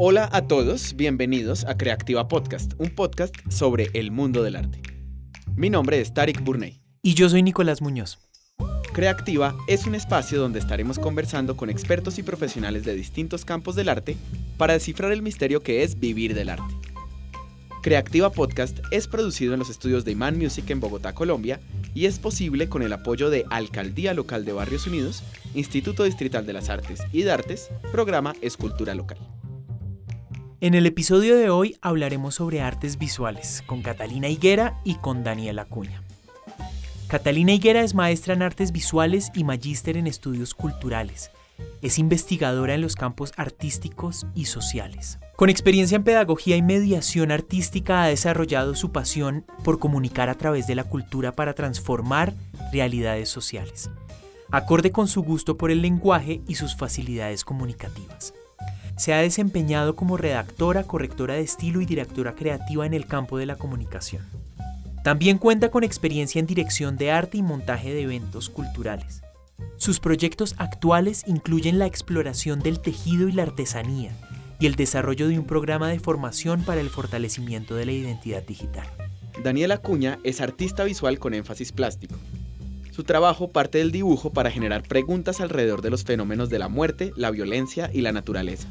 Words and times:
Hola 0.00 0.28
a 0.30 0.46
todos, 0.46 0.94
bienvenidos 0.94 1.64
a 1.64 1.76
Creativa 1.76 2.28
Podcast, 2.28 2.74
un 2.78 2.90
podcast 2.90 3.34
sobre 3.50 3.90
el 3.94 4.12
mundo 4.12 4.44
del 4.44 4.54
arte. 4.54 4.80
Mi 5.56 5.70
nombre 5.70 6.00
es 6.00 6.14
Tarik 6.14 6.40
Burney. 6.40 6.80
Y 7.02 7.14
yo 7.14 7.28
soy 7.28 7.42
Nicolás 7.42 7.82
Muñoz. 7.82 8.20
Creativa 8.92 9.56
es 9.66 9.88
un 9.88 9.96
espacio 9.96 10.38
donde 10.38 10.60
estaremos 10.60 11.00
conversando 11.00 11.56
con 11.56 11.68
expertos 11.68 12.20
y 12.20 12.22
profesionales 12.22 12.84
de 12.84 12.94
distintos 12.94 13.44
campos 13.44 13.74
del 13.74 13.88
arte 13.88 14.16
para 14.56 14.74
descifrar 14.74 15.10
el 15.10 15.20
misterio 15.20 15.64
que 15.64 15.82
es 15.82 15.98
vivir 15.98 16.32
del 16.32 16.50
arte. 16.50 16.76
Creativa 17.82 18.30
Podcast 18.30 18.78
es 18.92 19.08
producido 19.08 19.52
en 19.52 19.58
los 19.58 19.68
estudios 19.68 20.04
de 20.04 20.12
Iman 20.12 20.38
Music 20.38 20.70
en 20.70 20.78
Bogotá, 20.78 21.12
Colombia, 21.12 21.58
y 21.92 22.06
es 22.06 22.20
posible 22.20 22.68
con 22.68 22.82
el 22.82 22.92
apoyo 22.92 23.30
de 23.30 23.46
Alcaldía 23.50 24.14
Local 24.14 24.44
de 24.44 24.52
Barrios 24.52 24.86
Unidos, 24.86 25.24
Instituto 25.56 26.04
Distrital 26.04 26.46
de 26.46 26.52
las 26.52 26.68
Artes 26.68 27.00
y 27.12 27.22
de 27.22 27.32
Artes, 27.32 27.70
programa 27.90 28.36
Escultura 28.42 28.94
Local. 28.94 29.18
En 30.60 30.74
el 30.74 30.86
episodio 30.86 31.36
de 31.36 31.50
hoy 31.50 31.76
hablaremos 31.82 32.34
sobre 32.34 32.60
artes 32.60 32.98
visuales 32.98 33.62
con 33.64 33.80
Catalina 33.80 34.26
Higuera 34.26 34.80
y 34.82 34.96
con 34.96 35.22
Daniela 35.22 35.62
Acuña. 35.62 36.02
Catalina 37.06 37.52
Higuera 37.52 37.82
es 37.82 37.94
maestra 37.94 38.34
en 38.34 38.42
artes 38.42 38.72
visuales 38.72 39.30
y 39.34 39.44
magíster 39.44 39.96
en 39.96 40.08
estudios 40.08 40.54
culturales. 40.54 41.30
Es 41.80 42.00
investigadora 42.00 42.74
en 42.74 42.80
los 42.80 42.96
campos 42.96 43.32
artísticos 43.36 44.26
y 44.34 44.46
sociales. 44.46 45.20
Con 45.36 45.48
experiencia 45.48 45.94
en 45.94 46.02
pedagogía 46.02 46.56
y 46.56 46.62
mediación 46.62 47.30
artística 47.30 48.02
ha 48.02 48.08
desarrollado 48.08 48.74
su 48.74 48.90
pasión 48.90 49.44
por 49.62 49.78
comunicar 49.78 50.28
a 50.28 50.34
través 50.34 50.66
de 50.66 50.74
la 50.74 50.82
cultura 50.82 51.30
para 51.30 51.54
transformar 51.54 52.34
realidades 52.72 53.28
sociales, 53.28 53.90
acorde 54.50 54.90
con 54.90 55.06
su 55.06 55.22
gusto 55.22 55.56
por 55.56 55.70
el 55.70 55.82
lenguaje 55.82 56.40
y 56.48 56.56
sus 56.56 56.76
facilidades 56.76 57.44
comunicativas. 57.44 58.34
Se 58.98 59.14
ha 59.14 59.18
desempeñado 59.18 59.96
como 59.96 60.16
redactora, 60.16 60.82
correctora 60.84 61.34
de 61.34 61.40
estilo 61.40 61.80
y 61.80 61.86
directora 61.86 62.34
creativa 62.34 62.84
en 62.84 62.94
el 62.94 63.06
campo 63.06 63.38
de 63.38 63.46
la 63.46 63.56
comunicación. 63.56 64.22
También 65.04 65.38
cuenta 65.38 65.70
con 65.70 65.84
experiencia 65.84 66.40
en 66.40 66.46
dirección 66.46 66.96
de 66.96 67.12
arte 67.12 67.38
y 67.38 67.42
montaje 67.42 67.94
de 67.94 68.02
eventos 68.02 68.50
culturales. 68.50 69.22
Sus 69.76 70.00
proyectos 70.00 70.54
actuales 70.58 71.24
incluyen 71.26 71.78
la 71.78 71.86
exploración 71.86 72.58
del 72.58 72.80
tejido 72.80 73.28
y 73.28 73.32
la 73.32 73.44
artesanía 73.44 74.10
y 74.60 74.66
el 74.66 74.74
desarrollo 74.74 75.28
de 75.28 75.38
un 75.38 75.46
programa 75.46 75.88
de 75.88 76.00
formación 76.00 76.62
para 76.62 76.80
el 76.80 76.90
fortalecimiento 76.90 77.76
de 77.76 77.86
la 77.86 77.92
identidad 77.92 78.42
digital. 78.42 78.86
Daniela 79.42 79.74
Acuña 79.74 80.18
es 80.24 80.40
artista 80.40 80.82
visual 80.82 81.20
con 81.20 81.32
énfasis 81.32 81.70
plástico. 81.70 82.16
Su 82.98 83.04
trabajo 83.04 83.52
parte 83.52 83.78
del 83.78 83.92
dibujo 83.92 84.32
para 84.32 84.50
generar 84.50 84.82
preguntas 84.82 85.40
alrededor 85.40 85.82
de 85.82 85.90
los 85.90 86.02
fenómenos 86.02 86.50
de 86.50 86.58
la 86.58 86.66
muerte, 86.66 87.12
la 87.14 87.30
violencia 87.30 87.88
y 87.94 88.00
la 88.00 88.10
naturaleza. 88.10 88.66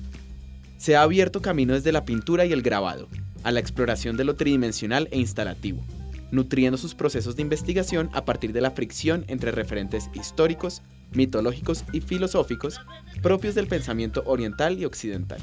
Se 0.78 0.98
ha 0.98 1.04
abierto 1.04 1.42
camino 1.42 1.76
desde 1.76 1.94
la 1.94 2.04
pintura 2.04 2.46
y 2.46 2.52
el 2.52 2.62
grabado, 2.62 3.08
a 3.44 3.54
la 3.54 3.62
exploración 3.62 4.18
de 4.18 4.26
lo 4.26 4.36
tridimensional 4.36 5.08
e 5.12 5.18
instalativo, 5.18 5.82
nutriendo 6.30 6.78
sus 6.78 6.94
procesos 6.94 7.38
de 7.38 7.44
investigación 7.44 8.10
a 8.12 8.26
partir 8.26 8.52
de 8.52 8.60
la 8.60 8.72
fricción 8.72 9.24
entre 9.30 9.52
referentes 9.52 10.10
históricos, 10.14 10.82
mitológicos 11.14 11.86
y 11.94 12.02
filosóficos 12.02 12.82
propios 13.22 13.56
del 13.56 13.68
pensamiento 13.68 14.24
oriental 14.26 14.78
y 14.78 14.84
occidental. 14.84 15.40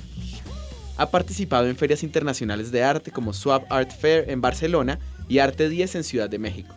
Ha 0.98 1.10
participado 1.10 1.68
en 1.68 1.76
ferias 1.76 2.02
internacionales 2.02 2.70
de 2.70 2.82
arte 2.82 3.12
como 3.12 3.32
Swap 3.32 3.64
Art 3.72 3.92
Fair 3.98 4.28
en 4.28 4.42
Barcelona 4.42 4.98
y 5.26 5.38
Arte 5.38 5.70
10 5.70 5.94
en 5.94 6.04
Ciudad 6.04 6.28
de 6.28 6.38
México. 6.38 6.76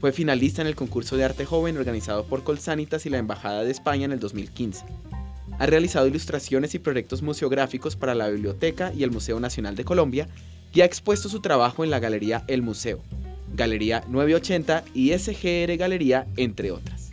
Fue 0.00 0.12
finalista 0.12 0.62
en 0.62 0.66
el 0.66 0.76
concurso 0.76 1.18
de 1.18 1.24
arte 1.24 1.44
joven 1.44 1.76
organizado 1.76 2.24
por 2.24 2.42
Colsanitas 2.42 3.04
y 3.04 3.10
la 3.10 3.18
Embajada 3.18 3.64
de 3.64 3.70
España 3.70 4.06
en 4.06 4.12
el 4.12 4.18
2015. 4.18 4.86
Ha 5.58 5.66
realizado 5.66 6.06
ilustraciones 6.06 6.74
y 6.74 6.78
proyectos 6.78 7.20
museográficos 7.20 7.96
para 7.96 8.14
la 8.14 8.30
Biblioteca 8.30 8.94
y 8.94 9.02
el 9.02 9.10
Museo 9.10 9.40
Nacional 9.40 9.76
de 9.76 9.84
Colombia 9.84 10.26
y 10.72 10.80
ha 10.80 10.86
expuesto 10.86 11.28
su 11.28 11.40
trabajo 11.40 11.84
en 11.84 11.90
la 11.90 11.98
Galería 11.98 12.44
El 12.48 12.62
Museo, 12.62 13.02
Galería 13.52 14.02
980 14.08 14.84
y 14.94 15.10
SGR 15.12 15.76
Galería, 15.76 16.26
entre 16.38 16.70
otras. 16.70 17.10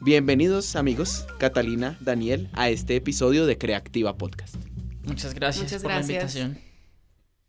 Bienvenidos 0.00 0.76
amigos, 0.76 1.26
Catalina, 1.38 1.98
Daniel, 2.00 2.48
a 2.54 2.70
este 2.70 2.96
episodio 2.96 3.44
de 3.44 3.58
Creativa 3.58 4.16
Podcast. 4.16 4.56
Muchas 5.04 5.34
gracias 5.34 5.64
Muchas 5.64 5.82
por 5.82 5.90
gracias. 5.92 6.08
la 6.08 6.40
invitación. 6.40 6.72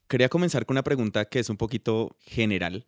Quería 0.10 0.28
comenzar 0.28 0.66
con 0.66 0.74
una 0.74 0.84
pregunta 0.84 1.24
que 1.24 1.40
es 1.40 1.50
un 1.50 1.56
poquito 1.56 2.18
general, 2.20 2.86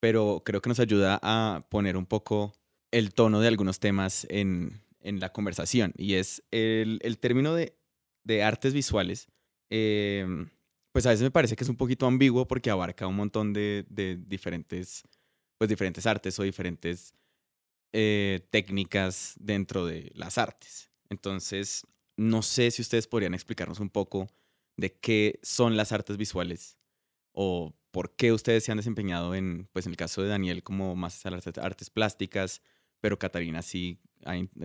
pero 0.00 0.42
creo 0.44 0.60
que 0.62 0.68
nos 0.68 0.80
ayuda 0.80 1.18
a 1.22 1.66
poner 1.70 1.96
un 1.96 2.06
poco 2.06 2.52
el 2.90 3.12
tono 3.14 3.40
de 3.40 3.48
algunos 3.48 3.80
temas 3.80 4.26
en, 4.30 4.80
en 5.00 5.20
la 5.20 5.32
conversación. 5.32 5.92
Y 5.96 6.14
es 6.14 6.42
el, 6.50 7.00
el 7.02 7.18
término 7.18 7.54
de, 7.54 7.76
de 8.24 8.42
artes 8.42 8.72
visuales. 8.74 9.28
eh, 9.70 10.26
pues 10.92 11.06
a 11.06 11.10
veces 11.10 11.22
me 11.22 11.30
parece 11.30 11.54
que 11.54 11.64
es 11.64 11.70
un 11.70 11.76
poquito 11.76 12.06
ambiguo 12.06 12.48
porque 12.48 12.70
abarca 12.70 13.06
un 13.06 13.14
montón 13.16 13.52
de, 13.52 13.84
de 13.88 14.16
diferentes, 14.16 15.04
pues 15.58 15.68
diferentes 15.68 16.06
artes 16.06 16.38
o 16.38 16.42
diferentes 16.42 17.14
eh, 17.92 18.40
técnicas 18.50 19.34
dentro 19.38 19.86
de 19.86 20.10
las 20.14 20.38
artes. 20.38 20.90
Entonces, 21.10 21.86
no 22.16 22.42
sé 22.42 22.70
si 22.70 22.82
ustedes 22.82 23.06
podrían 23.06 23.34
explicarnos 23.34 23.80
un 23.80 23.90
poco 23.90 24.28
de 24.76 24.92
qué 24.98 25.38
son 25.42 25.76
las 25.76 25.92
artes 25.92 26.16
visuales 26.16 26.78
o 27.32 27.74
por 27.98 28.14
qué 28.14 28.30
ustedes 28.30 28.62
se 28.62 28.70
han 28.70 28.76
desempeñado 28.76 29.34
en, 29.34 29.68
pues 29.72 29.86
en 29.86 29.90
el 29.90 29.96
caso 29.96 30.22
de 30.22 30.28
Daniel, 30.28 30.62
como 30.62 30.94
más 30.94 31.26
a 31.26 31.30
las 31.30 31.44
artes 31.58 31.90
plásticas, 31.90 32.62
pero 33.00 33.18
Catarina 33.18 33.60
sí 33.60 34.00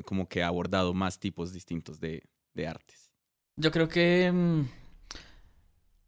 como 0.05 0.29
que 0.29 0.43
ha 0.43 0.47
abordado 0.47 0.93
más 0.93 1.19
tipos 1.19 1.51
distintos 1.51 1.99
de, 1.99 2.21
artes. 2.67 3.09
Yo 3.55 3.71
creo 3.71 3.87
que 3.87 4.31
mm, 4.31 4.67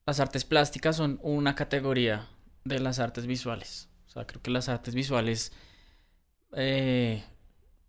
las 0.05 0.19
artes 0.19 0.45
plásticas 0.45 0.97
son 0.97 1.19
una 1.23 1.55
categoría 1.55 2.29
de 2.63 2.77
las 2.79 2.99
artes 2.99 3.25
visuales. 3.25 3.89
O 4.05 4.09
sea, 4.11 4.27
creo 4.27 4.43
que 4.43 4.51
las 4.51 4.69
artes 4.69 4.93
visuales, 4.93 5.51
eh, 6.53 7.23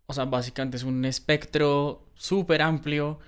o 0.07 0.13
sea, 0.13 0.25
básicamente 0.25 0.77
es 0.77 0.83
un 0.83 1.05
espectro 1.05 2.09
súper 2.15 2.63
amplio 2.63 3.19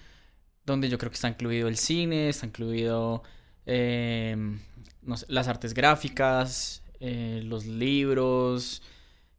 donde 0.65 0.89
yo 0.89 0.97
creo 0.97 1.11
que 1.11 1.17
está 1.17 1.29
incluido 1.29 1.67
el 1.67 1.77
cine, 1.77 2.29
está 2.29 2.47
incluido 2.47 3.21
eh, 3.67 4.57
las 5.01 5.47
artes 5.47 5.73
gráficas, 5.73 6.83
eh, 6.99 7.41
los 7.43 7.65
libros, 7.65 8.81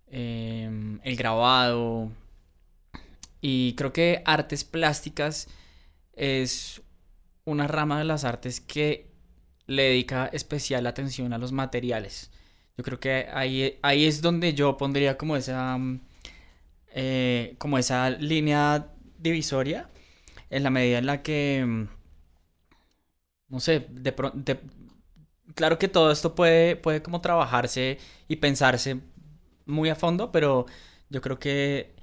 eh, 0.09 0.99
el 1.03 1.17
grabado. 1.17 2.11
Y 3.41 3.75
creo 3.75 3.93
que 3.93 4.23
artes 4.25 4.65
plásticas 4.65 5.49
es 6.13 6.83
una 7.45 7.67
rama 7.67 7.99
de 7.99 8.05
las 8.05 8.25
artes 8.25 8.61
que 8.61 9.11
le 9.67 9.85
dedica 9.85 10.27
especial 10.33 10.87
atención 10.87 11.33
a 11.33 11.39
los 11.39 11.53
materiales. 11.53 12.31
Yo 12.77 12.85
creo 12.85 13.01
que 13.01 13.29
ahí, 13.33 13.79
ahí 13.83 14.05
es 14.05 14.23
donde 14.23 14.55
yo 14.55 14.77
pondría 14.77 15.17
como 15.17 15.37
esa, 15.37 15.77
mm, 15.79 16.01
eh, 16.95 17.55
como 17.59 17.79
esa 17.79 18.11
línea 18.11 18.89
divisoria 19.19 19.89
en 20.51 20.63
la 20.65 20.71
medida 20.71 20.99
en 20.99 21.07
la 21.07 21.23
que, 21.23 21.65
mm, 21.67 21.89
no 23.49 23.61
sé, 23.61 23.87
de 23.91 24.13
pronto, 24.13 24.59
claro 25.55 25.79
que 25.79 25.89
todo 25.89 26.11
esto 26.11 26.35
puede, 26.35 26.77
puede 26.77 27.03
como 27.03 27.21
trabajarse 27.21 27.99
y 28.29 28.37
pensarse 28.37 29.01
muy 29.67 29.89
a 29.91 29.97
fondo, 29.97 30.33
pero 30.33 30.67
yo 31.11 31.21
creo 31.21 31.39
que, 31.39 31.95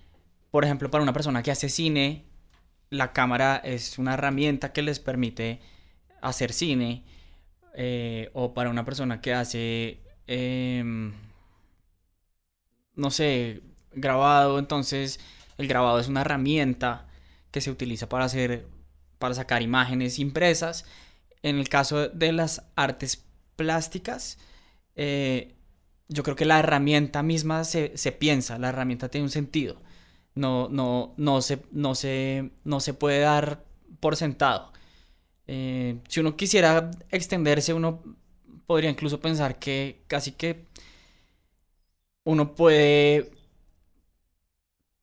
por 0.52 0.66
ejemplo, 0.66 0.92
para 0.92 1.04
una 1.04 1.14
persona 1.14 1.44
que 1.44 1.52
hace 1.52 1.70
cine, 1.70 2.26
la 2.92 3.14
cámara 3.14 3.58
es 3.58 4.00
una 4.00 4.16
herramienta 4.16 4.74
que 4.74 4.82
les 4.84 5.00
permite 5.00 5.62
hacer 6.22 6.54
cine. 6.54 7.06
eh, 7.76 8.32
o 8.34 8.54
para 8.54 8.70
una 8.72 8.86
persona 8.86 9.22
que 9.22 9.34
hace, 9.34 10.02
em, 10.28 11.14
no 12.96 13.12
sé, 13.12 13.62
grabado, 13.94 14.60
entonces 14.60 15.20
el 15.58 15.68
grabado 15.68 16.00
es 16.00 16.08
una 16.08 16.22
herramienta 16.22 17.08
que 17.52 17.62
se 17.62 17.72
utiliza 17.72 18.10
para 18.10 18.26
hacer, 18.26 18.68
para 19.20 19.36
sacar 19.36 19.62
imágenes 19.62 20.20
impresas. 20.20 20.86
En 21.44 21.58
el 21.60 21.70
caso 21.70 22.10
de 22.10 22.32
las 22.34 22.64
artes 22.76 23.26
plásticas, 23.58 24.40
eh, 24.96 25.56
yo 26.10 26.24
creo 26.24 26.38
que 26.38 26.46
la 26.46 26.60
herramienta 26.60 27.24
misma 27.24 27.66
se, 27.66 27.98
se 27.98 28.14
piensa, 28.14 28.60
la 28.60 28.70
herramienta 28.70 29.10
tiene 29.10 29.26
un 29.26 29.32
sentido. 29.32 29.82
No, 30.36 30.70
no, 30.70 31.14
no, 31.18 31.42
se, 31.42 31.64
no, 31.72 31.96
se, 31.96 32.52
no 32.66 32.80
se 32.82 32.94
puede 32.96 33.22
dar 33.22 33.66
por 34.00 34.16
sentado. 34.18 34.74
Eh, 35.48 36.00
si 36.10 36.20
uno 36.22 36.36
quisiera 36.38 36.92
extenderse, 37.12 37.74
uno 37.74 38.04
podría 38.68 38.90
incluso 38.90 39.20
pensar 39.22 39.60
que 39.60 40.04
casi 40.08 40.34
que 40.34 40.66
uno 42.26 42.54
puede 42.56 43.32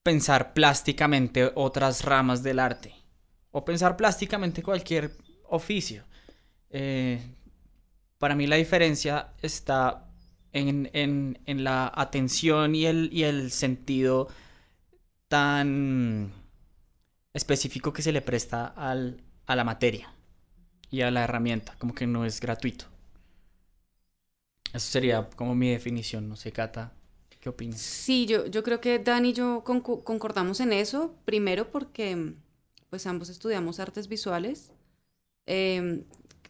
pensar 0.03 0.53
plásticamente 0.53 1.51
otras 1.55 2.05
ramas 2.05 2.43
del 2.43 2.59
arte 2.59 2.95
o 3.51 3.65
pensar 3.65 3.97
plásticamente 3.97 4.63
cualquier 4.63 5.13
oficio. 5.49 6.05
Eh, 6.71 7.21
para 8.19 8.35
mí 8.35 8.47
la 8.47 8.57
diferencia 8.57 9.29
está 9.43 10.07
en, 10.53 10.91
en- 10.93 11.39
en 11.47 11.65
la 11.65 11.93
atención 11.95 12.75
y 12.75 12.87
el, 12.87 13.11
y 13.13 13.25
el 13.25 13.51
sentido 13.51 14.29
tan 15.29 16.33
específico 17.35 17.93
que 17.93 18.03
se 18.03 18.13
le 18.13 18.23
presta 18.23 18.67
al- 18.69 19.21
a 19.47 19.57
la 19.57 19.65
materia. 19.65 20.11
y 20.91 21.03
a 21.03 21.11
la 21.11 21.25
herramienta, 21.25 21.77
como 21.79 21.95
que 21.95 22.07
no 22.07 22.25
es 22.25 22.41
gratuito. 22.41 22.87
Eso 24.75 24.91
sería 24.91 25.31
como 25.37 25.55
mi 25.55 25.71
definición, 25.71 26.29
no 26.29 26.37
sé, 26.37 26.53
Cata, 26.53 26.93
¿qué 27.41 27.49
opinas? 27.49 27.81
Sí, 27.81 28.27
yo, 28.27 28.47
yo 28.47 28.63
creo 28.63 28.81
que 28.81 28.99
Dani 28.99 29.31
y 29.31 29.33
yo 29.33 29.65
concordamos 29.65 30.61
en 30.61 30.73
eso, 30.73 31.15
primero 31.25 31.71
porque 31.71 32.35
pues 32.91 33.07
ambos 33.07 33.29
estudiamos 33.29 33.81
artes 33.81 34.07
visuales. 34.09 34.71
Em, 35.47 36.05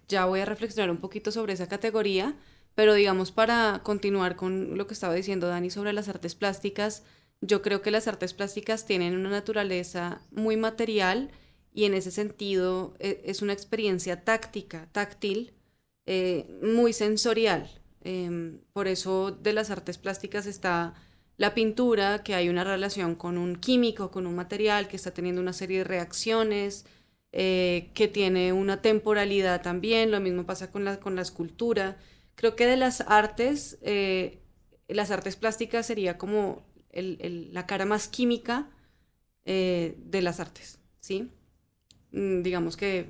ya 0.09 0.27
voy 0.27 0.41
a 0.41 0.45
reflexionar 0.45 0.91
un 0.91 0.99
poquito 0.99 1.33
sobre 1.33 1.53
esa 1.53 1.69
categoría, 1.69 2.37
pero 2.75 2.95
digamos 2.95 3.33
para 3.33 3.81
continuar 3.85 4.37
con 4.37 4.77
lo 4.77 4.87
que 4.87 4.95
estaba 4.95 5.15
diciendo 5.15 5.49
Dani 5.49 5.71
sobre 5.71 5.93
las 5.93 6.09
artes 6.09 6.35
plásticas, 6.35 7.05
yo 7.41 7.63
creo 7.63 7.83
que 7.83 7.91
las 7.91 8.09
artes 8.09 8.35
plásticas 8.35 8.87
tienen 8.87 9.17
una 9.17 9.31
naturaleza 9.31 10.23
muy 10.31 10.57
material 10.57 11.31
y 11.73 11.85
en 11.85 11.95
ese 11.95 12.11
sentido 12.11 12.95
e, 12.99 13.23
es 13.25 13.43
una 13.43 13.53
experiencia 13.53 14.25
táctica, 14.25 14.89
táctil, 14.93 15.53
eh, 16.07 16.47
muy 16.63 16.93
sensorial. 16.93 17.71
Em, 18.03 18.61
por 18.73 18.87
eso 18.87 19.31
de 19.33 19.53
las 19.53 19.71
artes 19.71 19.99
plásticas 19.99 20.47
está 20.47 20.95
la 21.37 21.55
pintura, 21.55 22.23
que 22.23 22.35
hay 22.35 22.49
una 22.49 22.65
relación 22.65 23.15
con 23.17 23.39
un 23.39 23.57
químico, 23.57 24.11
con 24.11 24.27
un 24.27 24.37
material 24.37 24.89
que 24.89 24.97
está 24.97 25.13
teniendo 25.13 25.41
una 25.41 25.53
serie 25.53 25.79
de 25.79 25.85
reacciones, 25.85 26.87
eh, 27.37 27.91
que 27.95 28.07
tiene 28.07 28.53
una 28.53 28.81
temporalidad 28.81 29.61
también, 29.61 30.13
lo 30.13 30.21
mismo 30.21 30.47
pasa 30.47 30.71
con 30.71 30.85
la, 30.85 31.01
con 31.01 31.17
la 31.17 31.23
escultura. 31.23 31.97
Creo 32.37 32.55
que 32.55 32.65
de 32.65 32.77
las 32.77 33.01
artes, 33.01 33.77
eh, 33.83 34.39
las 34.87 35.11
artes 35.11 35.35
plásticas 35.35 35.85
sería 35.85 36.17
como 36.17 36.65
la 36.93 37.67
cara 37.67 37.87
más 37.87 38.07
química 38.07 38.71
eh, 39.47 39.97
de 39.99 40.23
las 40.23 40.39
artes, 40.39 40.79
¿sí? 41.01 41.29
Mm, 42.13 42.43
digamos 42.43 42.77
que 42.77 43.09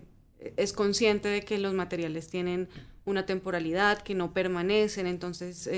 es 0.57 0.73
consciente 0.73 1.29
de 1.29 1.43
que 1.43 1.59
los 1.59 1.75
materiales 1.75 2.29
tienen 2.29 2.71
una 3.05 3.27
temporalidad, 3.27 4.01
que 4.01 4.15
no 4.15 4.33
permanecen, 4.33 5.07
entonces 5.07 5.69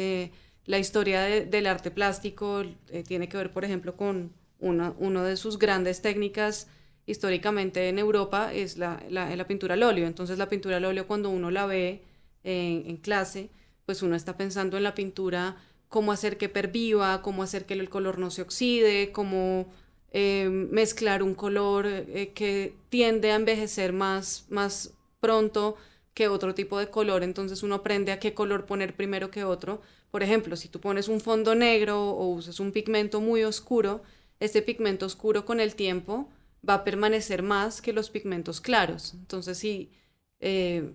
la 0.66 0.78
historia 0.78 1.22
del 1.22 1.66
arte 1.66 1.90
plástico 1.90 2.62
tiene 3.08 3.28
que 3.28 3.38
ver, 3.38 3.50
por 3.50 3.64
ejemplo, 3.64 3.96
con 3.96 4.32
una, 4.60 4.94
una 4.98 5.24
de 5.24 5.36
sus 5.36 5.58
grandes 5.58 6.00
técnicas 6.00 6.68
históricamente 7.06 7.88
en 7.88 7.98
Europa 7.98 8.52
es 8.52 8.78
la, 8.78 9.02
la, 9.08 9.46
pintura 9.46 9.74
al 9.74 9.82
óleo. 9.82 10.06
Entonces 10.06 10.38
la 10.38 10.48
pintura 10.48 10.76
al 10.76 10.84
óleo 10.84 11.06
cuando 11.06 11.30
uno 11.30 11.50
la 11.50 11.66
ve 11.66 12.02
en, 12.44 12.96
clase, 12.98 13.50
pues 13.84 14.02
uno 14.02 14.16
está 14.16 14.36
pensando 14.36 14.76
en 14.76 14.82
la 14.82 14.94
pintura, 14.94 15.56
cómo 15.88 16.12
hacer 16.12 16.36
que 16.36 16.48
perviva, 16.48 17.22
cómo 17.22 17.42
hacer 17.42 17.64
que 17.64 17.74
el 17.74 17.88
color 17.88 18.18
no 18.18 18.30
se 18.30 18.42
oxide, 18.42 19.12
cómo 19.12 19.66
eh, 20.12 20.48
mezclar 20.50 21.22
un 21.22 21.34
color 21.34 21.86
que 22.34 22.74
tiende 22.88 23.30
a 23.30 23.36
envejecer 23.36 23.92
más, 23.92 24.46
más 24.48 24.92
pronto 25.20 25.76
que 26.16 26.28
otro 26.28 26.54
tipo 26.54 26.78
de 26.78 26.88
color, 26.88 27.22
entonces 27.22 27.62
uno 27.62 27.74
aprende 27.74 28.10
a 28.10 28.18
qué 28.18 28.32
color 28.32 28.64
poner 28.64 28.96
primero 28.96 29.30
que 29.30 29.44
otro. 29.44 29.82
Por 30.10 30.22
ejemplo, 30.22 30.56
si 30.56 30.68
tú 30.68 30.80
pones 30.80 31.08
un 31.08 31.20
fondo 31.20 31.54
negro 31.54 32.10
o 32.10 32.28
usas 32.28 32.58
un 32.58 32.72
pigmento 32.72 33.20
muy 33.20 33.44
oscuro, 33.44 34.02
este 34.40 34.62
pigmento 34.62 35.04
oscuro 35.04 35.44
con 35.44 35.60
el 35.60 35.74
tiempo 35.74 36.30
va 36.68 36.74
a 36.74 36.84
permanecer 36.84 37.42
más 37.42 37.80
que 37.82 37.92
los 37.92 38.10
pigmentos 38.10 38.60
claros. 38.60 39.14
Entonces, 39.14 39.58
si, 39.58 39.92
eh, 40.40 40.94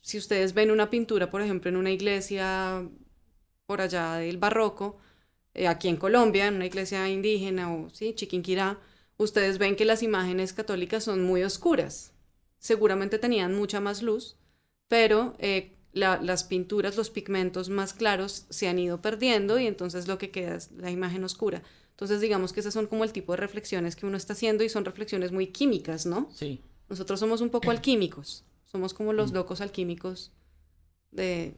si 0.00 0.18
ustedes 0.18 0.54
ven 0.54 0.70
una 0.70 0.90
pintura, 0.90 1.30
por 1.30 1.42
ejemplo, 1.42 1.68
en 1.68 1.76
una 1.76 1.90
iglesia 1.90 2.88
por 3.66 3.80
allá 3.80 4.14
del 4.14 4.38
barroco, 4.38 4.98
eh, 5.54 5.68
aquí 5.68 5.88
en 5.88 5.96
Colombia, 5.96 6.46
en 6.46 6.56
una 6.56 6.66
iglesia 6.66 7.08
indígena 7.08 7.72
o 7.72 7.90
sí, 7.90 8.14
Chiquinquirá, 8.14 8.78
ustedes 9.16 9.58
ven 9.58 9.76
que 9.76 9.84
las 9.84 10.02
imágenes 10.02 10.52
católicas 10.52 11.04
son 11.04 11.24
muy 11.24 11.42
oscuras. 11.42 12.12
Seguramente 12.58 13.18
tenían 13.18 13.54
mucha 13.54 13.80
más 13.80 14.02
luz, 14.02 14.36
pero 14.88 15.34
eh, 15.38 15.72
las 15.92 16.44
pinturas, 16.44 16.96
los 16.96 17.08
pigmentos 17.08 17.70
más 17.70 17.94
claros 17.94 18.46
se 18.50 18.68
han 18.68 18.78
ido 18.78 19.00
perdiendo 19.00 19.58
y 19.58 19.66
entonces 19.66 20.08
lo 20.08 20.18
que 20.18 20.30
queda 20.30 20.56
es 20.56 20.70
la 20.72 20.90
imagen 20.90 21.24
oscura. 21.24 21.62
Entonces 21.96 22.20
digamos 22.20 22.52
que 22.52 22.60
esas 22.60 22.74
son 22.74 22.88
como 22.88 23.04
el 23.04 23.12
tipo 23.12 23.32
de 23.32 23.38
reflexiones 23.38 23.96
que 23.96 24.04
uno 24.04 24.18
está 24.18 24.34
haciendo 24.34 24.62
y 24.62 24.68
son 24.68 24.84
reflexiones 24.84 25.32
muy 25.32 25.46
químicas, 25.46 26.04
¿no? 26.04 26.28
Sí. 26.34 26.60
Nosotros 26.90 27.18
somos 27.18 27.40
un 27.40 27.48
poco 27.48 27.70
alquímicos, 27.70 28.44
somos 28.66 28.92
como 28.92 29.14
los 29.14 29.32
mm. 29.32 29.34
locos 29.34 29.62
alquímicos 29.62 30.30
de, 31.10 31.54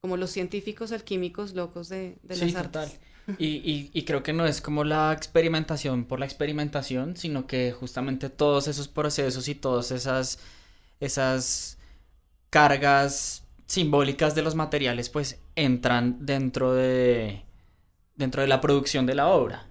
como 0.00 0.16
los 0.16 0.30
científicos 0.30 0.92
alquímicos 0.92 1.54
locos 1.54 1.88
de, 1.88 2.18
de 2.22 2.36
las 2.36 2.54
artes. 2.54 3.00
Y, 3.36 3.46
y, 3.46 3.90
y, 3.92 4.04
creo 4.04 4.22
que 4.22 4.32
no 4.32 4.46
es 4.46 4.60
como 4.60 4.82
la 4.82 5.12
experimentación 5.12 6.04
por 6.04 6.18
la 6.18 6.26
experimentación, 6.26 7.16
sino 7.16 7.46
que 7.46 7.70
justamente 7.70 8.28
todos 8.28 8.66
esos 8.66 8.88
procesos 8.88 9.46
y 9.48 9.54
todas 9.54 9.92
esas, 9.92 10.38
esas 10.98 11.78
cargas 12.48 13.44
simbólicas 13.66 14.34
de 14.34 14.42
los 14.42 14.56
materiales 14.56 15.10
pues 15.10 15.38
entran 15.54 16.26
dentro 16.26 16.74
de 16.74 17.44
dentro 18.20 18.42
de 18.42 18.48
la 18.48 18.60
producción 18.60 19.06
de 19.06 19.16
la 19.16 19.26
obra 19.26 19.66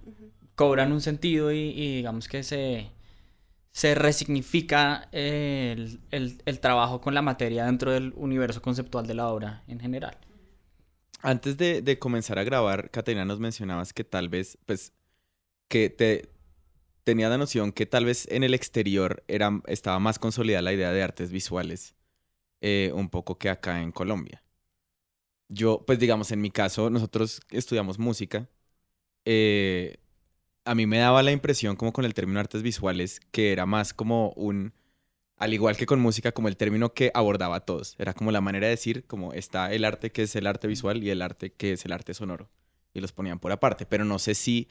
cobran 0.56 0.92
un 0.92 1.00
sentido 1.00 1.54
y, 1.54 1.96
digamos 1.96 2.28
que 2.28 2.44
se 2.44 2.92
se 3.72 3.96
resignifica 3.96 5.07
el, 5.12 6.00
trabajo 6.60 7.00
con 7.00 7.13
la 7.13 7.22
materia 7.22 7.66
dentro 7.66 7.92
del 7.92 8.13
universo 8.18 8.62
conceptual 8.62 9.07
de 9.07 9.13
la 9.13 9.30
obra 9.30 9.63
en 9.68 9.80
general. 9.80 10.18
Antes 11.22 11.56
de, 11.57 12.00
comenzar 12.00 12.40
a 12.40 12.44
grabar, 12.44 12.90
Caterina, 12.92 13.25
nos 13.25 13.40
mencionabas 13.40 13.94
que 13.94 14.04
tal 14.04 14.28
vez, 14.28 14.57
pues, 14.66 14.92
que 15.68 15.90
te 15.90 16.30
tenía 17.04 17.30
la 17.30 17.38
noción 17.38 17.72
que 17.72 17.86
tal 17.86 18.06
vez 18.06 18.28
en 18.31 18.44
el 18.44 18.54
exterior 18.54 19.24
era, 19.28 19.62
estaba 19.68 20.00
más 20.00 20.19
consolidada 20.19 20.62
la 20.62 20.74
idea 20.74 20.92
de 20.92 21.01
artes 21.01 21.31
visuales 21.31 21.96
eh, 22.62 22.92
un 22.94 23.10
poco 23.10 23.38
que 23.38 23.50
acá 23.50 23.81
en 23.81 23.92
Colombia. 23.92 24.44
Yo, 25.50 25.84
pues 25.86 26.00
digamos, 26.00 26.31
en 26.31 26.42
mi 26.42 26.51
caso, 26.51 26.90
nosotros 26.90 27.42
estudiamos 27.50 28.00
música. 28.00 28.48
Eh, 29.25 29.98
a 30.66 30.75
mí 30.75 30.86
me 30.86 31.00
daba 31.00 31.24
la 31.24 31.31
impresión, 31.31 31.75
como 31.75 31.92
con 31.92 32.06
el 32.06 32.13
término 32.13 32.40
artes 32.40 32.62
visuales, 32.62 33.19
que 33.31 33.51
era 33.51 33.66
más 33.66 33.94
como 33.94 34.31
un, 34.36 34.74
al 35.38 35.54
igual 35.54 35.75
que 35.75 35.88
con 35.88 36.00
música, 36.00 36.31
como 36.31 36.48
el 36.48 36.57
término 36.57 36.94
que 36.94 37.12
abordaba 37.16 37.57
a 37.57 37.60
todos. 37.62 37.96
Era 37.98 38.13
como 38.13 38.31
la 38.31 38.42
manera 38.42 38.68
de 38.68 38.72
decir, 38.72 39.06
como 39.07 39.34
está 39.34 39.74
el 39.74 39.86
arte 39.86 40.12
que 40.12 40.24
es 40.24 40.36
el 40.36 40.46
arte 40.46 40.68
visual 40.68 41.04
y 41.04 41.10
el 41.10 41.22
arte 41.22 41.51
que 41.51 41.74
es 41.74 41.86
el 41.86 41.94
arte 41.94 42.13
sonoro. 42.13 42.50
Y 42.94 43.01
los 43.01 43.12
ponían 43.12 43.40
por 43.40 43.51
aparte. 43.51 43.86
Pero 43.88 44.06
no 44.06 44.19
sé 44.19 44.36
si 44.36 44.69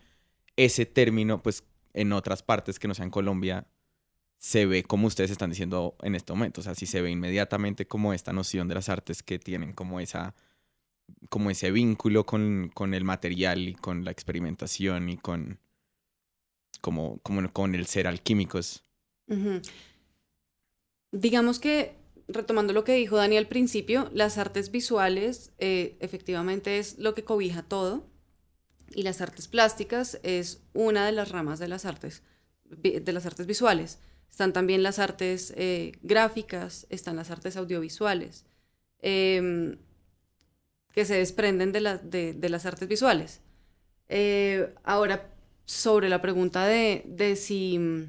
ese 0.57 0.87
término, 0.87 1.43
pues 1.43 1.65
en 1.95 2.13
otras 2.13 2.43
partes 2.43 2.79
que 2.79 2.87
no 2.87 2.95
sean 2.95 3.11
Colombia, 3.11 3.67
se 4.39 4.67
ve 4.67 4.85
como 4.85 5.09
ustedes 5.09 5.31
están 5.31 5.51
diciendo 5.51 5.97
en 6.03 6.15
este 6.15 6.33
momento. 6.33 6.61
O 6.61 6.65
sea, 6.65 6.75
si 6.75 6.87
se 6.87 7.03
ve 7.03 7.11
inmediatamente 7.11 7.87
como 7.89 8.13
esta 8.13 8.33
noción 8.33 8.69
de 8.69 8.77
las 8.77 8.89
artes 8.89 9.23
que 9.23 9.39
tienen 9.39 9.73
como 9.73 10.01
esa 10.01 10.35
como 11.29 11.51
ese 11.51 11.71
vínculo 11.71 12.25
con, 12.25 12.71
el 12.95 13.05
material 13.05 13.69
y 13.69 13.75
con 13.75 14.05
la 14.05 14.11
experimentación 14.11 15.09
y 15.09 15.17
con 15.17 15.59
como, 16.81 17.19
como 17.23 17.53
con 17.53 17.75
el 17.75 17.87
ser 17.87 18.07
alquímicos. 18.07 18.85
Digamos 21.11 21.59
que, 21.59 21.97
retomando 22.29 22.73
lo 22.73 22.85
que 22.85 22.95
dijo 22.95 23.17
Dani 23.17 23.37
al 23.37 23.49
principio, 23.49 24.11
las 24.13 24.39
artes 24.39 24.71
visuales 24.71 25.53
eh, 25.59 25.97
efectivamente 26.01 26.79
es 26.79 26.99
lo 26.99 27.15
que 27.15 27.25
cobija 27.25 27.63
todo 27.63 28.07
y 28.95 29.03
las 29.03 29.21
artes 29.21 29.49
plásticas 29.49 30.19
es 30.23 30.63
una 30.73 31.05
de 31.07 31.13
las 31.13 31.31
ramas 31.31 31.59
de 31.59 31.69
las 31.69 31.85
artes, 31.85 32.23
de 32.65 33.13
las 33.13 33.27
artes 33.27 33.47
visuales. 33.47 33.99
Están 34.31 34.53
también 34.53 34.83
las 34.83 34.99
artes 34.99 35.53
eh, 35.57 35.93
gráficas, 36.03 36.87
están 36.91 37.17
las 37.17 37.31
artes 37.31 37.57
audiovisuales, 37.57 38.45
em, 39.01 39.79
que 40.93 41.05
se 41.05 41.17
desprenden 41.17 41.73
de, 41.73 42.35
de, 42.35 42.49
las 42.49 42.67
artes 42.67 42.89
visuales. 42.89 43.41
Eh, 44.09 44.75
ahora, 44.85 45.31
sobre 45.65 46.09
la 46.09 46.21
pregunta 46.23 46.67
de, 46.67 47.03
de 47.07 47.37
si, 47.37 48.09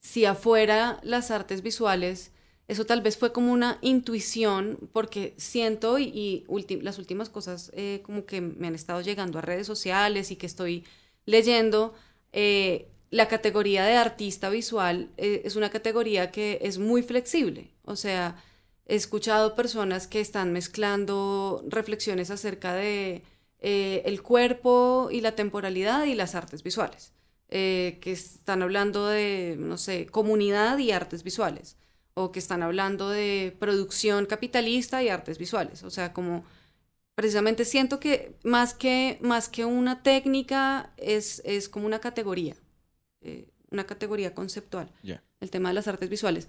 si 0.00 0.24
afuera 0.24 1.00
las 1.02 1.30
artes 1.30 1.62
visuales, 1.62 2.32
eso 2.68 2.86
tal 2.86 3.00
vez 3.00 3.16
fue 3.16 3.32
como 3.32 3.52
una 3.52 3.78
intuición, 3.80 4.90
porque 4.92 5.34
siento 5.38 5.98
y, 5.98 6.44
las 6.82 6.98
últimas 6.98 7.30
cosas 7.30 7.70
eh, 7.74 8.00
como 8.04 8.26
que 8.26 8.40
me 8.40 8.68
han 8.68 8.74
estado 8.74 9.00
llegando 9.00 9.38
a 9.38 9.42
redes 9.42 9.66
sociales 9.66 10.30
y 10.30 10.36
que 10.36 10.46
estoy 10.46 10.84
leyendo, 11.24 11.94
la 13.10 13.28
categoría 13.28 13.84
de 13.84 13.96
artista 13.96 14.50
visual 14.50 15.10
eh, 15.16 15.42
es 15.44 15.56
una 15.56 15.70
categoría 15.70 16.30
que 16.30 16.58
es 16.62 16.78
muy 16.78 17.02
flexible. 17.02 17.70
O 17.84 17.96
sea, 17.96 18.42
he 18.88 18.96
escuchado 18.96 19.54
personas 19.54 20.06
que 20.06 20.20
están 20.20 20.52
mezclando 20.52 21.62
reflexiones 21.68 22.30
acerca 22.30 22.72
de 22.72 23.22
eh, 23.60 24.02
el 24.06 24.22
cuerpo 24.22 25.10
y 25.12 25.20
la 25.20 25.32
temporalidad 25.32 26.04
y 26.04 26.14
las 26.14 26.34
artes 26.34 26.62
visuales. 26.62 27.12
Eh, 27.50 27.98
que 28.02 28.12
están 28.12 28.62
hablando 28.62 29.06
de, 29.08 29.56
no 29.58 29.78
sé, 29.78 30.06
comunidad 30.06 30.78
y 30.78 30.90
artes 30.90 31.22
visuales. 31.22 31.76
O 32.14 32.32
que 32.32 32.38
están 32.38 32.62
hablando 32.62 33.10
de 33.10 33.56
producción 33.58 34.26
capitalista 34.26 35.02
y 35.02 35.08
artes 35.08 35.38
visuales. 35.38 35.82
O 35.82 35.90
sea, 35.90 36.12
como 36.12 36.44
precisamente 37.14 37.64
siento 37.64 38.00
que 38.00 38.36
más 38.42 38.74
que, 38.74 39.18
más 39.20 39.48
que 39.48 39.64
una 39.64 40.02
técnica 40.02 40.92
es, 40.96 41.42
es 41.44 41.68
como 41.68 41.86
una 41.86 42.00
categoría. 42.00 42.56
Eh, 43.20 43.48
una 43.70 43.84
categoría 43.84 44.34
conceptual, 44.34 44.90
el 45.02 45.50
tema 45.50 45.68
de 45.68 45.74
las 45.74 45.88
artes 45.88 46.08
visuales. 46.08 46.48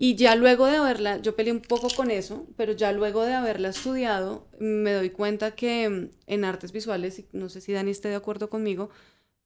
Y 0.00 0.14
ya 0.14 0.36
luego 0.36 0.66
de 0.66 0.76
haberla, 0.76 1.18
yo 1.18 1.34
peleé 1.34 1.52
un 1.52 1.60
poco 1.60 1.88
con 1.94 2.12
eso, 2.12 2.46
pero 2.56 2.72
ya 2.72 2.92
luego 2.92 3.24
de 3.24 3.34
haberla 3.34 3.70
estudiado, 3.70 4.46
me 4.60 4.92
doy 4.92 5.10
cuenta 5.10 5.56
que 5.56 5.88
mm, 5.88 6.10
en 6.28 6.44
artes 6.44 6.70
visuales, 6.70 7.24
no 7.32 7.48
sé 7.48 7.60
si 7.60 7.72
Dani 7.72 7.90
esté 7.90 8.08
de 8.08 8.14
acuerdo 8.14 8.48
conmigo, 8.48 8.90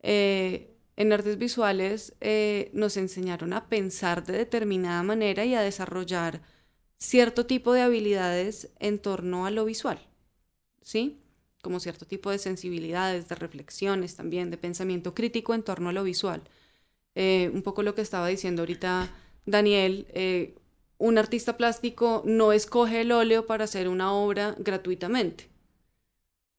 eh, 0.03 0.77
en 0.97 1.13
artes 1.13 1.39
visuales 1.39 2.15
eh, 2.21 2.71
nos 2.75 2.99
enseñaron 2.99 3.55
a 3.55 3.69
pensar 3.71 4.27
de 4.27 4.35
determinada 4.35 5.03
manera 5.03 5.47
y 5.47 5.55
a 5.55 5.63
desarrollar 5.63 6.43
cierto 6.99 7.47
tipo 7.47 7.73
de 7.73 7.81
habilidades 7.81 8.71
en 8.79 8.99
torno 8.99 9.47
a 9.47 9.51
lo 9.51 9.65
visual, 9.65 10.07
¿sí? 10.83 11.19
Como 11.63 11.81
cierto 11.81 12.07
tipo 12.07 12.31
de 12.31 12.39
sensibilidades, 12.39 13.27
de 13.29 13.37
reflexiones 13.37 14.17
también, 14.17 14.51
de 14.51 14.59
pensamiento 14.59 15.15
crítico 15.15 15.55
en 15.55 15.63
torno 15.63 15.89
a 15.89 15.93
lo 15.93 16.05
visual. 16.05 16.43
Eh, 17.15 17.51
un 17.55 17.63
poco 17.63 17.83
lo 17.83 17.95
que 17.95 18.03
estaba 18.03 18.29
diciendo 18.29 18.63
ahorita 18.63 19.11
Daniel, 19.47 20.07
eh, 20.11 20.55
un 20.99 21.19
artista 21.19 21.57
plástico 21.57 22.23
no 22.25 22.53
escoge 22.53 23.01
el 23.01 23.13
óleo 23.13 23.47
para 23.47 23.65
hacer 23.65 23.89
una 23.89 24.13
obra 24.13 24.55
gratuitamente. 24.59 25.51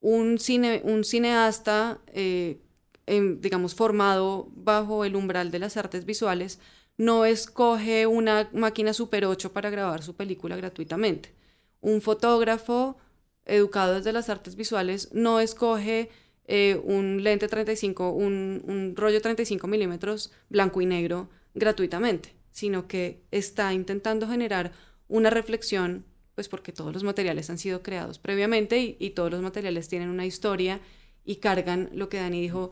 Un, 0.02 0.38
cine, 0.38 0.82
un 0.84 1.04
cineasta, 1.06 2.02
eh, 2.08 2.60
digamos, 3.08 3.74
formado 3.74 4.50
bajo 4.54 5.06
el 5.06 5.16
umbral 5.16 5.50
de 5.50 5.60
las 5.60 5.78
artes 5.78 6.06
visuales, 6.06 6.60
no 6.98 7.26
escoge 7.26 8.06
una 8.06 8.50
máquina 8.54 8.94
Super 8.94 9.26
8 9.26 9.54
para 9.54 9.70
grabar 9.70 10.04
su 10.04 10.16
película 10.16 10.56
gratuitamente. 10.58 11.34
Un 11.82 12.02
fotógrafo 12.02 12.98
educado 13.46 13.96
desde 13.96 14.14
las 14.14 14.30
artes 14.30 14.56
visuales 14.56 15.10
no 15.14 15.40
escoge 15.40 16.10
eh, 16.46 16.82
un 16.84 17.24
lente 17.24 17.48
35, 17.48 18.12
un, 18.12 18.62
un 18.66 18.96
rollo 18.96 19.22
35 19.22 19.68
milímetros 19.68 20.32
blanco 20.50 20.82
y 20.82 20.86
negro 20.86 21.30
gratuitamente, 21.54 22.34
sino 22.54 22.88
que 22.88 23.22
está 23.32 23.74
intentando 23.74 24.28
generar 24.28 24.72
una 25.10 25.30
reflexión, 25.30 26.06
pues 26.36 26.48
porque 26.48 26.72
todos 26.72 26.94
los 26.94 27.04
materiales 27.04 27.50
han 27.50 27.58
sido 27.58 27.84
creados 27.84 28.20
previamente 28.20 28.96
y, 28.98 29.10
todos 29.10 29.32
los 29.32 29.42
materiales 29.42 29.90
tienen 29.90 30.08
una 30.08 30.26
historia 30.26 30.80
y 31.26 31.38
cargan 31.38 31.90
lo 31.94 32.08
que 32.08 32.18
Dani 32.18 32.40
dijo 32.40 32.72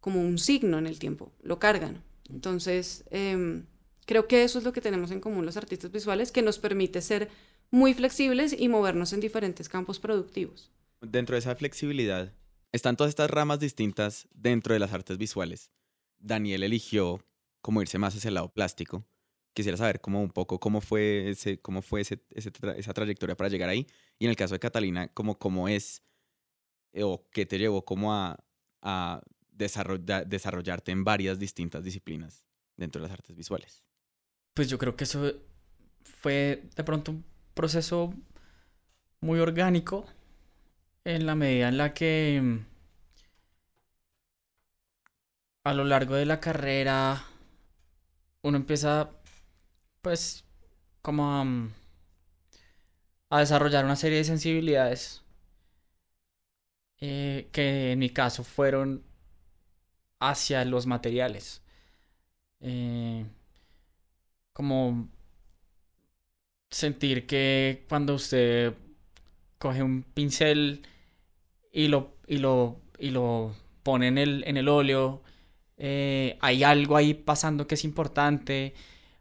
como 0.00 0.22
un 0.22 0.38
signo 0.38 0.78
en 0.78 0.86
el 0.86 0.98
tiempo, 0.98 1.32
lo 1.42 1.58
cargan. 1.58 2.02
Entonces, 2.30 3.04
eh, 3.10 3.62
creo 4.06 4.26
que 4.26 4.44
eso 4.44 4.58
es 4.58 4.64
lo 4.64 4.72
que 4.72 4.80
tenemos 4.80 5.10
en 5.10 5.20
común 5.20 5.44
los 5.44 5.56
artistas 5.56 5.92
visuales, 5.92 6.32
que 6.32 6.42
nos 6.42 6.58
permite 6.58 7.02
ser 7.02 7.28
muy 7.70 7.92
flexibles 7.94 8.58
y 8.58 8.68
movernos 8.68 9.12
en 9.12 9.20
diferentes 9.20 9.68
campos 9.68 9.98
productivos. 9.98 10.70
Dentro 11.00 11.34
de 11.34 11.40
esa 11.40 11.54
flexibilidad, 11.56 12.32
están 12.72 12.96
todas 12.96 13.10
estas 13.10 13.30
ramas 13.30 13.60
distintas 13.60 14.28
dentro 14.32 14.72
de 14.72 14.80
las 14.80 14.92
artes 14.92 15.18
visuales. 15.18 15.70
Daniel 16.18 16.62
eligió 16.62 17.24
como 17.60 17.82
irse 17.82 17.98
más 17.98 18.14
hacia 18.14 18.28
el 18.28 18.34
lado 18.34 18.52
plástico. 18.52 19.04
Quisiera 19.56 19.78
saber 19.78 20.02
cómo 20.02 20.20
un 20.20 20.28
poco 20.28 20.60
cómo 20.60 20.82
fue, 20.82 21.30
ese, 21.30 21.58
cómo 21.58 21.80
fue 21.80 22.02
ese, 22.02 22.20
esa 22.34 22.92
trayectoria 22.92 23.38
para 23.38 23.48
llegar 23.48 23.70
ahí. 23.70 23.86
Y 24.18 24.26
en 24.26 24.30
el 24.30 24.36
caso 24.36 24.52
de 24.52 24.58
Catalina, 24.58 25.08
cómo, 25.14 25.38
cómo 25.38 25.66
es 25.66 26.02
eh, 26.92 27.02
o 27.04 27.26
qué 27.30 27.46
te 27.46 27.58
llevó 27.58 27.82
como 27.82 28.12
a, 28.12 28.38
a 28.82 29.22
desarrollarte 29.50 30.92
en 30.92 31.04
varias 31.04 31.38
distintas 31.38 31.82
disciplinas 31.82 32.44
dentro 32.76 33.00
de 33.00 33.08
las 33.08 33.14
artes 33.14 33.34
visuales. 33.34 33.82
Pues 34.52 34.68
yo 34.68 34.76
creo 34.76 34.94
que 34.94 35.04
eso 35.04 35.32
fue 36.02 36.64
de 36.76 36.84
pronto 36.84 37.12
un 37.12 37.24
proceso 37.54 38.12
muy 39.20 39.40
orgánico 39.40 40.04
en 41.04 41.24
la 41.24 41.34
medida 41.34 41.68
en 41.68 41.78
la 41.78 41.94
que 41.94 42.42
mm, 42.42 42.58
a 45.64 45.72
lo 45.72 45.84
largo 45.84 46.14
de 46.14 46.26
la 46.26 46.40
carrera 46.40 47.24
uno 48.42 48.58
empieza 48.58 49.15
pues 50.06 50.44
como 51.02 51.32
a, 51.32 51.42
mm, 51.42 51.72
a 53.30 53.40
desarrollar 53.40 53.84
una 53.84 53.96
serie 53.96 54.18
de 54.18 54.24
sensibilidades 54.24 55.22
eh, 57.00 57.48
que 57.50 57.90
en 57.90 57.98
mi 57.98 58.10
caso 58.10 58.44
fueron 58.44 59.02
hacia 60.20 60.64
los 60.64 60.86
materiales. 60.86 61.62
Eh, 62.60 63.24
como 64.52 65.08
sentir 66.70 67.26
que 67.26 67.84
cuando 67.88 68.14
usted 68.14 68.74
coge 69.58 69.82
un 69.82 70.02
pincel 70.02 70.82
y 71.72 71.88
lo, 71.88 72.16
y 72.26 72.38
lo, 72.38 72.80
y 72.98 73.10
lo 73.10 73.54
pone 73.82 74.08
en 74.08 74.18
el, 74.18 74.44
en 74.46 74.56
el 74.56 74.68
óleo, 74.68 75.22
eh, 75.78 76.38
hay 76.40 76.64
algo 76.64 76.96
ahí 76.96 77.14
pasando 77.14 77.66
que 77.66 77.76
es 77.76 77.84
importante, 77.84 78.74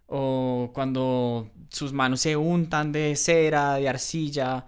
o 0.08 0.72
cuando 0.74 1.52
sus 1.70 1.94
manos 1.94 2.22
se 2.22 2.36
untan 2.36 2.92
de 2.92 3.16
cera, 3.16 3.76
de 3.76 3.90
arcilla, 3.90 4.66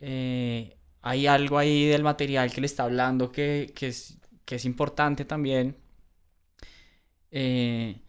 eh, 0.00 0.76
hay 1.02 1.26
algo 1.26 1.58
ahí 1.58 1.86
del 1.86 2.02
material 2.02 2.52
que 2.52 2.60
le 2.60 2.66
está 2.66 2.84
hablando 2.84 3.30
que, 3.32 3.72
que, 3.74 3.88
es, 3.88 4.18
que 4.44 4.56
es 4.56 4.64
importante 4.64 5.24
también. 5.24 5.76
Eh, 7.30 8.00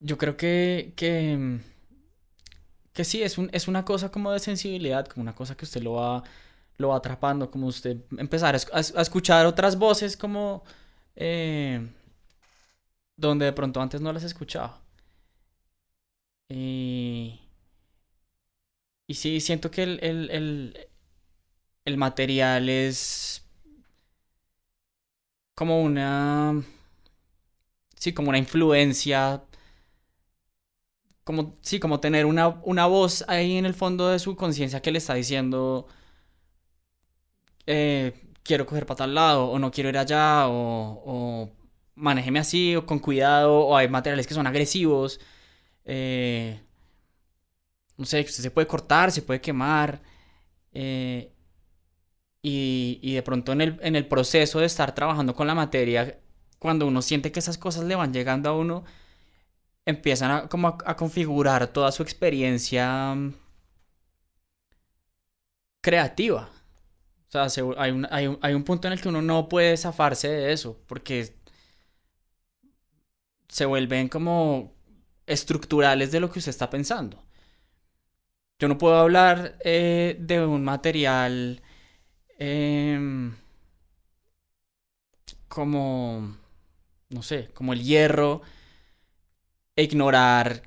yo 0.00 0.18
creo 0.18 0.36
que, 0.36 0.92
que, 0.96 1.60
que 2.92 3.04
sí, 3.04 3.22
es, 3.22 3.38
un, 3.38 3.48
es 3.52 3.68
una 3.68 3.84
cosa 3.84 4.10
como 4.10 4.32
de 4.32 4.38
sensibilidad, 4.40 5.06
como 5.06 5.22
una 5.22 5.34
cosa 5.34 5.56
que 5.56 5.64
usted 5.64 5.82
lo 5.82 5.94
va 5.94 6.24
lo 6.76 6.88
va 6.88 6.96
atrapando, 6.96 7.50
como 7.50 7.66
usted 7.66 7.98
empezar 8.18 8.54
a, 8.54 8.80
escuchar 9.00 9.46
otras 9.46 9.76
voces 9.78 10.16
como 10.16 10.64
eh, 11.16 11.86
donde 13.16 13.46
de 13.46 13.52
pronto 13.52 13.80
antes 13.80 14.00
no 14.00 14.12
las 14.12 14.24
escuchaba. 14.24 14.80
Y, 16.48 17.40
y 19.06 19.14
sí, 19.14 19.40
siento 19.40 19.70
que 19.70 19.82
el, 19.82 19.98
el, 20.02 20.88
el, 21.84 21.96
material 21.96 22.68
es 22.68 23.44
como 25.54 25.82
una, 25.82 26.62
sí, 27.98 28.12
como 28.12 28.28
una 28.30 28.38
influencia 28.38 29.44
como, 31.24 31.56
sí, 31.62 31.80
como 31.80 32.00
tener 32.00 32.26
una, 32.26 32.48
una 32.64 32.86
voz 32.86 33.24
ahí 33.28 33.56
en 33.56 33.66
el 33.66 33.74
fondo 33.74 34.08
de 34.08 34.18
su 34.18 34.36
conciencia 34.36 34.82
que 34.82 34.92
le 34.92 34.98
está 34.98 35.14
diciendo, 35.14 35.86
eh, 37.66 38.12
quiero 38.42 38.66
coger 38.66 38.86
para 38.86 38.98
tal 38.98 39.14
lado, 39.14 39.46
o 39.50 39.58
no 39.58 39.70
quiero 39.70 39.88
ir 39.90 39.98
allá, 39.98 40.46
o 40.48 41.50
manéjeme 41.94 42.38
así, 42.40 42.76
o 42.76 42.86
con 42.86 42.98
cuidado, 42.98 43.60
o 43.60 43.76
hay 43.76 43.88
materiales 43.88 44.26
que 44.26 44.34
son 44.34 44.46
agresivos. 44.46 45.20
Eh, 45.84 46.60
no 47.96 48.04
sé, 48.04 48.20
usted 48.20 48.42
se 48.42 48.50
puede 48.50 48.66
cortar, 48.66 49.12
se 49.12 49.22
puede 49.22 49.40
quemar. 49.40 50.02
Eh, 50.72 51.32
y, 52.42 52.98
y, 53.02 53.14
de 53.14 53.22
pronto 53.22 53.52
en 53.52 53.60
el, 53.62 53.78
en 53.82 53.96
el 53.96 54.06
proceso 54.06 54.60
de 54.60 54.66
estar 54.66 54.94
trabajando 54.94 55.34
con 55.34 55.46
la 55.46 55.54
materia, 55.54 56.18
cuando 56.58 56.86
uno 56.86 57.02
siente 57.02 57.32
que 57.32 57.40
esas 57.40 57.58
cosas 57.58 57.84
le 57.84 57.94
van 57.96 58.12
llegando 58.12 58.50
a 58.50 58.52
uno, 58.56 58.84
empiezan 59.86 60.30
a, 60.30 60.48
como 60.48 60.68
a 60.68 60.96
configurar 60.96 61.68
toda 61.68 61.92
su 61.92 62.02
experiencia 62.02 63.14
mm, 63.14 63.34
creativa 65.80 66.50
sea, 67.46 67.64
hay 67.78 67.90
un, 67.90 68.06
hay, 68.10 68.26
un, 68.26 68.38
hay 68.42 68.54
un 68.54 68.64
punto 68.64 68.88
en 68.88 68.92
el 68.92 69.00
que 69.00 69.08
uno 69.08 69.22
no 69.22 69.48
puede 69.48 69.76
zafarse 69.76 70.28
de 70.28 70.52
eso, 70.52 70.78
porque 70.86 71.34
se 73.54 73.66
vuelven 73.66 74.08
como 74.08 74.74
estructurales 75.26 76.10
de 76.10 76.18
lo 76.18 76.28
que 76.28 76.40
usted 76.40 76.50
está 76.50 76.68
pensando. 76.70 77.24
Yo 78.58 78.66
no 78.66 78.78
puedo 78.78 78.96
hablar 78.96 79.56
eh, 79.64 80.16
de 80.18 80.44
un 80.44 80.64
material 80.64 81.62
em, 82.36 83.32
como, 85.46 86.36
no 87.10 87.22
sé, 87.22 87.50
como 87.54 87.72
el 87.72 87.84
hierro, 87.84 88.42
e 89.76 89.84
ignorar 89.84 90.62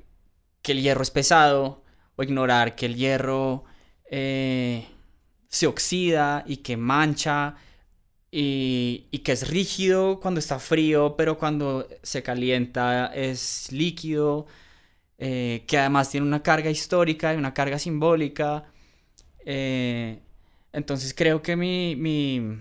que 0.62 0.72
el 0.72 0.82
hierro 0.82 1.02
es 1.02 1.12
pesado, 1.12 1.84
o 2.16 2.24
ignorar 2.24 2.76
que 2.78 2.86
el 2.86 2.96
hierro 2.96 3.66
eh, 4.10 4.88
se 5.50 5.68
oxida 5.68 6.46
y 6.48 6.58
que 6.58 6.78
mancha 6.78 7.58
y, 8.40 9.20
que 9.24 9.32
es 9.32 9.50
rígido 9.50 10.20
cuando 10.20 10.40
está 10.40 10.60
frío, 10.60 11.16
pero 11.18 11.38
cuando 11.40 11.88
se 12.04 12.22
calienta 12.22 13.08
es 13.08 13.72
líquido, 13.72 14.46
eh, 15.18 15.66
que 15.68 15.78
además 15.80 16.12
tiene 16.12 16.28
una 16.28 16.44
carga 16.44 16.70
histórica 16.70 17.34
y 17.34 17.38
una 17.38 17.54
carga 17.54 17.80
simbólica. 17.80 18.66
Eh, 19.46 20.22
entonces 20.74 21.14
creo 21.16 21.42
que 21.42 21.56
mi, 21.56 21.96
mi, 21.96 22.60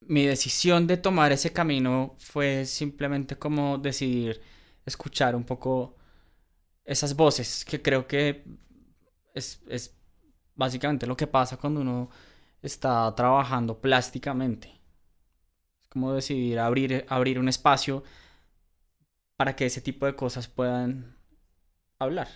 mi 0.00 0.26
decisión 0.26 0.86
de 0.86 0.96
tomar 0.96 1.32
ese 1.32 1.52
camino 1.52 2.14
fue 2.18 2.64
simplemente 2.66 3.36
como 3.36 3.78
decidir 3.78 4.40
escuchar 4.86 5.36
un 5.36 5.44
poco 5.44 5.96
esas 6.84 7.16
voces 7.16 7.64
que 7.64 7.82
creo 7.82 8.06
que 8.06 8.44
es, 9.34 9.60
es 9.68 9.94
básicamente 10.54 11.06
lo 11.06 11.16
que 11.16 11.26
pasa 11.26 11.56
cuando 11.58 11.80
uno 11.80 12.10
está 12.66 13.14
trabajando 13.14 13.78
plásticamente. 13.80 14.80
Es 15.82 15.88
como 15.88 16.12
decidir 16.14 16.58
abrir, 16.58 17.04
abrir 17.08 17.38
un 17.38 17.48
espacio 17.48 18.02
para 19.36 19.54
que 19.54 19.66
ese 19.66 19.80
tipo 19.80 20.06
de 20.06 20.16
cosas 20.16 20.48
puedan 20.48 21.16
hablar. 21.98 22.28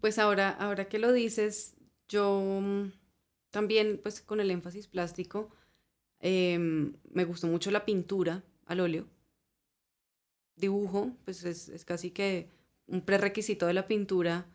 Pues 0.00 0.18
ahora, 0.18 0.50
ahora 0.50 0.88
que 0.88 0.98
lo 0.98 1.12
dices, 1.12 1.76
yo 2.08 2.60
mm, 2.62 2.92
también, 3.50 4.00
pues 4.02 4.22
con 4.22 4.40
el 4.40 4.50
énfasis 4.50 4.88
plástico, 4.88 5.50
em, 6.20 6.94
me 7.10 7.24
gustó 7.24 7.46
mucho 7.46 7.70
la 7.70 7.84
pintura 7.84 8.42
al 8.66 8.80
óleo. 8.80 9.06
Dibujo, 10.56 11.12
pues 11.24 11.44
es, 11.44 11.68
es 11.68 11.84
casi 11.84 12.10
que 12.12 12.48
un 12.86 13.02
prerequisito 13.02 13.66
de 13.66 13.74
la 13.74 13.86
pintura, 13.86 14.46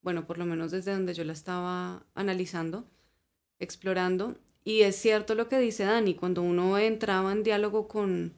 bueno, 0.00 0.26
por 0.26 0.38
lo 0.38 0.46
menos 0.46 0.70
desde 0.70 0.92
donde 0.92 1.14
yo 1.14 1.24
la 1.24 1.32
estaba 1.32 2.06
analizando, 2.14 2.88
explorando. 3.62 4.36
Y 4.64 4.82
es 4.82 4.96
cierto 4.96 5.34
lo 5.34 5.48
que 5.48 5.58
dice 5.58 5.84
Dani, 5.84 6.14
cuando 6.14 6.42
uno 6.42 6.78
entraba 6.78 7.32
en 7.32 7.42
diálogo 7.42 7.88
con, 7.88 8.34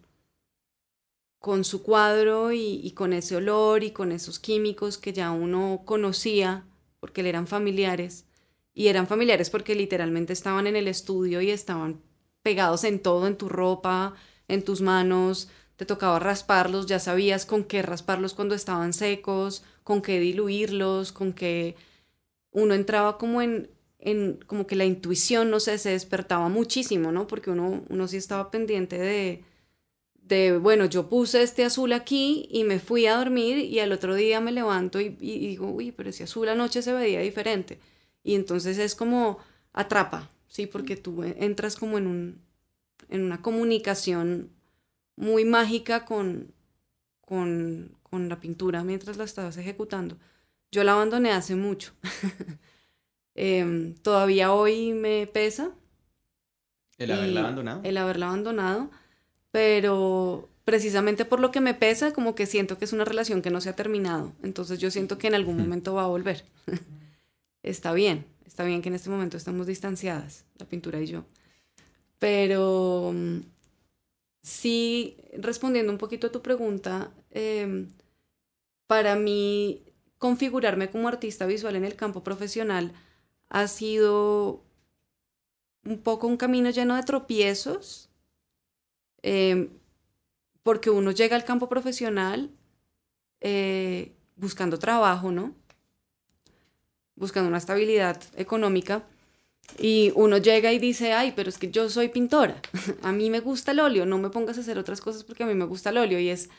con 1.38 1.64
su 1.64 1.83
cuadro 1.83 2.52
y, 2.52 2.90
con 2.93 3.12
ese 3.12 3.37
olor 3.37 3.85
y 3.85 3.90
con 3.90 4.12
esos 4.12 4.38
químicos 4.38 4.97
que 4.99 5.12
ya 5.12 5.31
uno 5.31 5.83
conocía 5.85 6.64
porque 7.00 7.23
le 7.23 7.28
eran 7.28 7.47
familiares. 7.47 8.26
Y 8.73 8.88
eran 8.88 9.07
familiares 9.07 9.50
porque 9.50 9.75
literalmente 9.75 10.33
estaban 10.33 10.66
en 10.66 10.76
el 10.76 10.88
estudio 10.88 11.40
y 11.40 11.50
estaban 11.50 12.00
pegados 12.43 12.85
en 12.85 13.00
todo, 13.00 13.26
en 13.26 13.37
tu 13.37 13.49
ropa, 13.49 14.14
en 14.49 14.64
tus 14.64 14.81
manos, 14.81 15.49
te 15.76 15.87
tocaba 15.87 16.19
rasparlos, 16.19 16.87
ya 16.87 16.99
sabías 16.99 17.47
con 17.47 17.64
qué 17.64 17.83
rasparlos 17.83 18.35
cuando 18.35 18.54
estaban 18.54 18.93
secos, 18.93 19.64
con 19.83 20.02
qué 20.02 20.21
diluirlos, 20.21 21.12
con 21.12 21.33
qué 21.33 21.76
uno 22.52 22.75
entraba 22.75 23.19
como 23.19 23.43
en, 23.43 23.71
como 24.47 24.67
que 24.67 24.77
la 24.77 24.85
intuición, 24.85 25.51
no 25.51 25.61
sé, 25.61 25.79
se 25.79 25.91
despertaba 25.91 26.49
muchísimo, 26.49 27.11
¿no? 27.11 27.27
Porque 27.27 27.51
uno, 27.51 27.85
uno 27.89 28.09
sí 28.09 28.19
estaba 28.19 28.51
pendiente 28.51 28.99
de, 28.99 29.45
de, 30.15 30.59
bueno, 30.59 30.87
yo 30.87 31.09
puse 31.09 31.43
este 31.43 31.65
azul 31.65 31.93
aquí 31.93 32.49
y 32.51 32.65
me 32.65 32.79
fui 32.79 33.07
a 33.07 33.17
dormir 33.17 33.59
y 33.59 33.81
al 33.81 33.93
otro 33.93 34.15
día 34.15 34.41
me 34.41 34.53
levanto 34.53 35.01
y, 35.01 35.11
digo, 35.11 35.71
uy, 35.71 35.93
pero 35.93 36.11
ese 36.11 36.25
azul 36.25 36.49
anoche 36.49 36.83
se 36.83 36.93
veía 36.93 37.21
diferente. 37.21 37.79
Y 38.23 38.35
entonces 38.35 38.79
es 38.79 38.95
como 38.95 39.39
atrapa, 39.73 40.31
¿sí? 40.49 40.67
Porque 40.67 40.97
tú 40.97 41.23
entras 41.23 41.77
como 41.77 41.99
en, 41.99 42.07
un, 42.07 42.43
en 43.09 43.23
una 43.23 43.41
comunicación 43.41 44.51
muy 45.17 45.45
mágica 45.45 46.05
con, 46.05 46.53
con, 47.21 47.97
con 48.03 48.29
la 48.29 48.41
pintura 48.41 48.85
mientras 48.85 49.17
la 49.17 49.25
estabas 49.25 49.57
ejecutando. 49.57 50.19
Yo 50.71 50.85
la 50.85 50.93
abandoné 50.93 51.31
hace 51.31 51.55
mucho. 51.55 51.93
Em, 53.35 53.95
todavía 53.97 54.53
hoy 54.53 54.93
me 54.93 55.26
pesa. 55.26 55.73
¿El 56.99 57.11
haberla 57.11 57.41
abandonado? 57.41 57.81
El 57.85 57.97
haberla 57.97 58.26
abandonado 58.29 58.91
pero 59.55 60.49
precisamente 60.64 61.25
por 61.25 61.38
lo 61.38 61.53
que 61.53 61.61
me 61.61 61.75
pesa, 61.75 62.12
como 62.12 62.35
que 62.35 62.45
siento 62.45 62.76
que 62.76 62.87
es 62.87 62.93
una 62.93 63.05
relación 63.05 63.41
que 63.41 63.50
no 63.50 63.61
se 63.61 63.69
ha 63.69 63.76
terminado. 63.76 64.33
Entonces 64.43 64.81
yo 64.81 64.91
siento 64.91 65.17
que 65.17 65.29
en 65.29 65.37
algún 65.37 65.57
momento 65.57 65.95
va 65.95 66.03
a 66.03 66.09
volver. 66.09 66.45
está 67.62 67.93
bien, 67.93 68.26
está 68.45 68.64
bien 68.64 68.83
que 68.83 68.88
en 68.88 68.97
este 68.97 69.11
momento 69.11 69.37
estamos 69.37 69.69
distanciadas, 69.69 70.45
la 70.59 70.67
pintura 70.67 71.00
y 71.00 71.07
yo. 71.07 71.25
Pero 72.19 73.12
mm, 73.14 73.43
sí, 74.43 75.19
respondiendo 75.38 75.93
un 75.93 75.99
poquito 75.99 76.26
a 76.26 76.33
tu 76.33 76.43
pregunta, 76.43 77.12
em, 77.31 77.91
para 78.88 79.14
mí 79.14 79.85
configurarme 80.19 80.91
como 80.91 81.07
artista 81.07 81.47
visual 81.47 81.76
en 81.76 81.85
el 81.85 81.95
campo 81.95 82.25
profesional 82.25 82.93
ha 83.55 83.67
sido 83.69 84.63
un 85.85 85.99
poco 85.99 86.27
un 86.27 86.37
camino 86.37 86.71
lleno 86.71 86.97
de 86.97 87.03
tropiezos 87.03 88.11
Em, 89.25 89.71
porque 90.63 90.91
uno 90.91 91.11
llega 91.11 91.35
al 91.35 91.45
campo 91.45 91.67
profesional 91.67 92.51
eh, 93.41 94.13
buscando 94.37 94.79
trabajo, 94.79 95.33
¿no? 95.33 95.55
Buscando 97.17 97.49
una 97.49 97.57
estabilidad 97.57 98.23
económica. 98.37 99.03
Y 99.79 100.12
uno 100.14 100.37
llega 100.37 100.75
y 100.75 100.79
dice, 100.79 101.14
ay, 101.14 101.33
pero 101.35 101.49
es 101.49 101.57
que 101.57 101.71
yo 101.71 101.88
soy 101.88 102.09
pintora, 102.11 102.61
a 103.03 103.12
mí 103.12 103.31
me 103.31 103.40
gusta 103.40 103.73
el 103.73 103.81
óleo, 103.81 104.05
no 104.05 104.19
me 104.19 104.29
pongas 104.29 104.59
a 104.59 104.61
hacer 104.61 104.79
otras 104.79 105.01
cosas 105.01 105.25
porque 105.25 105.45
a 105.45 105.47
mí 105.47 105.55
me 105.55 105.64
gusta 105.64 105.88
el 105.88 105.97
óleo. 105.97 106.19
Y 106.19 106.29
es, 106.29 106.51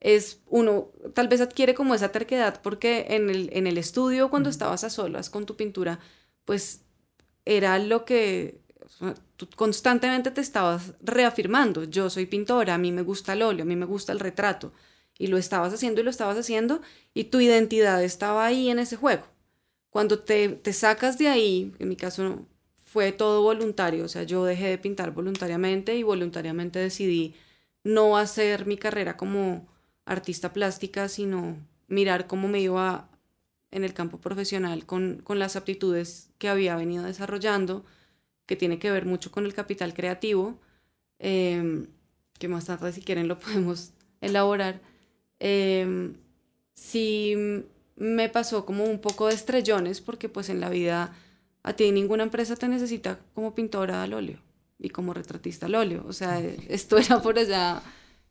es 0.00 0.40
uno 0.48 0.88
tal 1.12 1.28
vez 1.28 1.42
adquiere 1.42 1.74
como 1.74 1.94
esa 1.94 2.10
terquedad 2.10 2.62
porque 2.62 3.06
en 3.10 3.28
el, 3.28 3.50
en 3.52 3.66
el 3.66 3.76
estudio 3.76 4.30
cuando 4.30 4.48
estabas 4.48 4.82
a 4.82 4.88
solas 4.88 5.28
con 5.28 5.44
tu 5.44 5.56
pintura, 5.56 6.00
pues 6.44 6.82
era 7.44 7.78
lo 7.78 8.04
que 8.04 8.60
constantemente 9.56 10.30
te 10.30 10.40
estabas 10.40 10.94
reafirmando, 11.00 11.84
yo 11.84 12.08
soy 12.10 12.26
pintora, 12.26 12.74
a 12.74 12.78
mí 12.78 12.92
me 12.92 13.02
gusta 13.02 13.32
el 13.32 13.42
óleo, 13.42 13.62
a 13.62 13.66
mí 13.66 13.76
me 13.76 13.86
gusta 13.86 14.12
el 14.12 14.20
retrato, 14.20 14.72
y 15.18 15.26
lo 15.26 15.36
estabas 15.36 15.72
haciendo 15.72 16.00
y 16.00 16.04
lo 16.04 16.10
estabas 16.10 16.38
haciendo, 16.38 16.80
y 17.12 17.24
tu 17.24 17.40
identidad 17.40 18.02
estaba 18.02 18.46
ahí 18.46 18.70
en 18.70 18.78
ese 18.78 18.96
juego. 18.96 19.24
Cuando 19.90 20.18
te, 20.18 20.48
te 20.48 20.72
sacas 20.72 21.18
de 21.18 21.28
ahí, 21.28 21.72
en 21.78 21.88
mi 21.88 21.96
caso 21.96 22.46
fue 22.84 23.12
todo 23.12 23.42
voluntario, 23.42 24.04
o 24.04 24.08
sea, 24.08 24.22
yo 24.22 24.44
dejé 24.44 24.68
de 24.68 24.78
pintar 24.78 25.12
voluntariamente 25.12 25.96
y 25.96 26.02
voluntariamente 26.02 26.78
decidí 26.78 27.34
no 27.82 28.16
hacer 28.16 28.66
mi 28.66 28.76
carrera 28.76 29.16
como 29.16 29.66
artista 30.04 30.52
plástica, 30.52 31.08
sino 31.08 31.56
mirar 31.88 32.26
cómo 32.26 32.48
me 32.48 32.60
iba 32.60 33.08
en 33.74 33.84
el 33.84 33.92
campo 33.92 34.18
profesional 34.18 34.86
con, 34.86 35.20
con 35.24 35.38
las 35.38 35.56
aptitudes 35.56 36.30
que 36.38 36.48
había 36.48 36.76
venido 36.76 37.04
desarrollando 37.04 37.84
que 38.46 38.56
tiene 38.56 38.78
que 38.78 38.90
ver 38.90 39.04
mucho 39.04 39.32
con 39.32 39.46
el 39.46 39.52
capital 39.52 39.94
creativo, 39.94 40.60
em, 41.18 41.88
que 42.38 42.48
más 42.48 42.66
tarde 42.66 42.92
si 42.92 43.02
quieren 43.02 43.26
lo 43.28 43.38
podemos 43.40 43.90
elaborar, 44.20 44.80
eh, 45.40 46.12
sí 46.74 47.34
me 47.96 48.28
pasó 48.28 48.64
como 48.64 48.84
un 48.84 49.00
poco 49.00 49.28
de 49.28 49.34
estrellones 49.34 50.00
porque 50.00 50.28
pues 50.28 50.48
en 50.48 50.60
la 50.60 50.68
vida 50.68 51.14
a 51.62 51.72
ti 51.74 51.90
ninguna 51.92 52.22
empresa 52.22 52.56
te 52.56 52.68
necesita 52.68 53.18
como 53.34 53.54
pintora 53.54 54.02
al 54.02 54.14
óleo 54.14 54.38
y 54.78 54.90
como 54.90 55.14
retratista 55.14 55.66
al 55.66 55.74
óleo. 55.74 56.04
O 56.06 56.12
sea, 56.12 56.40
esto 56.40 56.98
era 56.98 57.20
por 57.22 57.38
allá 57.38 57.82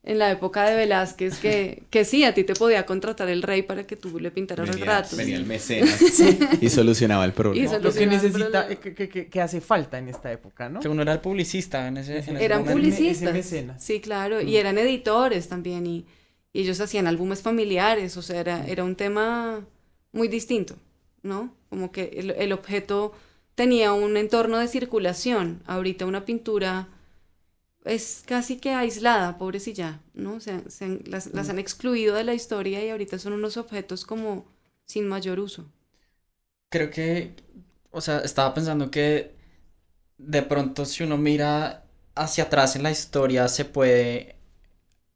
en 0.06 0.18
la 0.18 0.30
época 0.30 0.68
de 0.68 0.76
Velázquez, 0.76 1.38
que, 1.38 1.82
que 1.90 2.04
sí, 2.04 2.24
a 2.24 2.34
ti 2.34 2.44
te 2.44 2.54
podía 2.54 2.84
contratar 2.84 3.28
el 3.28 3.42
rey 3.42 3.62
para 3.62 3.86
que 3.86 3.96
tú 3.96 4.20
le 4.20 4.30
pintaras 4.30 4.68
retratos. 4.68 5.16
Venía 5.16 5.36
el 5.36 5.46
mecenas 5.46 6.00
y 6.60 6.68
solucionaba 6.68 7.24
el 7.24 7.32
problema. 7.32 7.78
Lo 7.78 7.92
que 7.92 8.06
necesita, 8.06 8.68
que, 8.68 9.28
que, 9.30 9.40
hace 9.40 9.60
falta 9.60 9.98
en 9.98 10.08
esta 10.08 10.30
época, 10.30 10.68
¿no? 10.68 10.80
Que 10.80 10.88
uno 10.88 11.02
era 11.02 11.12
el 11.12 11.20
publicista 11.20 11.88
en 11.88 11.96
ese, 11.96 12.18
en 12.18 12.36
Eran 12.36 12.64
publicistas. 12.64 13.82
Sí, 13.82 14.00
claro, 14.00 14.40
y 14.40 14.52
mm. 14.52 14.56
eran 14.56 14.78
editores 14.78 15.48
también, 15.48 15.86
y, 15.86 16.06
ellos 16.52 16.80
hacían 16.80 17.08
álbumes 17.08 17.42
familiares, 17.42 18.16
o 18.16 18.22
sea, 18.22 18.38
era, 18.38 18.64
era 18.68 18.84
un 18.84 18.94
tema 18.94 19.66
muy 20.12 20.28
distinto, 20.28 20.76
¿no? 21.24 21.52
Como 21.68 21.90
que 21.90 22.12
el, 22.16 22.30
el 22.30 22.52
objeto 22.52 23.12
tenía 23.56 23.92
un 23.92 24.16
entorno 24.16 24.58
de 24.58 24.68
circulación. 24.68 25.62
Ahorita 25.66 26.06
una 26.06 26.24
pintura 26.24 26.88
es 27.84 28.22
casi 28.26 28.56
que 28.56 28.72
aislada, 28.72 29.36
pobrecilla, 29.36 30.00
¿no? 30.14 30.34
O 30.34 30.40
sea, 30.40 30.62
las, 31.04 31.26
las, 31.28 31.48
han 31.48 31.58
excluido 31.58 32.14
de 32.16 32.24
la 32.24 32.34
historia 32.34 32.84
y 32.84 32.88
ahorita 32.88 33.18
son 33.18 33.34
unos 33.34 33.56
objetos 33.56 34.06
como 34.06 34.46
sin 34.86 35.06
mayor 35.06 35.38
uso. 35.38 35.70
Creo 36.70 36.90
que, 36.90 37.34
o 37.90 38.00
sea, 38.00 38.20
estaba 38.20 38.54
pensando 38.54 38.90
que 38.90 39.34
de 40.16 40.42
pronto 40.42 40.84
si 40.86 41.04
uno 41.04 41.18
mira 41.18 41.84
hacia 42.14 42.44
atrás 42.44 42.76
en 42.76 42.84
la 42.84 42.90
historia 42.90 43.48
se 43.48 43.64
puede 43.64 44.36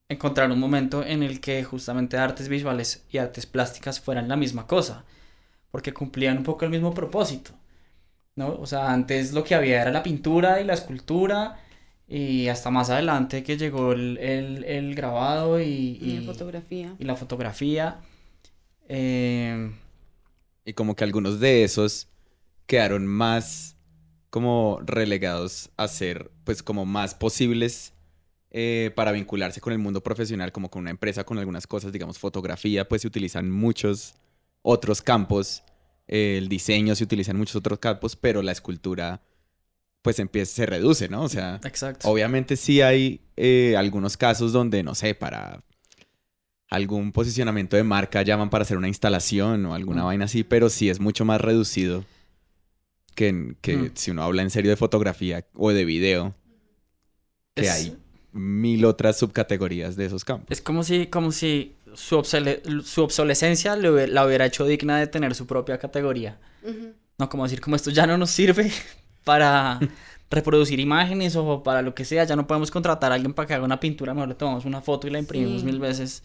encontrar 0.08 0.50
un 0.50 0.58
momento 0.58 1.04
en 1.04 1.22
el 1.22 1.40
que 1.40 1.64
justamente 1.64 2.16
artes 2.16 2.48
visuales 2.48 3.04
y 3.10 3.18
artes 3.18 3.46
plásticas 3.46 4.00
fueran 4.00 4.28
la 4.28 4.36
misma 4.36 4.66
cosa, 4.66 5.04
porque 5.70 5.94
cumplían 5.94 6.38
un 6.38 6.44
poco 6.44 6.64
el 6.64 6.70
mismo 6.70 6.92
propósito, 6.94 7.52
¿no? 8.36 8.54
O 8.54 8.66
sea, 8.66 8.92
antes 8.92 9.32
lo 9.32 9.44
que 9.44 9.54
había 9.54 9.82
era 9.82 9.90
la 9.90 10.02
pintura 10.02 10.60
y 10.60 10.64
la 10.64 10.74
escultura, 10.74 11.60
y 12.08 12.48
hasta 12.48 12.70
más 12.70 12.88
adelante 12.88 13.42
que 13.42 13.58
llegó 13.58 13.92
el, 13.92 14.16
el, 14.18 14.94
grabado 14.94 15.60
y, 15.60 15.98
y, 16.00 16.20
la 16.20 16.32
fotografía. 16.32 16.96
Y 16.98 17.04
la 17.04 17.16
fotografía. 17.16 18.00
Eh, 18.88 19.70
y 20.64 20.72
como 20.72 20.96
que 20.96 21.04
algunos 21.04 21.38
de 21.38 21.64
esos 21.64 22.08
quedaron 22.66 23.06
más 23.06 23.76
como 24.30 24.80
relegados 24.84 25.70
a 25.76 25.88
ser 25.88 26.30
pues 26.44 26.62
como 26.62 26.86
más 26.86 27.14
posibles 27.14 27.92
eh, 28.50 28.90
para 28.94 29.12
vincularse 29.12 29.60
con 29.60 29.74
el 29.74 29.78
mundo 29.78 30.02
profesional, 30.02 30.52
como 30.52 30.70
con 30.70 30.80
una 30.80 30.90
empresa, 30.90 31.24
con 31.24 31.38
algunas 31.38 31.66
cosas, 31.66 31.92
digamos 31.92 32.18
fotografía, 32.18 32.88
pues 32.88 33.02
se 33.02 33.08
utilizan 33.08 33.50
muchos 33.50 34.14
otros 34.62 35.02
campos, 35.02 35.62
el 36.06 36.48
diseño 36.48 36.94
se 36.94 37.04
utiliza 37.04 37.32
en 37.32 37.36
muchos 37.36 37.56
otros 37.56 37.78
campos, 37.78 38.16
pero 38.16 38.40
la 38.40 38.52
escultura 38.52 39.20
pues 40.02 40.18
empieza, 40.18 40.54
se 40.54 40.66
reduce, 40.66 41.08
¿no? 41.08 41.22
O 41.22 41.28
sea, 41.28 41.60
obviamente 42.04 42.56
sí 42.56 42.80
hay 42.80 43.20
eh, 43.36 43.74
algunos 43.76 44.16
casos 44.16 44.52
donde, 44.52 44.82
no 44.82 44.94
sé, 44.94 45.14
para 45.14 45.62
algún 46.70 47.12
posicionamiento 47.12 47.76
de 47.76 47.82
marca 47.82 48.22
llaman 48.22 48.50
para 48.50 48.62
hacer 48.62 48.76
una 48.76 48.88
instalación 48.88 49.64
o 49.66 49.74
alguna 49.74 50.04
vaina 50.04 50.26
así, 50.26 50.44
pero 50.44 50.68
sí 50.68 50.90
es 50.90 51.00
mucho 51.00 51.24
más 51.24 51.40
reducido 51.40 52.04
que, 53.14 53.56
que 53.60 53.90
si 53.94 54.10
uno 54.10 54.22
habla 54.22 54.42
en 54.42 54.50
serio 54.50 54.70
de 54.70 54.76
fotografía 54.76 55.46
o 55.54 55.70
de 55.72 55.84
video 55.84 56.34
que 57.54 57.68
hay. 57.68 57.98
mil 58.32 58.84
otras 58.84 59.18
subcategorías 59.18 59.96
de 59.96 60.06
esos 60.06 60.24
campos. 60.24 60.46
Es 60.50 60.60
como 60.60 60.84
si, 60.84 61.06
como 61.06 61.32
si 61.32 61.74
su, 61.94 62.16
obsolescencia 62.16 63.74
la 63.76 64.26
hubiera 64.26 64.46
hecho 64.46 64.64
digna 64.64 64.98
de 64.98 65.06
tener 65.06 65.34
su 65.34 65.46
propia 65.46 65.78
categoría. 65.78 66.38
No, 67.18 67.28
como 67.28 67.44
decir, 67.44 67.60
como 67.60 67.74
esto 67.74 67.90
ya 67.90 68.06
no 68.06 68.16
nos 68.16 68.30
sirve 68.30 68.70
para 69.24 69.80
reproducir 70.30 70.78
imágenes 70.80 71.36
o 71.36 71.62
para 71.62 71.82
lo 71.82 71.94
que 71.94 72.04
sea, 72.04 72.24
ya 72.24 72.36
no 72.36 72.46
podemos 72.46 72.70
contratar 72.70 73.12
a 73.12 73.14
alguien 73.14 73.32
para 73.32 73.46
que 73.46 73.54
haga 73.54 73.64
una 73.64 73.80
pintura, 73.80 74.14
mejor 74.14 74.28
le 74.28 74.34
tomamos 74.34 74.64
una 74.64 74.80
foto 74.82 75.06
y 75.06 75.10
la 75.10 75.18
imprimimos 75.18 75.64
mil 75.64 75.80
veces. 75.80 76.22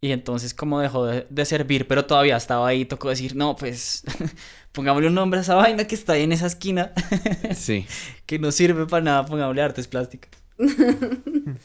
Y 0.00 0.12
entonces 0.12 0.52
como 0.52 0.80
dejó 0.80 1.06
de, 1.06 1.44
servir, 1.44 1.86
pero 1.86 2.04
todavía 2.04 2.36
estaba 2.36 2.68
ahí, 2.68 2.84
tocó 2.84 3.08
decir, 3.08 3.34
no, 3.34 3.56
pues 3.56 4.02
pongámosle 4.72 5.08
un 5.08 5.14
nombre 5.14 5.38
a 5.38 5.42
esa 5.42 5.54
vaina 5.54 5.86
que 5.86 5.94
está 5.94 6.14
ahí 6.14 6.24
en 6.24 6.32
esa 6.32 6.46
esquina. 6.46 6.92
sí. 7.54 7.86
que 8.26 8.38
no 8.38 8.52
sirve 8.52 8.86
para 8.86 9.04
nada, 9.04 9.26
pongámosle 9.26 9.62
artes 9.62 9.88
plásticas. 9.88 10.30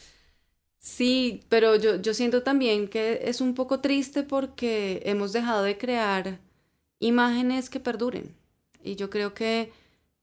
sí, 0.78 1.42
pero 1.48 1.76
yo, 1.76 1.96
yo 1.96 2.14
siento 2.14 2.42
también 2.42 2.88
que 2.88 3.20
es 3.24 3.40
un 3.40 3.54
poco 3.54 3.80
triste 3.80 4.22
porque 4.22 5.02
hemos 5.04 5.32
dejado 5.32 5.62
de 5.62 5.76
crear 5.76 6.38
imágenes 7.00 7.68
que 7.68 7.80
perduren. 7.80 8.34
Y 8.82 8.96
yo 8.96 9.10
creo 9.10 9.34
que 9.34 9.72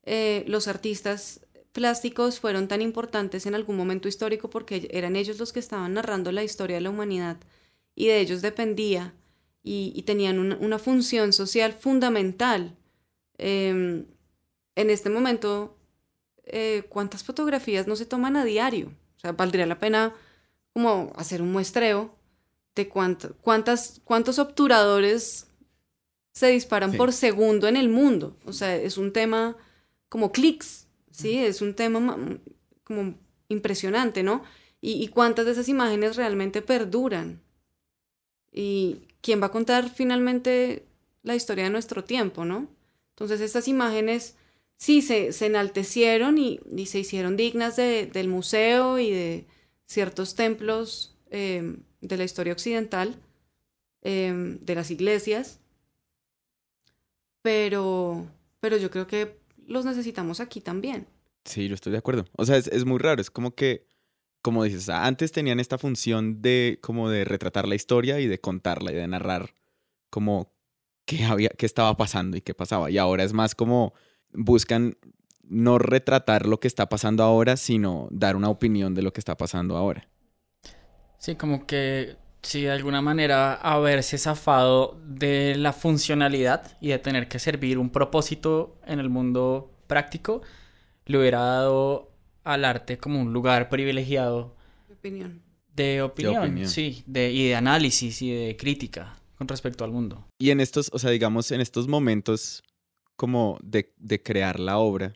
eh, 0.04 0.44
los 0.46 0.68
artistas 0.68 1.40
plásticos 1.72 2.40
fueron 2.40 2.68
tan 2.68 2.82
importantes 2.82 3.46
en 3.46 3.54
algún 3.54 3.76
momento 3.76 4.08
histórico 4.08 4.50
porque 4.50 4.88
eran 4.92 5.16
ellos 5.16 5.38
los 5.38 5.52
que 5.52 5.60
estaban 5.60 5.94
narrando 5.94 6.32
la 6.32 6.42
historia 6.42 6.76
de 6.76 6.82
la 6.82 6.90
humanidad 6.90 7.36
y 7.94 8.06
de 8.06 8.20
ellos 8.20 8.42
dependía 8.42 9.14
y, 9.62 10.02
tenían 10.02 10.38
una, 10.38 10.78
función 10.78 11.34
social 11.34 11.74
fundamental. 11.74 12.76
Em, 13.36 14.06
en 14.74 14.90
este 14.90 15.10
momento, 15.10 15.76
eh, 16.44 16.84
¿cuántas 16.88 17.22
fotografías 17.24 17.86
no 17.86 17.94
se 17.94 18.06
toman 18.06 18.36
a 18.36 18.44
diario? 18.44 18.88
O 19.16 19.20
sea, 19.20 19.32
valdría 19.32 19.66
la 19.66 19.78
pena 19.78 20.14
como 20.72 21.12
hacer 21.16 21.42
un 21.42 21.52
muestreo 21.52 22.14
de 22.74 22.88
cuántas, 22.88 24.00
cuántos 24.04 24.38
obturadores 24.38 25.48
se 26.32 26.46
disparan 26.48 26.92
por 26.92 27.12
segundo 27.12 27.68
en 27.68 27.76
el 27.76 27.90
mundo. 27.90 28.38
O 28.46 28.52
sea, 28.52 28.74
es 28.76 28.96
un 28.96 29.12
tema 29.12 29.56
como 30.10 30.32
clics, 30.32 30.86
¿sí? 31.10 31.38
Es 31.38 31.62
un 31.62 31.74
tema 31.74 32.18
como 32.84 33.14
impresionante, 33.48 34.22
¿no? 34.22 34.42
y 34.82 35.08
cuántas 35.08 35.44
de 35.44 35.52
esas 35.52 35.68
imágenes 35.68 36.16
realmente 36.16 36.62
perduran. 36.62 37.42
Y 38.50 39.08
quién 39.20 39.42
va 39.42 39.46
a 39.46 39.50
contar 39.50 39.90
finalmente 39.90 40.86
la 41.22 41.34
historia 41.34 41.64
de 41.64 41.70
nuestro 41.70 42.04
tiempo, 42.04 42.44
¿no? 42.44 42.68
Entonces 43.10 43.40
estas 43.40 43.68
imágenes 43.68 44.36
sí 44.76 45.02
se, 45.02 45.30
enaltecieron 45.44 46.38
y, 46.38 46.60
se 46.86 47.00
hicieron 47.00 47.36
dignas 47.36 47.76
del 47.76 48.28
museo 48.28 48.98
y 48.98 49.10
de 49.10 49.46
ciertos 49.86 50.34
templos 50.34 51.16
em, 51.30 51.82
de 52.00 52.16
la 52.16 52.24
historia 52.24 52.54
occidental, 52.54 53.16
em, 54.02 54.58
de 54.60 54.74
las 54.74 54.90
iglesias, 54.90 55.60
pero, 57.42 58.26
pero 58.60 58.76
yo 58.78 58.90
creo 58.90 59.06
que 59.06 59.39
los 59.70 59.84
necesitamos 59.86 60.40
aquí 60.40 60.60
también. 60.60 61.06
Sí, 61.44 61.68
yo 61.68 61.74
estoy 61.74 61.92
de 61.92 61.98
acuerdo. 61.98 62.26
O 62.36 62.44
sea, 62.44 62.56
es, 62.56 62.66
es 62.66 62.84
muy 62.84 62.98
raro, 62.98 63.22
es 63.22 63.30
como 63.30 63.54
que 63.54 63.88
como 64.42 64.64
dices, 64.64 64.88
antes 64.88 65.32
tenían 65.32 65.60
esta 65.60 65.78
función 65.78 66.40
de 66.40 66.78
como 66.82 67.10
de 67.10 67.24
retratar 67.24 67.68
la 67.68 67.74
historia 67.74 68.20
y 68.20 68.26
de 68.26 68.40
contarla 68.40 68.92
y 68.92 68.94
de 68.94 69.06
narrar 69.06 69.54
como 70.08 70.52
qué 71.04 71.24
había, 71.24 71.50
qué 71.50 71.66
estaba 71.66 71.96
pasando 71.96 72.36
y 72.36 72.40
qué 72.40 72.54
pasaba. 72.54 72.90
Y 72.90 72.98
ahora 72.98 73.24
es 73.24 73.32
más 73.32 73.54
como 73.54 73.92
buscan 74.32 74.96
no 75.42 75.78
retratar 75.78 76.46
lo 76.46 76.60
que 76.60 76.68
está 76.68 76.88
pasando 76.88 77.22
ahora, 77.22 77.56
sino 77.56 78.08
dar 78.10 78.36
una 78.36 78.48
opinión 78.48 78.94
de 78.94 79.02
lo 79.02 79.12
que 79.12 79.20
está 79.20 79.36
pasando 79.36 79.76
ahora. 79.76 80.08
Sí, 81.18 81.34
como 81.34 81.66
que 81.66 82.16
si 82.42 82.62
de 82.62 82.70
alguna 82.70 83.02
manera 83.02 83.54
haberse 83.54 84.18
zafado 84.18 84.98
de 85.04 85.56
la 85.56 85.72
funcionalidad 85.72 86.78
y 86.80 86.88
de 86.88 86.98
tener 86.98 87.28
que 87.28 87.38
servir 87.38 87.78
un 87.78 87.90
propósito 87.90 88.78
en 88.86 88.98
el 88.98 89.10
mundo 89.10 89.70
práctico, 89.86 90.42
le 91.06 91.18
hubiera 91.18 91.40
dado 91.40 92.12
al 92.44 92.64
arte 92.64 92.98
como 92.98 93.20
un 93.20 93.32
lugar 93.32 93.68
privilegiado. 93.68 94.56
De 94.88 94.94
opinión. 94.94 95.42
De 95.74 96.02
opinión, 96.02 96.66
sí, 96.66 97.02
de, 97.06 97.30
y 97.30 97.48
de 97.48 97.54
análisis 97.54 98.20
y 98.22 98.32
de 98.32 98.56
crítica 98.56 99.16
con 99.38 99.48
respecto 99.48 99.84
al 99.84 99.92
mundo. 99.92 100.26
Y 100.38 100.50
en 100.50 100.60
estos, 100.60 100.90
o 100.92 100.98
sea, 100.98 101.10
digamos, 101.10 101.50
en 101.52 101.60
estos 101.60 101.88
momentos 101.88 102.62
como 103.16 103.58
de, 103.62 103.94
de 103.96 104.22
crear 104.22 104.58
la 104.60 104.78
obra, 104.78 105.14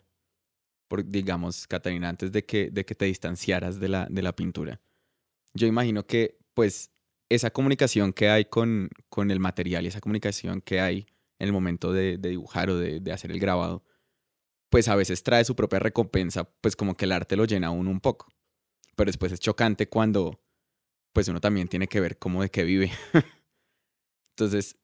por, 0.87 1.05
digamos, 1.05 1.67
Catalina, 1.67 2.09
antes 2.09 2.31
de 2.31 2.45
que, 2.45 2.71
de 2.71 2.85
que 2.85 2.95
te 2.95 3.05
distanciaras 3.05 3.79
de 3.79 3.89
la, 3.89 4.07
de 4.09 4.21
la 4.21 4.35
pintura, 4.35 4.79
yo 5.53 5.67
imagino 5.67 6.05
que, 6.05 6.37
pues, 6.53 6.91
esa 7.29 7.51
comunicación 7.51 8.13
que 8.13 8.29
hay 8.29 8.45
con, 8.45 8.89
con 9.09 9.31
el 9.31 9.39
material 9.39 9.85
y 9.85 9.87
esa 9.87 10.01
comunicación 10.01 10.61
que 10.61 10.79
hay 10.79 11.07
en 11.39 11.47
el 11.47 11.53
momento 11.53 11.91
de, 11.91 12.17
de 12.17 12.29
dibujar 12.29 12.69
o 12.69 12.77
de, 12.77 12.99
de 12.99 13.11
hacer 13.11 13.31
el 13.31 13.39
grabado, 13.39 13.83
pues 14.69 14.87
a 14.87 14.95
veces 14.95 15.23
trae 15.23 15.45
su 15.45 15.55
propia 15.55 15.79
recompensa, 15.79 16.43
pues 16.61 16.75
como 16.75 16.95
que 16.95 17.05
el 17.05 17.11
arte 17.11 17.35
lo 17.35 17.45
llena 17.45 17.67
a 17.67 17.71
uno 17.71 17.89
un 17.89 18.01
poco. 18.01 18.27
Pero 18.95 19.09
después 19.09 19.31
es 19.31 19.39
chocante 19.39 19.87
cuando, 19.87 20.41
pues 21.13 21.27
uno 21.27 21.41
también 21.41 21.67
tiene 21.67 21.87
que 21.87 21.99
ver 21.99 22.17
cómo 22.17 22.41
de 22.41 22.49
qué 22.49 22.63
vive. 22.63 22.91
Entonces, 24.31 24.77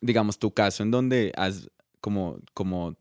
digamos, 0.00 0.38
tu 0.38 0.52
caso 0.52 0.82
en 0.82 0.90
donde 0.90 1.32
has, 1.36 1.70
como, 2.00 2.40
como, 2.54 2.98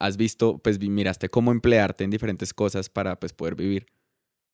has 0.00 0.16
visto, 0.16 0.58
pues 0.58 0.78
miraste 0.80 1.28
cómo 1.28 1.50
emplearte 1.52 2.04
en 2.04 2.10
diferentes 2.10 2.52
cosas 2.52 2.88
para, 2.88 3.18
pues, 3.18 3.32
poder 3.32 3.54
vivir. 3.54 3.86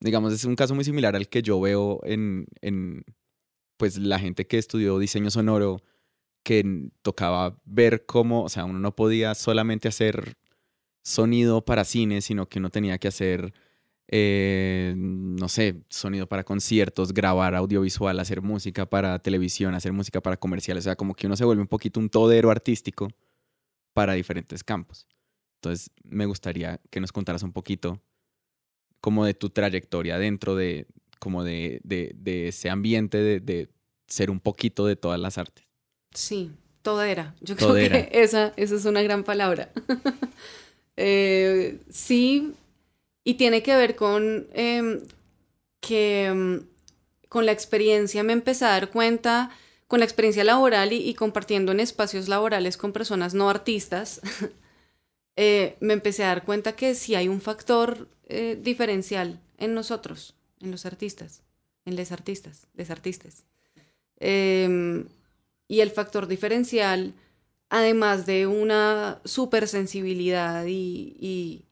Digamos, 0.01 0.33
es 0.33 0.45
un 0.45 0.57
caso 0.57 0.75
muy 0.75 0.85
similar 0.85 1.17
al 1.17 1.29
que 1.29 1.43
yo 1.43 1.61
veo 1.61 2.01
en, 2.05 2.47
en 2.61 3.05
pues, 3.85 3.99
la 3.99 4.19
gente 4.19 4.47
que 4.47 4.57
estudió 4.57 4.99
diseño 4.99 5.31
sonoro, 5.31 5.83
que 6.43 6.89
tocaba 7.03 7.61
ver 7.67 8.07
cómo, 8.07 8.45
o 8.45 8.49
sea, 8.49 8.65
uno 8.65 8.79
no 8.79 8.97
podía 8.97 9.35
solamente 9.35 9.89
hacer 9.89 10.39
sonido 11.03 11.67
para 11.67 11.85
cine, 11.85 12.23
sino 12.23 12.49
que 12.49 12.61
uno 12.61 12.71
tenía 12.71 12.97
que 12.97 13.09
hacer, 13.09 13.53
eh, 14.09 14.95
no 14.97 15.51
sé, 15.51 15.83
sonido 15.91 16.27
para 16.27 16.45
conciertos, 16.45 17.13
grabar 17.13 17.55
audiovisual, 17.55 18.19
hacer 18.19 18.41
música 18.41 18.87
para 18.87 19.19
televisión, 19.19 19.75
hacer 19.75 19.93
música 19.93 20.23
para 20.23 20.39
comerciales. 20.39 20.85
O 20.85 20.89
sea, 20.89 20.97
como 20.97 21.15
que 21.15 21.27
uno 21.27 21.37
se 21.37 21.45
vuelve 21.45 21.61
un 21.61 21.69
poquito 21.69 22.01
un 22.01 22.09
todero 22.09 22.51
artístico 22.51 23.09
para 23.93 24.15
diferentes 24.15 24.65
campos. 24.65 25.07
Entonces, 25.57 25.91
me 26.05 26.25
gustaría 26.25 26.81
que 26.89 27.01
nos 27.01 27.13
contaras 27.13 27.43
un 27.43 27.53
poquito 27.53 28.01
como 29.03 29.27
de 29.27 29.35
tu 29.35 29.51
trayectoria 29.51 30.17
dentro 30.17 30.55
de, 30.55 30.87
como 31.19 31.45
de, 31.45 31.81
de, 31.85 32.49
ese 32.49 32.71
ambiente 32.71 33.19
de, 33.19 33.41
de, 33.41 33.74
ser 34.07 34.31
un 34.31 34.41
poquito 34.41 34.87
de 34.87 34.97
todas 34.97 35.21
las 35.21 35.39
artes. 35.39 35.65
Sí, 36.13 36.51
todera. 36.83 37.35
Yo 37.41 37.57
creo 37.57 37.75
que 37.75 38.09
esa, 38.13 38.53
esa 38.57 38.75
es 38.75 38.85
una 38.85 39.03
gran 39.03 39.25
palabra. 39.25 39.71
Eh, 40.97 41.81
sí, 41.91 42.55
y 43.25 43.35
tiene 43.35 43.65
que 43.65 43.75
ver 43.75 43.97
con 43.97 44.47
em, 44.53 45.01
que 45.81 46.27
em, 46.27 46.67
con 47.35 47.47
la 47.47 47.51
experiencia 47.51 48.23
me 48.23 48.33
empecé 48.33 48.65
a 48.65 48.69
dar 48.69 48.91
cuenta, 48.91 49.51
con 49.89 49.99
la 49.99 50.05
experiencia 50.05 50.45
laboral 50.45 50.93
y, 50.93 51.15
compartiendo 51.15 51.73
en 51.73 51.81
espacios 51.81 52.29
laborales 52.29 52.77
con 52.77 52.93
personas 52.93 53.35
no 53.35 53.51
artistas, 53.51 54.21
eh, 55.37 55.77
me 55.81 55.95
empecé 55.95 56.23
a 56.23 56.29
dar 56.29 56.45
cuenta 56.45 56.77
que 56.77 56.95
sí 56.95 57.17
hay 57.17 57.27
un 57.27 57.41
factor 57.41 58.09
eh, 58.29 58.57
diferencial 58.63 59.41
en 59.59 59.75
nosotros, 59.75 60.37
en 60.61 60.71
los 60.71 60.87
artistas, 60.87 61.43
en 61.85 61.97
les 61.97 62.13
artistas, 62.13 62.69
les 62.75 62.91
artistas. 62.91 63.43
Em, 64.21 65.07
y 65.69 65.81
el 65.81 65.91
factor 65.91 66.27
diferencial 66.27 67.15
además 67.75 68.25
de 68.27 68.47
una 68.47 69.21
supersensibilidad 69.25 70.65
y, 70.67 71.17
y, 71.19 71.65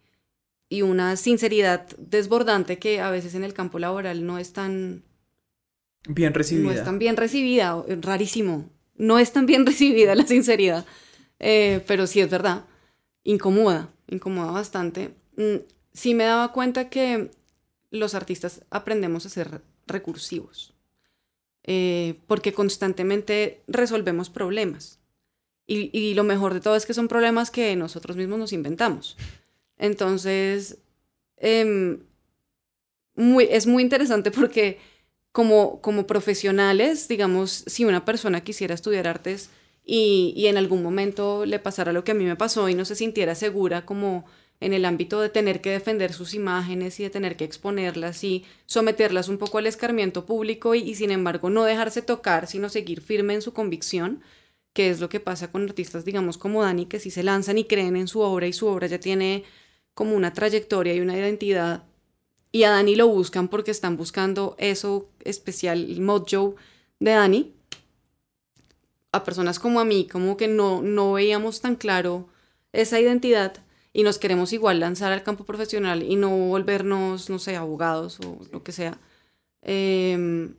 y 0.69 0.83
una 0.83 1.17
sinceridad 1.17 1.87
desbordante 1.97 2.79
que 2.79 3.01
a 3.01 3.11
veces 3.11 3.35
en 3.35 3.45
el 3.45 3.55
campo 3.55 3.79
laboral 3.79 4.27
no 4.27 4.39
es 4.39 4.53
tan 4.53 5.05
bien 6.09 6.35
recibida. 6.35 6.65
No 6.65 6.73
es 6.73 6.85
tan 6.85 6.99
bien 6.99 7.17
recibida, 7.17 7.85
rarísimo. 8.01 8.69
No 8.97 9.19
es 9.19 9.33
tan 9.33 9.47
bien 9.47 9.65
recibida 9.67 10.15
la 10.15 10.27
sinceridad, 10.27 10.85
eh, 11.39 11.85
pero 11.87 12.07
sí 12.07 12.21
es 12.21 12.31
verdad, 12.31 12.65
incomoda, 13.23 13.91
incomoda 14.09 14.51
bastante. 14.51 15.15
Mm, 15.37 15.59
sí 15.93 16.15
me 16.15 16.25
daba 16.25 16.53
cuenta 16.53 16.89
que 16.89 17.31
los 17.91 18.15
artistas 18.15 18.63
aprendemos 18.71 19.27
a 19.27 19.29
ser 19.29 19.63
recursivos, 19.87 20.75
eh, 21.65 22.15
porque 22.27 22.53
constantemente 22.53 23.63
resolvemos 23.69 24.31
problemas. 24.31 24.99
Y, 25.67 26.13
lo 26.15 26.25
mejor 26.25 26.53
de 26.53 26.61
todo 26.61 26.77
es 26.77 26.85
que 26.85 26.93
son 26.93 27.09
problemas 27.09 27.51
que 27.51 27.75
nosotros 27.77 28.17
mismos 28.17 28.39
nos 28.39 28.53
inventamos. 28.53 29.17
Entonces, 29.79 30.79
em, 31.39 32.01
muy, 33.15 33.49
es 33.51 33.67
muy 33.67 33.83
interesante 33.83 34.31
porque 34.31 34.79
como, 35.31 35.81
como 35.81 36.07
profesionales, 36.07 37.09
digamos, 37.09 37.65
si 37.67 37.85
una 37.87 38.05
persona 38.05 38.43
quisiera 38.43 38.75
estudiar 38.75 39.09
artes 39.09 39.49
y, 39.85 40.35
y, 40.37 40.49
en 40.49 40.59
algún 40.59 40.83
momento 40.83 41.47
le 41.47 41.59
pasara 41.59 41.93
lo 41.93 42.05
que 42.05 42.13
a 42.13 42.15
mí 42.15 42.25
me 42.25 42.37
pasó 42.37 42.69
y 42.69 42.75
no 42.75 42.85
se 42.85 42.95
sintiera 42.97 43.35
segura 43.35 43.87
como 43.87 44.27
en 44.63 44.73
el 44.73 44.85
ámbito 44.85 45.21
de 45.21 45.29
tener 45.29 45.61
que 45.61 45.71
defender 45.71 46.13
sus 46.13 46.35
imágenes 46.35 47.01
y 47.01 47.03
de 47.03 47.11
tener 47.11 47.37
que 47.37 47.45
exponerlas 47.45 48.23
y 48.23 48.45
someterlas 48.67 49.29
un 49.29 49.37
poco 49.37 49.59
al 49.59 49.67
escarmiento 49.67 50.25
público 50.25 50.77
y, 50.77 50.95
sin 50.95 51.11
embargo 51.11 51.51
no 51.51 51.65
dejarse 51.65 52.01
tocar, 52.01 52.47
sino 52.47 52.69
seguir 52.69 53.01
firme 53.01 53.35
en 53.35 53.43
su 53.43 53.53
convicción, 53.53 54.23
que 54.73 54.89
es 54.89 55.01
lo 55.01 55.09
que 55.09 55.19
pasa 55.19 55.51
con 55.51 55.65
artistas, 55.65 56.05
digamos, 56.05 56.39
como 56.39 56.63
Dani, 56.63 56.87
que 56.87 57.01
sí 57.01 57.11
se 57.11 57.25
lanzan 57.25 57.59
y 57.59 57.65
creen 57.65 57.97
en 57.97 58.07
su 58.07 58.21
obra 58.21 58.47
y 58.47 58.53
su 58.53 58.69
obra 58.69 58.87
ya 58.87 59.01
tiene 59.01 59.43
como 59.95 60.15
una 60.15 60.33
trayectoria 60.33 60.95
y 60.95 61.01
una 61.01 61.19
identidad. 61.19 61.83
Y 62.53 62.63
a 62.63 62.71
Dani 62.71 62.95
lo 62.95 63.09
buscan 63.09 63.49
porque 63.49 63.73
están 63.73 63.97
buscando 63.97 64.55
eso 64.59 65.09
especial, 65.25 65.91
el 65.91 66.01
mojo 66.01 66.55
de 67.01 67.11
Dani. 67.11 67.53
A 69.11 69.25
personas 69.25 69.59
como 69.59 69.81
a 69.81 69.85
mí, 69.85 70.07
como 70.07 70.37
que 70.37 70.47
no, 70.47 70.83
no 70.83 71.15
veíamos 71.15 71.61
tan 71.61 71.75
claro 71.75 72.29
esa 72.73 73.01
identidad 73.01 73.63
y 73.93 74.03
nos 74.03 74.19
queremos 74.19 74.53
igual 74.53 74.81
lanzar 74.81 75.13
al 75.13 75.23
campo 75.23 75.45
profesional 75.45 76.03
y 76.03 76.17
no 76.17 76.31
volvernos, 76.31 77.31
no 77.31 77.39
sé, 77.39 77.57
abogados 77.57 78.19
o 78.21 78.39
lo 78.53 78.63
que 78.63 78.73
sea, 78.73 78.99
eh, 79.63 80.53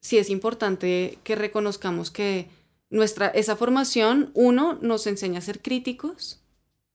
sí 0.00 0.18
es 0.18 0.30
importante 0.30 1.18
que 1.24 1.36
reconozcamos 1.36 2.10
que 2.10 2.48
nuestra, 2.90 3.28
esa 3.28 3.56
formación, 3.56 4.30
uno, 4.34 4.78
nos 4.80 5.06
enseña 5.06 5.38
a 5.38 5.42
ser 5.42 5.62
críticos, 5.62 6.40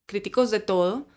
críticos 0.06 0.52
de 0.52 0.60
todo, 0.60 1.08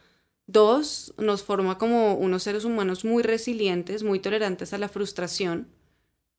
dos, 0.47 1.15
nos 1.19 1.43
forma 1.43 1.79
como 1.79 2.15
unos 2.15 2.45
seres 2.45 2.65
humanos 2.65 3.05
muy 3.05 3.23
resilientes, 3.23 4.03
muy 4.03 4.21
tolerantes 4.21 4.73
a 4.73 4.79
la 4.79 4.89
frustración, 4.89 5.69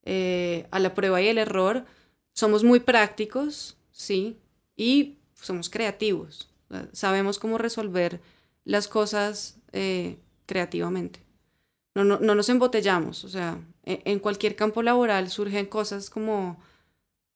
eh, 0.04 0.68
a 0.72 0.80
la 0.80 0.94
prueba 0.96 1.22
y 1.22 1.28
el 1.28 1.38
error, 1.38 1.86
somos 2.34 2.64
muy 2.64 2.80
prácticos, 2.80 3.78
sí, 3.92 4.40
y 4.78 5.18
somos 5.34 5.70
creativos. 5.70 6.50
Sabemos 6.94 7.40
cómo 7.40 7.58
resolver 7.58 8.22
las 8.66 8.88
cosas 8.88 9.58
eh, 9.72 10.18
creativamente. 10.46 11.22
No, 11.96 12.04
no, 12.04 12.20
no, 12.20 12.36
nos 12.36 12.50
embotellamos, 12.50 13.24
o 13.24 13.30
sea, 13.30 13.58
e, 13.84 14.02
en, 14.06 14.20
cualquier 14.20 14.56
campo 14.56 14.84
laboral 14.84 15.30
surgen 15.30 15.66
cosas 15.66 16.10
como, 16.10 16.62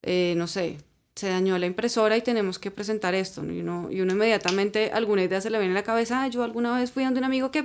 eh, 0.02 0.34
no 0.36 0.46
sé, 0.46 0.78
se 1.16 1.28
dañó 1.28 1.58
la 1.58 1.66
impresora 1.66 2.16
y 2.16 2.22
tenemos 2.22 2.58
que 2.58 2.70
presentar 2.70 3.14
esto, 3.14 3.44
y, 3.44 3.60
uno, 3.60 3.88
inmediatamente 3.90 4.90
alguna 4.92 5.24
idea 5.24 5.40
se 5.40 5.50
le 5.50 5.58
viene 5.58 5.72
a 5.72 5.80
la 5.80 5.82
cabeza, 5.82 6.26
yo 6.28 6.44
alguna 6.44 6.78
vez 6.78 6.92
fui 6.92 7.02
dando 7.02 7.18
un 7.18 7.24
amigo 7.24 7.50
que 7.50 7.64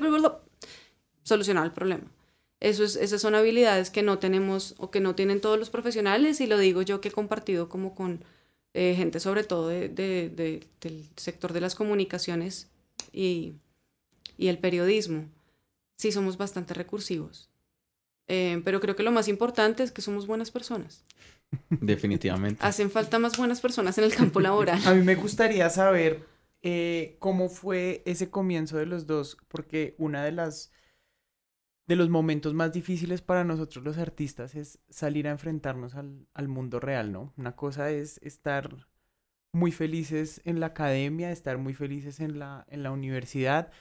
solucionar 1.24 1.66
el 1.66 1.72
problema. 1.72 2.12
Eso 2.60 2.84
es, 2.84 2.96
esas 2.96 3.22
son 3.22 3.36
habilidades 3.36 3.90
que 3.90 4.02
no 4.02 4.20
tenemos 4.20 4.76
o 4.80 4.92
que 4.92 5.00
no 5.00 5.16
tienen 5.16 5.40
todos 5.40 5.58
los 5.58 5.70
profesionales 5.70 6.42
y 6.42 6.48
lo 6.48 6.58
digo 6.58 6.82
yo 6.82 7.00
que 7.00 7.08
he 7.08 7.12
compartido 7.12 7.70
como 7.70 7.96
con 7.96 8.24
eh, 8.74 8.94
gente 8.96 9.20
sobre 9.20 9.44
todo 9.44 9.70
de, 9.70 9.90
del 9.90 11.10
sector 11.16 11.54
de 11.54 11.62
las 11.62 11.76
comunicaciones 11.76 12.68
y, 13.12 13.54
y, 14.38 14.48
el 14.48 14.60
periodismo, 14.60 15.26
sí 15.96 16.12
somos 16.12 16.38
bastante 16.38 16.74
recursivos. 16.74 17.50
Eh, 18.28 18.62
pero 18.64 18.80
creo 18.80 18.96
que 18.96 19.04
lo 19.04 19.12
más 19.12 19.28
importante 19.28 19.82
es 19.82 19.92
que 19.92 20.04
somos 20.04 20.28
buenas 20.28 20.52
personas. 20.52 21.04
Definitivamente. 21.70 22.64
Hacen 22.64 22.92
falta 22.92 23.18
más 23.18 23.38
buenas 23.38 23.60
personas 23.60 23.98
en 23.98 24.04
el 24.04 24.14
campo 24.14 24.40
laboral. 24.42 24.80
A 24.86 24.94
mí 24.94 25.04
me 25.04 25.16
gustaría 25.16 25.70
saber 25.70 26.24
eh, 26.62 27.16
cómo 27.20 27.50
fue 27.50 28.04
ese 28.06 28.30
comienzo 28.30 28.78
de 28.78 28.86
los 28.86 29.08
dos, 29.08 29.38
porque 29.48 29.96
una 29.98 30.24
de 30.24 30.32
las 30.32 30.72
de 31.90 31.96
los 31.96 32.10
momentos 32.10 32.54
más 32.54 32.72
difíciles 32.72 33.24
para 33.24 33.44
nosotros 33.44 33.84
los 33.84 33.98
artistas 33.98 34.54
es 34.54 34.78
salir 34.92 35.28
a 35.28 35.32
enfrentarnos 35.32 35.96
al, 35.96 36.48
mundo 36.48 36.80
real, 36.80 37.12
¿no? 37.12 37.34
Una 37.36 37.56
cosa 37.56 37.90
es 37.90 38.20
estar 38.22 38.86
muy 39.54 39.72
felices 39.72 40.40
en 40.46 40.60
la 40.60 40.68
academia, 40.68 41.32
estar 41.32 41.58
muy 41.58 41.74
felices 41.74 42.20
en 42.20 42.38
la, 42.38 42.68
en 42.70 42.84
la 42.84 42.92
universidad. 42.92 43.72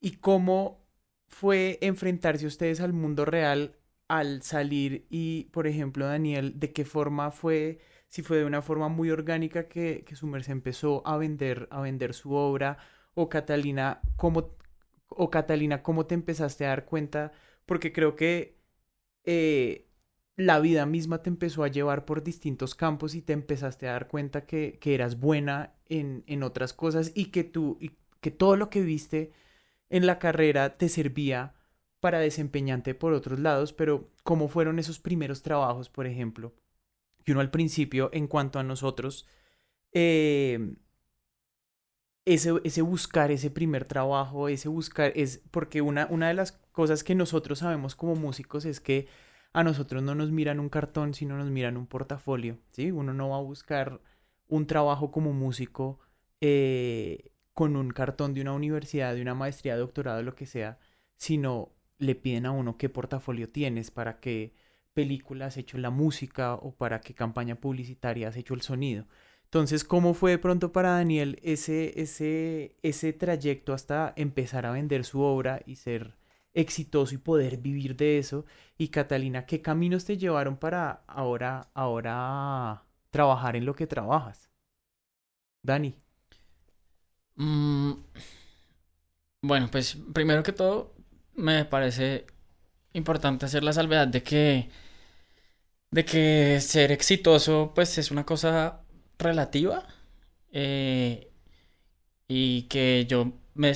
Y 0.00 0.18
cómo 0.18 0.86
fue 1.26 1.78
enfrentarse 1.82 2.46
ustedes 2.46 2.80
al 2.80 2.92
mundo 2.92 3.24
real 3.24 3.74
al 4.06 4.42
salir 4.42 5.08
y, 5.10 5.48
por 5.52 5.66
ejemplo, 5.66 6.06
Daniel, 6.06 6.60
de 6.60 6.72
qué 6.72 6.84
forma 6.84 7.32
fue, 7.32 7.80
si 8.08 8.22
fue 8.22 8.38
de 8.38 8.44
una 8.44 8.62
forma 8.62 8.88
muy 8.88 9.10
orgánica 9.10 9.66
que, 9.66 10.04
que 10.06 10.14
su 10.14 10.28
merced 10.28 10.52
empezó 10.52 11.02
a 11.04 11.16
vender, 11.16 11.66
a 11.72 11.80
vender 11.80 12.14
su 12.14 12.32
obra, 12.32 12.78
o 13.14 13.28
Catalina, 13.28 14.00
cómo 14.14 14.56
o 15.10 15.30
Catalina, 15.30 15.82
¿cómo 15.82 16.06
te 16.06 16.14
empezaste 16.14 16.64
a 16.64 16.70
dar 16.70 16.86
cuenta? 16.86 17.32
Porque 17.66 17.92
creo 17.92 18.16
que 18.16 18.58
eh, 19.24 19.88
la 20.36 20.60
vida 20.60 20.86
misma 20.86 21.22
te 21.22 21.30
empezó 21.30 21.64
a 21.64 21.68
llevar 21.68 22.04
por 22.04 22.22
distintos 22.22 22.74
campos 22.74 23.14
y 23.14 23.22
te 23.22 23.32
empezaste 23.32 23.88
a 23.88 23.92
dar 23.92 24.08
cuenta 24.08 24.46
que, 24.46 24.78
eras 24.82 25.20
buena 25.20 25.74
en, 25.86 26.24
en, 26.26 26.42
otras 26.42 26.72
cosas 26.72 27.12
y 27.14 27.26
que 27.26 27.44
tú, 27.44 27.76
y 27.80 27.92
que 28.20 28.30
todo 28.30 28.56
lo 28.56 28.70
que 28.70 28.82
viste 28.82 29.32
en 29.90 30.06
la 30.06 30.18
carrera 30.18 30.78
te 30.78 30.88
servía 30.88 31.54
para 32.00 32.18
desempeñarte 32.20 32.94
por 32.94 33.12
otros 33.12 33.38
lados, 33.38 33.72
pero 33.72 34.10
¿cómo 34.22 34.48
fueron 34.48 34.78
esos 34.78 34.98
primeros 34.98 35.42
trabajos, 35.42 35.90
por 35.90 36.06
ejemplo? 36.06 36.54
Que 37.24 37.32
uno 37.32 37.42
al 37.42 37.50
principio, 37.50 38.08
en 38.12 38.26
cuanto 38.26 38.58
a 38.58 38.62
nosotros, 38.62 39.26
eh, 39.92 40.74
ese, 42.24 42.82
buscar 42.82 43.30
ese 43.30 43.50
primer 43.50 43.84
trabajo, 43.84 44.48
ese 44.48 44.68
buscar, 44.68 45.12
es 45.16 45.42
porque 45.50 45.80
una, 45.80 46.06
una 46.10 46.28
de 46.28 46.34
las 46.34 46.52
cosas 46.52 47.02
que 47.04 47.14
nosotros 47.14 47.60
sabemos 47.60 47.94
como 47.94 48.14
músicos 48.14 48.64
es 48.64 48.80
que 48.80 49.08
a 49.52 49.64
nosotros 49.64 50.02
no 50.02 50.14
nos 50.14 50.30
miran 50.30 50.60
un 50.60 50.68
cartón, 50.68 51.14
sino 51.14 51.36
nos 51.36 51.50
miran 51.50 51.76
un 51.76 51.86
portafolio, 51.86 52.58
¿sí? 52.70 52.90
Uno 52.92 53.12
no 53.14 53.30
va 53.30 53.36
a 53.36 53.42
buscar 53.42 54.00
un 54.48 54.66
trabajo 54.66 55.10
como 55.10 55.32
músico 55.32 55.98
eh, 56.40 57.32
con 57.52 57.76
un 57.76 57.90
cartón 57.90 58.34
de 58.34 58.42
una 58.42 58.52
universidad, 58.52 59.14
de 59.14 59.22
una 59.22 59.34
maestría, 59.34 59.76
doctorado, 59.76 60.22
lo 60.22 60.34
que 60.34 60.46
sea, 60.46 60.78
sino 61.16 61.72
le 61.98 62.14
piden 62.14 62.46
a 62.46 62.52
uno 62.52 62.78
qué 62.78 62.88
portafolio 62.88 63.48
tienes, 63.48 63.90
para 63.90 64.20
qué 64.20 64.54
película 64.94 65.46
has 65.46 65.56
hecho 65.56 65.78
la 65.78 65.90
música 65.90 66.54
o 66.54 66.74
para 66.74 67.00
qué 67.00 67.14
campaña 67.14 67.56
publicitaria 67.56 68.28
has 68.28 68.36
hecho 68.36 68.54
el 68.54 68.62
sonido. 68.62 69.06
Entonces, 69.50 69.82
¿cómo 69.82 70.14
fue 70.14 70.30
de 70.32 70.38
pronto 70.38 70.70
para 70.70 70.90
Daniel 70.90 71.40
ese, 71.42 72.00
ese, 72.00 72.76
ese 72.82 73.12
trayecto 73.12 73.72
hasta 73.72 74.12
empezar 74.14 74.64
a 74.64 74.70
vender 74.70 75.04
su 75.04 75.22
obra 75.22 75.60
y 75.66 75.74
ser 75.74 76.14
exitoso 76.54 77.16
y 77.16 77.18
poder 77.18 77.56
vivir 77.58 77.96
de 77.96 78.18
eso? 78.18 78.46
Y 78.78 78.88
Catalina, 78.88 79.46
¿qué 79.46 79.60
caminos 79.60 80.04
te 80.04 80.16
llevaron 80.16 80.56
para 80.56 81.02
ahora, 81.08 81.68
ahora 81.74 82.84
trabajar 83.10 83.56
en 83.56 83.64
lo 83.64 83.74
que 83.74 83.88
trabajas? 83.88 84.50
Dani. 85.64 85.96
Mm, 87.36 87.92
bueno, 89.42 89.68
pues 89.70 89.96
primero 90.12 90.42
que 90.42 90.52
todo, 90.52 90.94
me 91.34 91.64
parece 91.64 92.26
importante 92.92 93.46
hacer 93.46 93.64
la 93.64 93.72
salvedad 93.72 94.08
de 94.08 94.22
que, 94.22 94.70
de 95.90 96.04
que 96.04 96.60
ser 96.60 96.92
exitoso, 96.92 97.72
pues 97.74 97.98
es 97.98 98.10
una 98.10 98.24
cosa 98.24 98.79
relativa 99.20 99.86
eh, 100.52 101.30
y 102.28 102.62
que 102.62 103.06
yo 103.08 103.32
me, 103.54 103.74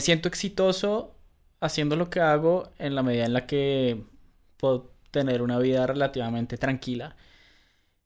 siento 0.00 0.28
exitoso 0.28 1.14
haciendo 1.60 1.96
lo 1.96 2.10
que 2.10 2.20
hago 2.20 2.70
en 2.78 2.94
la 2.94 3.02
medida 3.02 3.24
en 3.26 3.32
la 3.32 3.46
que 3.46 4.02
puedo 4.56 4.92
tener 5.10 5.42
una 5.42 5.58
vida 5.58 5.86
relativamente 5.86 6.58
tranquila. 6.58 7.16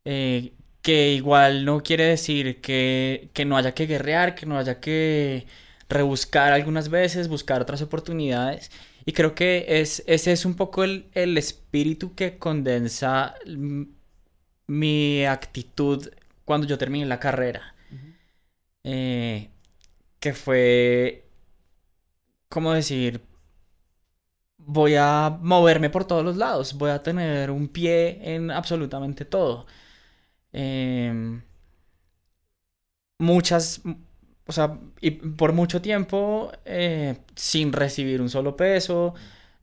Eh, 0.05 0.53
que 0.83 1.13
igual 1.13 1.65
no 1.65 1.83
quiere 1.83 2.05
decir 2.05 2.61
que, 2.61 3.31
no 3.47 3.57
haya 3.57 3.75
que 3.75 3.87
guerrear, 3.87 4.35
que 4.35 4.47
no 4.47 4.59
haya 4.59 4.81
que 4.81 5.47
rebuscar 5.89 6.53
algunas 6.53 6.89
veces, 6.89 7.29
buscar 7.29 7.61
otras 7.63 7.83
oportunidades. 7.83 8.71
Y 9.05 9.13
creo 9.13 9.35
que 9.35 9.67
es, 9.69 10.03
ese 10.07 10.33
es 10.33 10.45
un 10.45 10.55
poco 10.55 10.85
el, 10.85 11.07
el 11.15 11.37
espíritu 11.39 12.15
que 12.15 12.39
condensa 12.39 13.35
mi 14.67 15.25
actitud 15.27 16.09
cuando 16.51 16.67
yo 16.67 16.77
terminé 16.79 17.07
la 17.07 17.21
carrera. 17.21 17.77
Eh, 18.83 19.51
que 20.19 20.33
fue, 20.33 21.29
¿cómo 22.49 22.73
decir? 22.73 23.23
Voy 24.59 24.97
a 24.97 25.39
moverme 25.41 25.91
por 25.91 26.05
todos 26.07 26.25
los 26.25 26.37
lados, 26.37 26.75
voy 26.75 26.91
a 26.91 27.05
tener 27.05 27.53
un 27.53 27.69
pie 27.69 28.35
en 28.35 28.51
absolutamente 28.51 29.25
todo. 29.25 29.67
Em, 30.53 31.41
muchas, 33.19 33.83
o 34.47 34.53
sea, 34.53 34.77
y 35.01 35.13
por 35.13 35.53
mucho 35.53 35.81
tiempo 35.81 36.51
eh, 36.65 37.19
sin 37.37 37.73
recibir 37.73 38.21
un 38.21 38.29
solo 38.29 38.57
peso, 38.57 39.15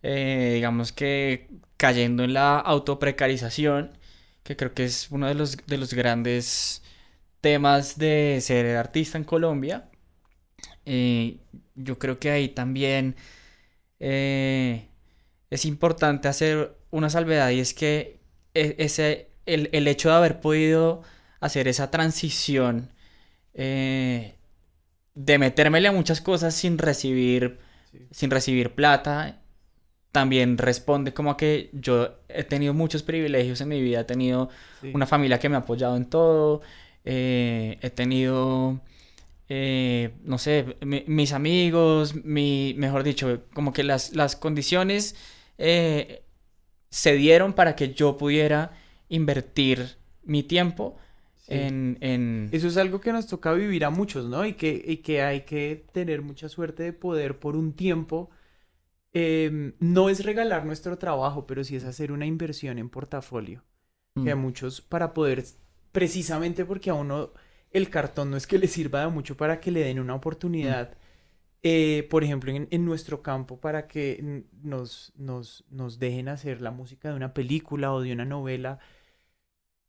eh, 0.03 0.51
digamos 0.55 0.93
que 0.93 1.49
cayendo 1.75 2.23
en 2.23 2.33
la 2.33 2.59
autoprecarización 2.59 3.96
que 4.47 4.55
creo 4.55 4.73
que 4.73 4.85
es 4.85 5.09
uno 5.11 5.27
de 5.27 5.33
los, 5.35 5.57
de 5.67 5.77
los 5.77 5.93
grandes 5.93 6.81
temas 7.41 7.97
de 7.97 8.39
ser 8.41 8.77
artista 8.77 9.17
en 9.17 9.25
Colombia. 9.25 9.89
Eh, 10.85 11.39
yo 11.75 11.99
creo 11.99 12.17
que 12.17 12.31
ahí 12.31 12.47
también 12.47 13.17
eh, 13.99 14.87
es 15.49 15.65
importante 15.65 16.29
hacer 16.29 16.77
una 16.91 17.09
salvedad 17.09 17.49
y 17.49 17.59
es 17.59 17.73
que 17.73 18.21
e, 18.53 18.75
ese, 18.79 19.31
el, 19.45 19.69
el 19.73 19.85
hecho 19.89 20.07
de 20.09 20.15
haber 20.15 20.39
podido 20.39 21.03
hacer 21.41 21.67
esa 21.67 21.91
transición 21.91 22.89
eh, 23.53 24.35
de 25.13 25.37
metérmele 25.39 25.89
a 25.89 25.91
muchas 25.91 26.21
cosas 26.21 26.55
sin 26.55 26.77
recibir, 26.77 27.59
sin 28.11 28.31
recibir 28.31 28.75
plata, 28.75 29.41
también 30.11 30.57
responde 30.57 31.13
como 31.13 31.31
a 31.31 31.37
que 31.37 31.69
yo 31.73 32.09
he 32.29 32.43
tenido 32.43 32.73
muchos 32.73 33.03
privilegios 33.03 33.61
en 33.61 33.69
mi 33.69 33.81
vida, 33.81 34.01
he 34.01 34.03
tenido 34.05 34.49
una 34.93 35.05
familia 35.05 35.39
que 35.39 35.49
me 35.49 35.55
ha 35.55 35.59
apoyado 35.59 35.95
en 35.95 36.05
todo, 36.05 36.61
eh, 37.05 37.77
he 37.81 37.89
tenido, 37.89 38.79
eh, 39.49 40.11
no 40.23 40.37
sé, 40.37 40.77
mis 40.81 41.33
amigos, 41.33 42.15
mi, 42.15 42.73
mejor 42.77 43.03
dicho, 43.03 43.43
como 43.53 43.73
que 43.73 43.83
las, 43.83 44.15
las 44.15 44.35
condiciones 44.35 45.15
eh, 45.57 46.23
se 46.89 47.13
dieron 47.13 47.53
para 47.53 47.75
que 47.75 47.93
yo 47.93 48.17
pudiera 48.17 48.71
invertir 49.09 49.97
mi 50.23 50.43
tiempo 50.43 50.97
en, 51.47 51.97
en, 52.01 52.49
Eso 52.51 52.67
es 52.67 52.75
algo 52.75 52.99
que 52.99 53.13
nos 53.13 53.27
toca 53.27 53.53
vivir 53.53 53.85
a 53.85 53.89
muchos, 53.89 54.25
¿no? 54.25 54.45
Y 54.45 54.53
que, 54.53 54.83
y 54.85 54.97
que 54.97 55.21
hay 55.21 55.41
que 55.41 55.85
tener 55.93 56.21
mucha 56.21 56.49
suerte 56.49 56.83
de 56.83 56.93
poder 56.93 57.39
por 57.39 57.55
un 57.55 57.73
tiempo 57.73 58.29
Em, 59.13 59.73
no 59.79 60.09
es 60.09 60.23
regalar 60.23 60.65
nuestro 60.65 60.97
trabajo, 60.97 61.47
pero 61.47 61.63
sí 61.63 61.75
es 61.75 61.85
hacer 61.85 62.11
una 62.11 62.25
inversión 62.25 62.77
en 62.77 62.89
portafolio. 62.89 63.63
Que 64.23 64.31
a 64.31 64.35
mm. 64.35 64.39
muchos, 64.39 64.81
para 64.81 65.13
poder, 65.13 65.43
precisamente 65.91 66.65
porque 66.65 66.89
a 66.89 66.95
uno 66.95 67.31
el 67.71 67.89
cartón 67.89 68.31
no 68.31 68.37
es 68.37 68.47
que 68.47 68.57
le 68.57 68.67
sirva 68.67 69.01
de 69.01 69.07
mucho 69.09 69.37
para 69.37 69.59
que 69.59 69.71
le 69.71 69.81
den 69.81 69.99
una 69.99 70.15
oportunidad, 70.15 70.91
mm. 70.91 70.95
eh, 71.63 72.07
por 72.09 72.23
ejemplo, 72.23 72.51
en, 72.51 72.85
nuestro 72.85 73.21
campo, 73.21 73.59
para 73.59 73.87
que 73.87 74.43
nos, 74.63 75.13
nos, 75.17 75.65
nos 75.69 75.99
dejen 75.99 76.29
hacer 76.29 76.61
la 76.61 76.71
música 76.71 77.09
de 77.09 77.15
una 77.15 77.33
película 77.33 77.93
o 77.93 78.01
de 78.01 78.13
una 78.13 78.25
novela, 78.25 78.79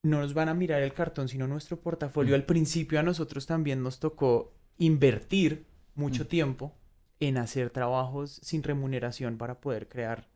no 0.03 0.21
nos 0.21 0.35
van 0.35 0.49
a 0.49 0.55
mirar 0.55 0.83
el 0.83 0.93
cartón, 0.93 1.29
sino 1.29 1.47
nuestro 1.47 1.81
portafolio. 1.81 2.33
Mm. 2.33 2.41
Al 2.41 2.45
principio 2.45 3.01
a 3.01 3.03
nosotros 3.03 3.47
también 3.47 3.83
nos 3.83 3.99
tocó 3.99 4.53
invertir 4.79 5.67
mucho 5.95 6.27
tiempo 6.27 6.75
en 7.21 7.39
hacer 7.39 7.71
trabajos 7.71 8.39
sin 8.43 8.63
remuneración 8.63 9.39
para 9.39 9.61
poder 9.61 9.89
crear 9.89 10.29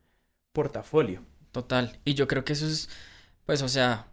portafolio. 0.52 1.22
Total. 1.52 1.98
Y 2.04 2.14
yo 2.14 2.26
creo 2.26 2.44
que 2.44 2.54
eso 2.54 2.66
es, 2.66 2.88
pues, 3.46 3.62
o 3.62 3.68
sea, 3.68 4.06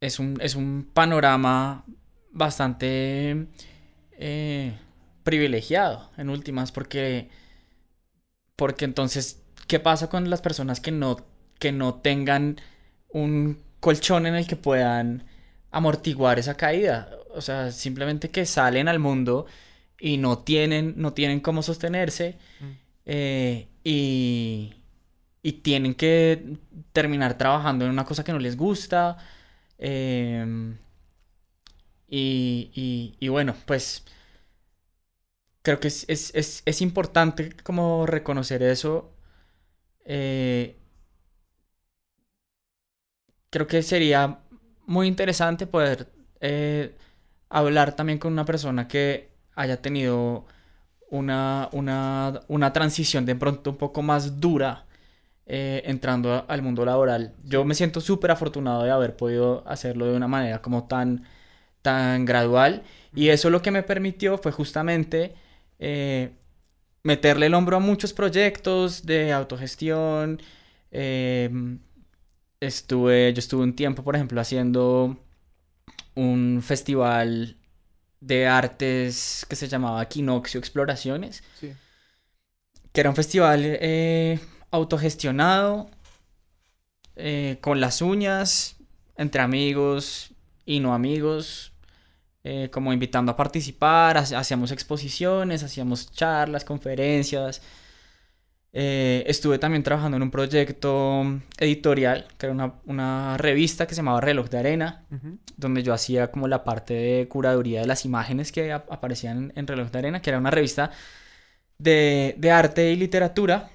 es 0.00 0.18
un, 0.18 0.38
es 0.40 0.54
un 0.54 0.88
panorama 0.92 1.84
bastante 2.32 3.46
eh, 4.12 4.72
privilegiado 5.22 6.10
en 6.16 6.30
últimas, 6.30 6.72
porque, 6.72 7.28
porque 8.56 8.86
entonces, 8.86 9.42
¿qué 9.66 9.78
pasa 9.78 10.08
con 10.08 10.30
las 10.30 10.40
personas 10.40 10.80
que 10.80 10.90
no, 10.90 11.18
que 11.58 11.72
no 11.72 11.94
tengan 11.94 12.60
un 13.08 13.62
colchón 13.80 14.26
en 14.26 14.34
el 14.34 14.46
que 14.46 14.56
puedan 14.56 15.24
amortiguar 15.70 16.38
esa 16.38 16.56
caída? 16.56 17.10
O 17.34 17.42
sea, 17.42 17.70
simplemente 17.70 18.30
que 18.30 18.46
salen 18.46 18.88
al 18.88 18.98
mundo 18.98 19.46
y 20.00 20.16
no 20.16 20.38
tienen, 20.38 20.94
no 20.96 21.12
tienen 21.12 21.40
cómo 21.40 21.62
sostenerse 21.62 22.38
mm. 22.60 22.64
eh, 23.06 23.68
y, 23.84 24.74
y, 25.42 25.52
tienen 25.52 25.94
que 25.94 26.56
terminar 26.92 27.36
trabajando 27.36 27.84
en 27.84 27.90
una 27.90 28.04
cosa 28.04 28.24
que 28.24 28.32
no 28.32 28.38
les 28.38 28.56
gusta. 28.56 29.18
Em, 29.78 30.76
y, 32.08 33.14
y, 33.20 33.28
bueno, 33.28 33.54
pues 33.66 34.04
creo 35.62 35.78
que 35.78 35.88
es, 35.88 36.04
es, 36.08 36.34
es, 36.34 36.62
es 36.64 36.80
importante 36.82 37.50
como 37.62 38.06
reconocer 38.06 38.62
eso. 38.62 39.12
Eh, 40.04 40.76
creo 43.50 43.66
que 43.66 43.82
sería 43.82 44.40
muy 44.86 45.06
interesante 45.06 45.66
poder 45.66 46.08
eh, 46.40 46.96
hablar 47.48 47.94
también 47.94 48.18
con 48.18 48.32
una 48.32 48.44
persona 48.44 48.88
que 48.88 49.29
haya 49.54 49.80
tenido 49.82 50.46
una, 51.10 51.68
una, 51.72 52.40
una 52.48 52.72
transición 52.72 53.26
de 53.26 53.34
pronto 53.36 53.70
un 53.70 53.76
poco 53.76 54.02
más 54.02 54.40
dura 54.40 54.86
eh, 55.46 55.82
entrando 55.86 56.44
al 56.48 56.62
mundo 56.62 56.84
laboral. 56.84 57.34
Yo 57.44 57.64
me 57.64 57.74
siento 57.74 58.00
súper 58.00 58.30
afortunado 58.30 58.84
de 58.84 58.90
haber 58.90 59.16
podido 59.16 59.64
hacerlo 59.66 60.06
de 60.06 60.16
una 60.16 60.28
manera 60.28 60.62
como 60.62 60.84
tan, 60.86 61.24
tan 61.82 62.24
gradual 62.24 62.84
y 63.14 63.28
eso 63.30 63.50
lo 63.50 63.62
que 63.62 63.70
me 63.72 63.82
permitió 63.82 64.38
fue 64.38 64.52
justamente 64.52 65.34
eh, 65.80 66.30
meterle 67.02 67.46
el 67.46 67.54
hombro 67.54 67.76
a 67.76 67.80
muchos 67.80 68.12
proyectos 68.12 69.04
de 69.06 69.32
autogestión. 69.32 70.40
Em, 70.90 71.80
estuve, 72.60 73.32
yo 73.32 73.38
estuve 73.40 73.62
un 73.64 73.74
tiempo, 73.74 74.04
por 74.04 74.14
ejemplo, 74.16 74.40
haciendo 74.40 75.16
un 76.14 76.60
festival 76.62 77.56
de 78.20 78.46
artes 78.46 79.46
que 79.48 79.56
se 79.56 79.68
llamaba 79.68 80.06
Quinoxio 80.06 80.60
Exploraciones. 80.60 81.42
Que 82.92 83.00
era 83.00 83.10
un 83.10 83.16
festival 83.16 83.62
eh, 83.64 84.38
autogestionado, 84.70 85.88
eh, 87.16 87.58
con 87.60 87.80
las 87.80 88.02
uñas, 88.02 88.76
entre 89.16 89.42
amigos 89.42 90.32
y 90.64 90.80
no 90.80 90.94
amigos, 90.94 91.72
eh, 92.42 92.70
como 92.72 92.92
invitando 92.92 93.32
a 93.32 93.36
participar, 93.36 94.16
hacíamos 94.16 94.72
exposiciones, 94.72 95.62
hacíamos 95.62 96.10
charlas, 96.10 96.64
conferencias. 96.64 97.60
Eh, 98.72 99.24
estuve 99.26 99.58
también 99.58 99.82
trabajando 99.82 100.16
en 100.16 100.22
un 100.22 100.30
proyecto 100.30 101.24
editorial, 101.58 102.28
que 102.38 102.46
era 102.46 102.74
una, 102.86 103.36
revista 103.36 103.86
que 103.86 103.94
se 103.94 103.98
llamaba 103.98 104.20
Reloj 104.20 104.48
de 104.48 104.58
Arena, 104.58 105.04
donde 105.56 105.82
yo 105.82 105.92
hacía 105.92 106.30
como 106.30 106.46
la 106.46 106.62
parte 106.62 106.94
de 106.94 107.28
curaduría 107.28 107.80
de 107.80 107.86
las 107.86 108.04
imágenes 108.04 108.52
que 108.52 108.72
aparecían 108.72 109.52
en, 109.56 109.66
Reloj 109.66 109.90
de 109.90 109.98
Arena, 109.98 110.22
que 110.22 110.30
era 110.30 110.38
una 110.38 110.50
revista 110.50 110.92
de, 111.78 112.36
arte 112.52 112.92
y 112.92 112.96
literatura. 112.96 113.70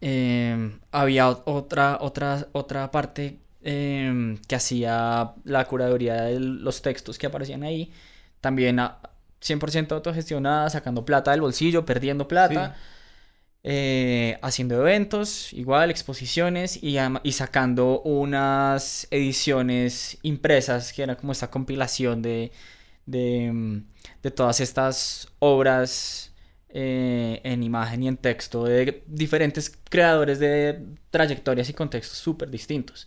Em, 0.00 0.78
había 0.92 1.28
otra, 1.28 1.98
otra, 2.00 2.46
otra 2.52 2.90
parte 2.90 3.40
em, 3.62 4.38
que 4.46 4.54
hacía 4.54 5.32
la 5.44 5.64
curaduría 5.64 6.22
de 6.24 6.38
los 6.40 6.82
textos 6.82 7.18
que 7.18 7.26
aparecían 7.26 7.62
ahí, 7.64 7.92
también 8.40 8.78
100% 9.40 9.92
autogestionada, 9.92 10.70
sacando 10.70 11.04
plata 11.04 11.30
del 11.32 11.40
bolsillo, 11.40 11.84
perdiendo 11.84 12.28
plata. 12.28 12.76
Eh, 13.70 14.38
haciendo 14.40 14.76
eventos, 14.76 15.52
igual, 15.52 15.90
exposiciones 15.90 16.82
y, 16.82 16.96
y, 17.22 17.32
sacando 17.32 18.00
unas 18.00 19.06
ediciones 19.10 20.16
impresas, 20.22 20.94
que 20.94 21.02
era 21.02 21.18
como 21.18 21.32
esta 21.32 21.50
compilación 21.50 22.22
de, 22.22 22.50
de, 23.04 23.52
mm, 23.52 23.84
de 24.22 24.30
todas 24.30 24.60
estas 24.60 25.28
obras 25.38 26.32
eh, 26.70 27.42
en 27.44 27.62
imagen 27.62 28.04
y 28.04 28.08
en 28.08 28.16
texto 28.16 28.64
de 28.64 29.04
diferentes 29.06 29.78
creadores 29.90 30.38
de 30.38 30.86
trayectorias 31.10 31.68
y 31.68 31.74
contextos 31.74 32.16
súper 32.16 32.48
distintos. 32.48 33.06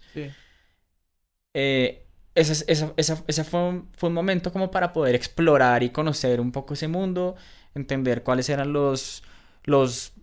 Eh, 1.56 2.06
ese, 2.36 2.64
esa, 2.72 2.94
esa, 2.98 3.24
esa 3.26 3.44
fue, 3.44 3.68
un, 3.68 3.90
fue 3.98 4.10
un 4.10 4.14
momento 4.14 4.52
como 4.52 4.70
para 4.70 4.94
poder 4.94 5.16
explorar 5.16 5.82
y 5.82 5.90
conocer 5.90 6.40
un 6.40 6.52
poco 6.52 6.76
ese 6.76 6.88
mundo, 6.88 7.36
entender 7.74 8.22
cuáles 8.22 8.48
eran 8.48 8.74
los, 8.74 9.24
los 9.64 10.14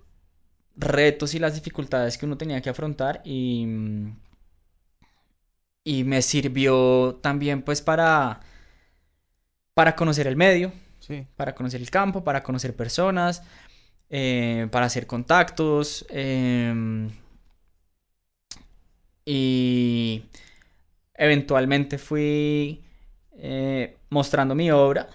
retos 0.78 1.34
y 1.34 1.38
las 1.38 1.54
dificultades 1.54 2.16
que 2.16 2.26
uno 2.26 2.38
tenía 2.38 2.62
que 2.62 2.70
afrontar 2.70 3.20
y, 3.24 3.66
y 5.84 6.04
me 6.04 6.22
sirvió 6.22 7.16
también 7.20 7.62
pues 7.62 7.82
para, 7.82 8.40
para 9.74 9.96
conocer 9.96 10.26
el 10.26 10.36
medio, 10.36 10.72
para 11.36 11.54
conocer 11.54 11.80
el 11.80 11.90
campo, 11.90 12.22
para 12.22 12.42
conocer 12.42 12.76
personas, 12.76 13.42
eh, 14.08 14.68
para 14.70 14.86
hacer 14.86 15.06
contactos 15.06 16.06
em, 16.10 17.10
y 19.24 20.22
eventualmente 21.14 21.98
fui 21.98 22.84
eh, 23.32 23.96
mostrando 24.10 24.54
mi 24.54 24.70
obra. 24.70 25.08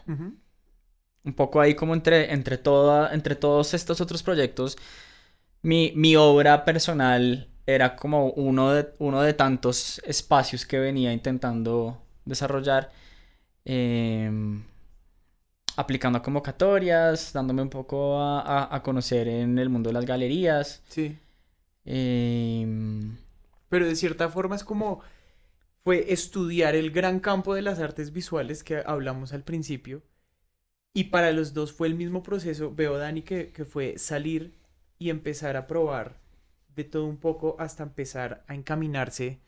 Un 1.25 1.33
poco 1.35 1.61
ahí 1.61 1.73
como 1.73 1.93
entre, 1.93 2.33
entre, 2.33 2.57
toda, 2.57 3.13
entre 3.13 3.35
todos 3.35 3.73
estos 3.73 4.01
otros 4.01 4.21
proyectos 4.23 4.77
mi, 5.63 6.15
obra 6.15 6.65
personal 6.65 7.49
era 7.65 7.95
como 7.95 8.31
uno 8.31 8.73
de, 8.73 8.93
uno 8.99 9.21
de 9.21 9.33
tantos 9.33 9.99
espacios 10.05 10.65
que 10.65 10.77
venía 10.79 11.13
intentando 11.13 12.01
desarrollar, 12.25 12.91
em, 13.65 14.63
aplicando 15.77 16.19
a 16.19 16.21
convocatorias, 16.21 17.31
dándome 17.33 17.61
un 17.61 17.69
poco 17.69 18.19
a, 18.21 18.81
conocer 18.83 19.27
en 19.27 19.57
el 19.57 19.69
mundo 19.69 19.89
de 19.89 19.93
las 19.93 20.05
galerías. 20.05 20.83
Sí. 20.89 21.17
Em, 21.85 23.17
Pero 23.69 23.85
de 23.87 23.95
cierta 23.95 24.29
forma 24.29 24.55
es 24.55 24.63
como 24.63 25.01
fue 25.83 26.13
estudiar 26.13 26.75
el 26.75 26.91
gran 26.91 27.19
campo 27.19 27.55
de 27.55 27.61
las 27.61 27.79
artes 27.79 28.13
visuales 28.13 28.63
que 28.63 28.83
hablamos 28.85 29.33
al 29.33 29.43
principio. 29.43 30.03
Y 30.93 31.05
para 31.05 31.31
los 31.31 31.53
dos 31.53 31.73
fue 31.73 31.87
el 31.87 31.95
mismo 31.95 32.23
proceso. 32.23 32.73
Veo, 32.73 32.97
Dani, 32.97 33.23
que, 33.23 33.51
que 33.51 33.65
fue 33.65 33.97
salir 33.97 34.53
y 35.03 35.09
empezar 35.09 35.57
a 35.57 35.67
probar 35.67 36.15
de 36.77 36.85
todo 36.85 37.03
un 37.05 37.17
poco 37.17 37.57
hasta 37.59 37.83
empezar 37.83 38.45
a 38.47 38.55
encaminarse 38.55 39.41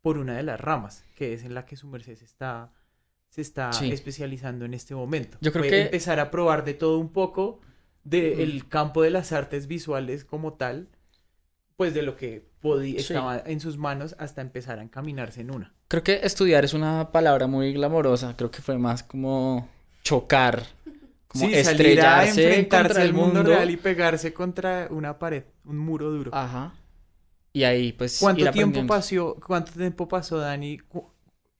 por 0.00 0.16
una 0.16 0.34
de 0.38 0.42
las 0.42 0.58
ramas, 0.58 1.04
que 1.16 1.34
es 1.34 1.44
en 1.44 1.52
la 1.52 1.66
que 1.66 1.76
su 1.76 1.86
merced 1.86 2.16
se 2.16 2.24
está, 2.24 2.72
se 3.28 3.42
está 3.42 3.70
Sí. 3.74 3.92
especializando 3.92 4.64
en 4.64 4.72
este 4.72 4.94
momento. 4.94 5.36
Yo 5.42 5.52
creo 5.52 5.64
que- 5.64 5.82
empezar 5.82 6.18
a 6.18 6.30
probar 6.30 6.64
de 6.64 6.72
todo 6.72 6.98
un 6.98 7.10
poco 7.10 7.60
del 8.04 8.66
campo 8.68 9.02
de 9.02 9.10
las 9.10 9.32
artes 9.32 9.66
visuales 9.66 10.24
como 10.24 10.54
tal, 10.54 10.88
pues 11.76 11.92
de 11.92 12.02
lo 12.02 12.16
que 12.16 12.48
podía, 12.62 12.94
Sí. 13.00 13.12
estaba 13.12 13.38
en 13.44 13.60
sus 13.60 13.76
manos 13.76 14.16
hasta 14.18 14.40
empezar 14.40 14.78
a 14.78 14.82
encaminarse 14.82 15.42
en 15.42 15.54
una. 15.54 15.74
Creo 15.88 16.02
que 16.02 16.20
estudiar 16.24 16.64
es 16.64 16.72
una 16.72 17.12
palabra 17.12 17.46
muy 17.48 17.74
glamorosa. 17.74 18.34
Creo 18.34 18.50
que 18.50 18.62
fue 18.62 18.78
más 18.78 19.02
como 19.02 19.68
chocar. 20.02 20.62
Como 21.32 21.46
sí, 21.46 21.54
salir 21.64 22.00
a 22.00 22.24
estrellarse 22.24 22.44
enfrentarse 22.50 23.00
al 23.02 23.12
mundo, 23.14 23.34
mundo. 23.36 23.50
real 23.50 23.70
y 23.70 23.76
pegarse 23.76 24.32
contra 24.32 24.88
una 24.90 25.18
pared, 25.18 25.44
un 25.64 25.78
muro 25.78 26.10
duro. 26.10 26.30
Ajá. 26.34 26.74
Y 27.52 27.64
ahí, 27.64 27.92
pues. 27.92 28.18
¿Cuánto 28.20 28.50
tiempo 28.50 28.86
pasó, 28.86 29.36
cuánto 29.46 29.72
tiempo 29.72 30.08
pasó 30.08 30.38
Dani 30.38 30.78
cu- 30.78 31.10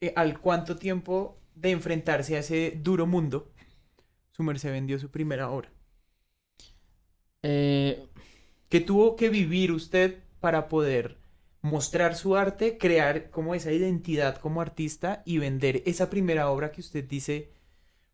eh, 0.00 0.12
al 0.16 0.38
cuánto 0.40 0.76
tiempo 0.76 1.38
de 1.54 1.70
enfrentarse 1.70 2.36
a 2.36 2.40
ese 2.40 2.78
duro 2.82 3.06
mundo 3.06 3.50
su 4.32 4.42
merced 4.42 4.70
vendió 4.72 4.98
su 4.98 5.10
primera 5.10 5.50
obra? 5.50 5.70
Eh, 7.42 8.06
¿Qué 8.68 8.80
tuvo 8.80 9.16
que 9.16 9.28
vivir 9.30 9.72
usted 9.72 10.18
para 10.40 10.68
poder 10.68 11.18
mostrar 11.62 12.16
su 12.16 12.36
arte, 12.36 12.78
crear 12.78 13.30
como 13.30 13.54
esa 13.54 13.72
identidad 13.72 14.36
como 14.38 14.60
artista 14.60 15.22
y 15.26 15.38
vender 15.38 15.82
esa 15.86 16.10
primera 16.10 16.50
obra 16.50 16.72
que 16.72 16.80
usted 16.80 17.04
dice, 17.04 17.50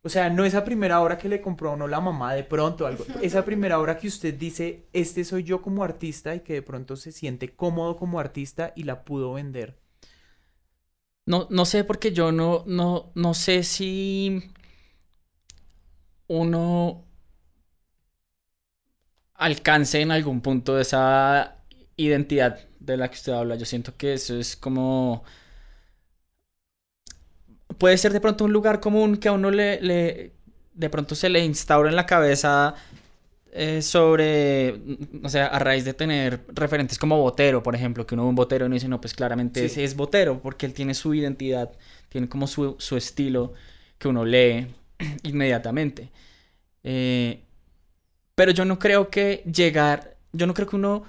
o 0.03 0.09
sea, 0.09 0.31
no 0.31 0.45
esa 0.45 0.65
primera 0.65 1.01
obra 1.01 1.19
que 1.19 1.29
le 1.29 1.41
compró 1.41 1.71
a 1.71 1.75
uno 1.75 1.89
la 1.89 2.01
mamá 2.01 2.35
de 2.35 2.45
pronto, 2.45 2.87
algo, 2.87 3.05
esa 3.23 3.45
primera 3.45 3.79
obra 3.79 3.99
que 3.99 4.09
usted 4.09 4.35
dice, 4.35 4.87
este 4.93 5.25
soy 5.25 5.43
yo 5.45 5.63
como 5.63 5.85
artista 5.85 6.35
y 6.35 6.41
que 6.41 6.55
de 6.55 6.63
pronto 6.63 6.97
se 6.97 7.13
siente 7.13 7.55
cómodo 7.55 7.97
como 7.97 8.21
artista 8.21 8.73
y 8.77 8.85
la 8.85 9.05
pudo 9.05 9.35
vender? 9.35 9.79
No, 11.27 11.47
no 11.51 11.65
sé 11.65 11.85
porque 11.85 12.13
yo 12.13 12.33
no, 12.33 12.65
no, 12.67 13.13
no 13.15 13.35
sé 13.35 13.63
si 13.63 14.51
uno 16.27 17.05
alcance 19.35 20.01
en 20.01 20.11
algún 20.11 20.41
punto 20.41 20.79
esa 20.79 21.57
identidad 21.97 22.61
de 22.81 22.97
la 22.97 23.09
que 23.09 23.17
usted 23.17 23.33
habla. 23.33 23.57
Yo 23.57 23.65
siento 23.65 23.97
que 23.97 24.15
eso 24.15 24.37
es 24.37 24.57
como... 24.57 25.25
Puede 27.79 27.97
ser 27.99 28.13
de 28.13 28.21
pronto 28.21 28.45
un 28.45 28.53
lugar 28.53 28.81
común 28.81 29.17
que 29.17 29.29
a 29.29 29.33
uno 29.33 29.51
le, 29.51 29.81
le 29.81 30.33
de 30.75 30.91
pronto 30.91 31.15
se 31.15 31.29
le 31.29 31.45
instaura 31.45 31.89
en 31.89 31.97
la 31.97 32.07
cabeza 32.07 32.75
eh, 33.53 33.83
sobre, 33.83 34.81
o 35.23 35.29
sea, 35.29 35.47
a 35.47 35.59
raíz 35.59 35.85
de 35.85 35.95
tener 35.95 36.41
referentes 36.49 36.99
como 36.99 37.19
Botero, 37.21 37.63
por 37.63 37.75
ejemplo, 37.75 38.07
que 38.07 38.15
uno 38.15 38.25
ve 38.25 38.29
un 38.31 38.35
Botero 38.35 38.65
y 38.65 38.67
uno 38.67 38.75
dice, 38.75 38.89
no, 38.89 39.01
pues 39.01 39.15
claramente 39.15 39.61
Sí. 39.61 39.67
ese 39.67 39.85
es 39.85 39.97
Botero, 39.97 40.41
porque 40.41 40.67
él 40.67 40.75
tiene 40.75 40.95
su 40.95 41.15
identidad, 41.15 41.71
tiene 42.09 42.29
como 42.29 42.47
su, 42.47 42.77
su 42.79 42.97
estilo 42.97 43.55
que 43.99 44.09
uno 44.09 44.25
lee 44.25 44.67
inmediatamente. 45.23 46.11
Eh, 46.85 47.43
pero 48.35 48.53
yo 48.53 48.65
no 48.65 48.79
creo 48.79 49.09
que 49.11 49.43
llegar, 49.53 50.17
yo 50.33 50.47
no 50.47 50.55
creo 50.55 50.69
que 50.69 50.77
uno, 50.77 51.03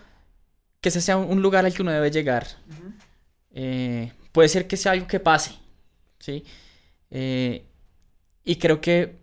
que 0.82 0.90
ese 0.90 1.02
sea 1.02 1.18
un, 1.18 1.30
un 1.32 1.42
lugar 1.42 1.66
al 1.66 1.74
que 1.74 1.82
uno 1.82 1.92
debe 1.92 2.10
llegar. 2.10 2.48
Eh, 3.52 4.12
puede 4.32 4.48
ser 4.50 4.66
que 4.68 4.78
sea 4.78 4.94
algo 4.94 5.08
que 5.08 5.20
pase, 5.20 5.52
¿sí? 6.20 6.44
Eh, 7.12 7.66
y 8.44 8.56
creo 8.58 8.82
que 8.82 9.18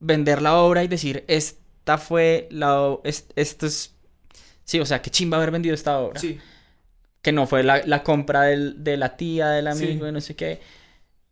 vender 0.00 0.42
la 0.42 0.56
obra 0.58 0.84
y 0.84 0.88
decir, 0.88 1.24
esta 1.28 1.98
fue 1.98 2.48
la... 2.50 2.98
es- 3.04 3.28
esto 3.36 3.66
es... 3.66 3.94
Sí, 4.64 4.78
o 4.80 4.86
sea, 4.86 5.00
qué 5.02 5.10
chimba 5.10 5.38
haber 5.38 5.50
vendido 5.50 5.74
esta 5.74 5.98
obra. 5.98 6.20
Sí. 6.20 6.38
Que 7.22 7.32
no 7.32 7.46
fue 7.46 7.62
la, 7.62 7.82
la 7.86 8.02
compra 8.02 8.42
del- 8.42 8.84
de 8.84 8.96
la 8.96 9.16
tía, 9.16 9.48
del 9.48 9.72
Sí. 9.74 9.84
amigo, 9.84 10.04
de 10.06 10.12
no 10.12 10.20
sé 10.20 10.36
qué. 10.36 10.60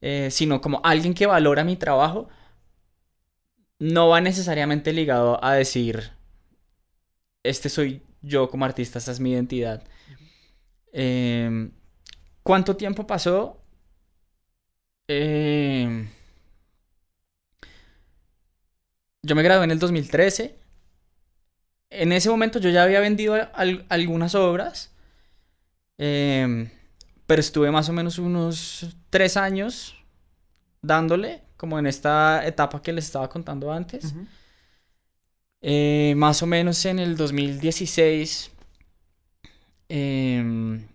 eh, 0.02 0.28
sino 0.30 0.60
como 0.60 0.80
alguien 0.84 1.14
que 1.14 1.26
valora 1.26 1.64
mi 1.64 1.76
trabajo. 1.76 2.28
No 3.78 4.08
va 4.08 4.20
necesariamente 4.20 4.92
ligado 4.92 5.42
a 5.44 5.52
decir, 5.54 6.10
este 7.42 7.68
soy 7.68 8.02
yo 8.22 8.48
como 8.50 8.64
artista, 8.64 8.98
esta 8.98 9.12
es 9.12 9.20
mi 9.20 9.32
identidad. 9.32 9.84
Em, 10.92 11.72
¿Cuánto 12.42 12.76
tiempo 12.76 13.06
pasó? 13.06 13.60
Em, 15.08 16.08
yo 19.22 19.34
me 19.34 19.42
gradué 19.42 19.64
en 19.64 19.70
el 19.70 19.78
2013. 19.78 20.54
En 21.90 22.12
ese 22.12 22.28
momento 22.28 22.58
yo 22.58 22.70
ya 22.70 22.82
había 22.82 23.00
vendido 23.00 23.34
al- 23.54 23.86
algunas 23.88 24.34
obras. 24.34 24.92
em, 25.98 26.68
pero 27.26 27.40
estuve 27.40 27.70
más 27.70 27.88
o 27.88 27.92
menos 27.94 28.18
unos 28.18 28.94
tres 29.08 29.36
años 29.38 29.96
dándole, 30.82 31.40
como 31.56 31.78
en 31.78 31.86
esta 31.86 32.46
etapa 32.46 32.82
que 32.82 32.92
les 32.92 33.06
estaba 33.06 33.28
contando 33.30 33.72
antes. 33.72 34.12
Eh, 35.62 36.12
más 36.16 36.42
o 36.42 36.46
menos 36.46 36.84
en 36.84 36.98
el 36.98 37.16
2016 37.16 38.50
em, 39.88 40.86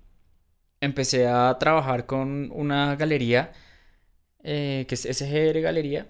empecé 0.81 1.27
a 1.27 1.57
trabajar 1.59 2.05
con 2.05 2.51
una 2.53 2.95
galería 2.95 3.51
eh, 4.43 4.85
que 4.87 4.95
es 4.95 5.05
SGR 5.05 5.61
Galería. 5.61 6.07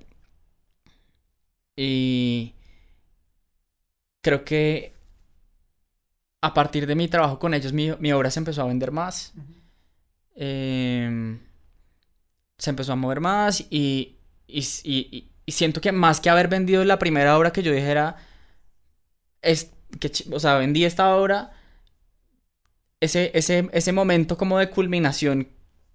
Y 1.75 2.53
creo 4.21 4.43
que 4.43 4.93
a 6.41 6.53
partir 6.53 6.86
de 6.88 6.93
mi 6.95 7.07
trabajo 7.07 7.39
con 7.39 7.53
ellos 7.55 7.73
mi, 7.73 7.91
mi 7.99 8.11
obra 8.11 8.29
se 8.32 8.39
empezó 8.39 8.61
a 8.61 8.65
vender 8.65 8.91
más. 8.91 9.34
Em, 10.36 11.39
se 12.57 12.69
empezó 12.69 12.93
a 12.93 12.95
mover 12.95 13.19
más 13.19 13.61
y, 13.69 14.15
y, 14.47 14.59
y- 14.84 15.27
y 15.45 15.51
siento 15.53 15.82
que 15.82 15.91
más 15.91 16.19
que 16.21 16.29
haber 16.29 16.47
vendido 16.47 16.84
la 16.86 16.99
primera 16.99 17.38
obra 17.38 17.51
que 17.51 17.63
yo 17.63 17.71
dijera, 17.73 18.15
es, 19.41 19.71
que, 19.99 20.11
o 20.32 20.39
sea, 20.39 20.57
vendí 20.57 20.86
esta 20.86 21.15
obra, 21.15 21.51
ese, 22.99 23.32
ese, 23.34 23.69
ese 23.73 23.91
momento 23.93 24.38
como 24.38 24.57
de 24.59 24.69
culminación 24.69 25.47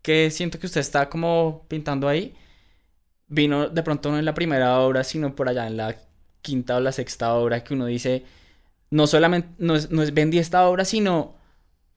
que 0.06 0.30
siento 0.30 0.60
que 0.60 0.66
usted 0.66 0.82
está 0.82 1.08
como 1.08 1.64
pintando 1.66 2.06
ahí, 2.06 2.32
vino 3.26 3.68
de 3.68 3.82
pronto 3.82 4.12
no 4.12 4.20
en 4.20 4.24
la 4.24 4.34
primera 4.34 4.78
obra, 4.78 5.02
sino 5.02 5.34
por 5.34 5.48
allá 5.48 5.66
en 5.66 5.76
la 5.76 5.96
quinta 6.42 6.76
o 6.76 6.80
la 6.80 6.92
sexta 6.92 7.34
obra 7.34 7.64
que 7.64 7.74
uno 7.74 7.86
dice, 7.86 8.22
no 8.88 9.08
solamente, 9.08 9.48
no 9.58 9.74
es, 9.74 9.90
no 9.90 10.04
es 10.04 10.14
vendí 10.14 10.38
esta 10.38 10.68
obra, 10.68 10.84
sino 10.84 11.34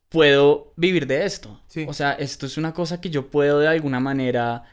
puedo 0.09 0.73
vivir 0.75 1.05
de 1.05 1.23
esto. 1.23 1.61
Sí. 1.67 1.85
O 1.87 1.93
sea, 1.93 2.13
esto 2.13 2.47
es 2.47 2.57
una 2.57 2.73
cosa 2.73 2.99
que 2.99 3.11
yo 3.11 3.29
puedo 3.29 3.59
de 3.59 3.67
alguna 3.67 3.99
manera, 3.99 4.63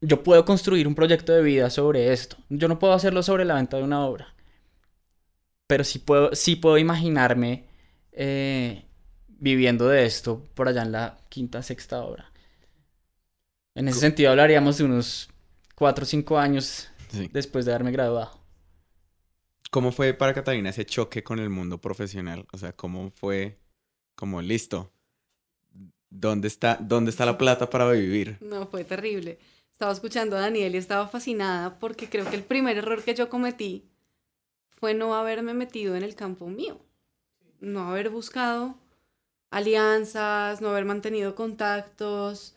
yo 0.00 0.24
puedo 0.24 0.44
construir 0.44 0.88
un 0.88 0.96
proyecto 0.96 1.32
de 1.32 1.42
vida 1.42 1.70
sobre 1.70 2.12
esto. 2.12 2.36
Yo 2.48 2.66
no 2.66 2.80
puedo 2.80 2.94
hacerlo 2.94 3.22
sobre 3.22 3.44
la 3.44 3.54
venta 3.54 3.76
de 3.76 3.84
una 3.84 4.04
obra, 4.04 4.34
pero 5.68 5.84
sí 5.84 6.00
puedo, 6.00 6.34
sí 6.34 6.56
puedo 6.56 6.78
imaginarme 6.78 7.68
eh, 8.10 8.86
viviendo 9.42 9.88
de 9.88 10.06
esto 10.06 10.44
por 10.54 10.68
allá 10.68 10.82
en 10.82 10.92
la 10.92 11.18
quinta, 11.28 11.62
sexta 11.62 12.00
obra. 12.04 12.30
En 13.74 13.88
ese 13.88 13.98
sentido 13.98 14.30
hablaríamos 14.30 14.78
de 14.78 14.84
unos 14.84 15.28
cuatro 15.74 16.04
o 16.04 16.06
cinco 16.06 16.38
años 16.38 16.88
Sí. 17.10 17.28
después 17.32 17.64
de 17.66 17.72
haberme 17.72 17.90
graduado. 17.90 18.40
¿Cómo 19.70 19.90
fue 19.90 20.14
para 20.14 20.32
Catalina 20.32 20.70
ese 20.70 20.86
choque 20.86 21.22
con 21.24 21.38
el 21.40 21.50
mundo 21.50 21.78
profesional? 21.80 22.46
O 22.52 22.58
sea, 22.58 22.72
¿cómo 22.72 23.10
fue 23.10 23.58
como 24.14 24.40
listo? 24.40 24.92
¿Dónde 26.08 26.46
está, 26.48 26.78
dónde 26.80 27.10
está 27.10 27.26
la 27.26 27.36
plata 27.36 27.68
para 27.68 27.90
vivir? 27.90 28.36
No, 28.40 28.66
fue 28.68 28.84
terrible. 28.84 29.38
Estaba 29.72 29.92
escuchando 29.92 30.36
a 30.36 30.40
Daniel 30.40 30.74
y 30.74 30.78
estaba 30.78 31.08
fascinada 31.08 31.78
porque 31.80 32.08
creo 32.08 32.28
que 32.30 32.36
el 32.36 32.44
primer 32.44 32.76
error 32.76 33.02
que 33.02 33.14
yo 33.14 33.28
cometí 33.28 33.90
fue 34.68 34.94
no 34.94 35.14
haberme 35.14 35.54
metido 35.54 35.96
en 35.96 36.02
el 36.04 36.14
campo 36.14 36.46
mío. 36.48 36.80
No 37.60 37.88
haber 37.88 38.10
buscado 38.10 38.76
alianzas, 39.52 40.60
no 40.60 40.70
haber 40.70 40.84
mantenido 40.86 41.34
contactos. 41.36 42.54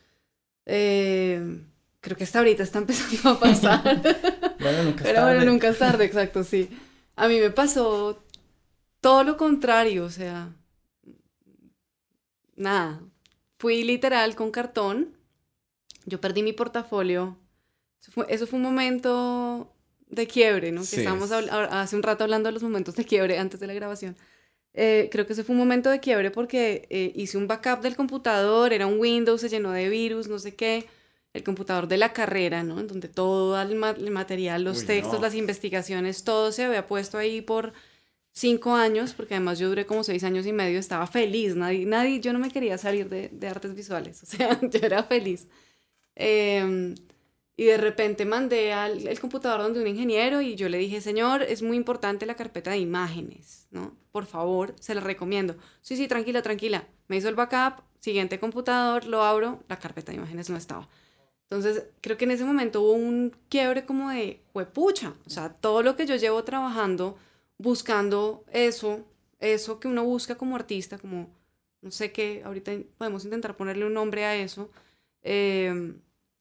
Eh, 0.65 1.61
creo 2.01 2.17
que 2.17 2.23
hasta 2.25 2.39
ahorita 2.39 2.63
está 2.63 2.79
empezando 2.83 3.31
a 3.31 3.39
pasar. 3.39 4.01
Bueno, 4.59 4.83
nunca 4.83 5.05
es 5.05 5.11
Pero 5.11 5.21
bueno, 5.23 5.41
tarde. 5.41 5.45
nunca 5.45 5.69
es 5.69 5.77
tarde, 5.79 6.05
exacto, 6.07 6.43
sí. 6.43 6.69
A 7.15 7.27
mí 7.27 7.39
me 7.39 7.51
pasó 7.51 8.23
todo 9.01 9.23
lo 9.23 9.37
contrario, 9.37 10.05
o 10.05 10.09
sea, 10.11 10.53
nada. 12.55 13.01
Fui 13.59 13.83
literal 13.83 14.35
con 14.35 14.51
cartón. 14.51 15.17
Yo 16.05 16.21
perdí 16.21 16.43
mi 16.43 16.53
portafolio. 16.53 17.37
Eso 18.01 18.11
fue, 18.11 18.25
eso 18.29 18.47
fue 18.47 18.57
un 18.57 18.63
momento 18.63 19.73
de 20.07 20.27
quiebre, 20.27 20.71
¿no? 20.71 20.81
Que 20.81 20.97
estábamos 20.97 21.31
hace 21.31 21.95
un 21.95 22.03
rato 22.03 22.23
hablando 22.23 22.47
de 22.47 22.53
los 22.53 22.63
momentos 22.63 22.95
de 22.95 23.05
quiebre 23.05 23.39
antes 23.39 23.59
de 23.59 23.67
la 23.67 23.73
grabación. 23.73 24.15
Eh, 24.77 25.09
creo 25.11 25.25
que 25.25 25.33
ese 25.33 25.43
fue 25.45 25.53
un 25.53 25.59
momento 25.59 25.89
de 25.89 25.99
quiebre 26.01 26.31
porque 26.31 26.85
eh, 26.89 27.11
hice 27.15 27.37
un 27.37 27.47
backup 27.47 27.81
del 27.81 27.95
computador, 27.95 28.73
era 28.73 28.87
un 28.87 28.99
Windows, 28.99 29.41
se 29.41 29.49
llenó 29.49 29.71
de 29.71 29.89
virus, 29.89 30.27
no 30.27 30.37
sé 30.39 30.55
qué. 30.55 30.85
El 31.33 31.43
computador 31.43 31.87
de 31.87 31.97
la 31.97 32.13
carrera, 32.13 32.63
¿no? 32.63 32.79
En 32.79 32.87
donde 32.87 33.07
todo 33.09 33.61
el, 33.61 33.75
ma- 33.75 33.91
el 33.91 34.11
material, 34.11 34.63
los 34.63 34.79
Uy, 34.79 34.85
textos, 34.85 35.19
no. 35.19 35.21
las 35.21 35.35
investigaciones, 35.35 36.23
todo 36.23 36.51
se 36.51 36.63
había 36.65 36.87
puesto 36.87 37.17
ahí 37.17 37.41
por 37.41 37.73
cinco 38.33 38.73
años, 38.75 39.13
porque 39.13 39.35
además 39.35 39.59
yo 39.59 39.69
duré 39.69 39.85
como 39.85 40.03
seis 40.03 40.23
años 40.23 40.45
y 40.45 40.53
medio, 40.53 40.79
estaba 40.79 41.07
feliz, 41.07 41.55
nadie, 41.55 41.85
nadie 41.85 42.19
yo 42.21 42.33
no 42.33 42.39
me 42.39 42.51
quería 42.51 42.77
salir 42.77 43.09
de, 43.09 43.29
de 43.29 43.47
artes 43.47 43.75
visuales, 43.75 44.23
o 44.23 44.25
sea, 44.25 44.59
yo 44.61 44.79
era 44.81 45.03
feliz. 45.03 45.47
Em, 46.15 46.95
Y 47.57 47.65
de 47.65 47.77
repente 47.77 48.25
mandé 48.25 48.73
al 48.73 49.07
el 49.07 49.19
computador 49.19 49.61
donde 49.61 49.79
un 49.79 49.87
ingeniero 49.87 50.41
y 50.41 50.55
yo 50.55 50.67
le 50.67 50.77
dije, 50.77 50.99
señor, 50.99 51.41
es 51.41 51.61
muy 51.61 51.77
importante 51.77 52.25
la 52.25 52.35
carpeta 52.35 52.71
de 52.71 52.79
imágenes, 52.79 53.67
¿no? 53.71 53.95
Por 54.11 54.25
favor, 54.25 54.75
se 54.79 54.93
la 54.93 55.01
recomiendo. 55.01 55.55
Sí, 55.81 55.95
sí, 55.95 56.07
tranquila, 56.07 56.41
tranquila. 56.41 56.85
Me 57.07 57.15
hizo 57.17 57.29
el 57.29 57.35
backup, 57.35 57.83
siguiente 57.99 58.39
computador, 58.39 59.05
lo 59.05 59.23
abro, 59.23 59.63
la 59.69 59.79
carpeta 59.79 60.11
de 60.11 60.17
imágenes 60.17 60.49
no 60.49 60.57
estaba. 60.57 60.89
Entonces, 61.49 61.85
creo 62.01 62.17
que 62.17 62.25
en 62.25 62.31
ese 62.31 62.43
momento 62.43 62.81
hubo 62.81 62.93
un 62.93 63.31
quiebre 63.49 63.85
como 63.85 64.09
de, 64.09 64.41
huepucha, 64.53 65.13
o 65.25 65.29
sea, 65.29 65.49
todo 65.53 65.83
lo 65.83 65.95
que 65.95 66.05
yo 66.05 66.15
llevo 66.15 66.43
trabajando, 66.43 67.17
buscando 67.57 68.43
eso, 68.51 69.05
eso 69.39 69.79
que 69.79 69.87
uno 69.87 70.03
busca 70.03 70.35
como 70.35 70.55
artista, 70.55 70.97
como, 70.97 71.29
no 71.81 71.91
sé 71.91 72.11
qué, 72.11 72.41
ahorita 72.43 72.71
podemos 72.97 73.23
intentar 73.25 73.55
ponerle 73.55 73.85
un 73.85 73.93
nombre 73.93 74.25
a 74.25 74.35
eso, 74.35 74.71
eh, 75.21 75.93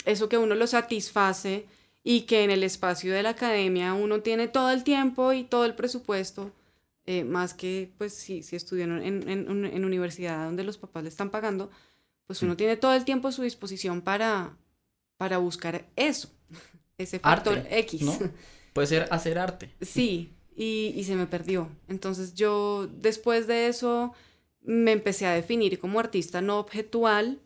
eso 0.05 0.29
que 0.29 0.39
uno 0.39 0.55
lo 0.55 0.67
satisface 0.67 1.67
y 2.03 2.23
que 2.23 2.45
en 2.45 2.51
el 2.51 2.63
espacio 2.63 3.13
de 3.13 3.23
la 3.23 3.31
academia 3.31 3.95
uno 3.95 4.21
tiene 4.21 4.47
todo 4.47 4.71
el 4.71 4.85
tiempo 4.85 5.33
y 5.33 5.45
todo 5.45 5.65
el 5.65 5.75
presupuesto, 5.75 6.53
eh, 7.07 7.25
más 7.25 7.55
que 7.55 7.91
pues 7.99 8.15
si, 8.15 8.43
si 8.43 8.57
estudió 8.57 8.85
en, 8.85 9.03
en, 9.03 9.29
en, 9.49 9.85
universidad 9.85 10.45
donde 10.45 10.65
los 10.65 10.79
papás 10.79 11.03
le 11.03 11.09
están 11.09 11.31
pagando, 11.31 11.71
pues 12.27 12.43
uno 12.43 12.57
tiene 12.57 12.77
todo 12.77 12.95
el 12.95 13.05
tiempo 13.05 13.29
a 13.29 13.33
su 13.33 13.43
disposición 13.43 14.03
para, 14.03 14.57
para 15.17 15.39
buscar 15.39 15.87
eso, 15.97 16.29
ese 16.99 17.19
factor 17.19 17.67
X. 17.71 18.03
¿no? 18.03 18.19
Puede 18.75 18.87
ser 18.87 19.09
hacer 19.11 19.39
arte. 19.39 19.71
Sí, 19.81 20.31
y, 20.55 20.93
y 20.95 21.05
se 21.05 21.15
me 21.17 21.27
perdió. 21.27 21.69
Entonces 21.89 22.35
yo 22.35 22.87
después 22.87 23.47
de 23.47 23.69
eso 23.69 24.13
me 24.61 24.93
empecé 24.93 25.27
a 25.27 25.33
definir 25.33 25.79
como 25.79 26.01
artista 26.01 26.41
no 26.41 26.59
objetual 26.59 27.39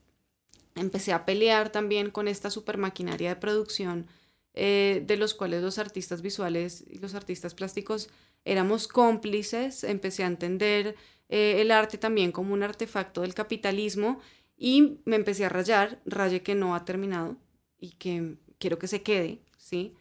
empecé 0.79 1.13
a 1.13 1.25
pelear 1.25 1.71
también 1.71 2.11
con 2.11 2.29
esta 2.29 2.51
super 2.51 2.79
maquinaria 2.79 3.31
de 3.31 3.37
producción 3.37 4.07
eh, 4.55 5.05
de 5.07 5.17
los 5.17 5.35
cuales 5.35 5.63
los 5.63 5.79
artistas 5.79 6.21
visuales 6.21 6.85
y 6.89 6.99
los 6.99 7.15
artistas 7.15 7.55
plásticos 7.55 8.09
éramos 8.45 8.89
cómplices, 8.89 9.85
empecé 9.85 10.25
a 10.25 10.27
entender 10.27 10.97
eh, 11.29 11.61
el 11.61 11.71
arte 11.71 11.99
también 11.99 12.33
como 12.33 12.55
un 12.55 12.63
artefacto 12.63 13.21
del 13.21 13.35
capitalismo 13.35 14.21
y 14.57 14.99
me 15.05 15.17
empecé 15.17 15.45
a 15.45 15.49
rayar, 15.49 16.01
raye 16.05 16.43
que 16.43 16.55
no 16.55 16.75
ha 16.75 16.85
terminado 16.85 17.37
y 17.79 17.93
que 17.93 18.37
quiero 18.59 18.79
que 18.79 18.89
se 18.89 19.03
quede, 19.03 19.41
¿sí? 19.57 19.95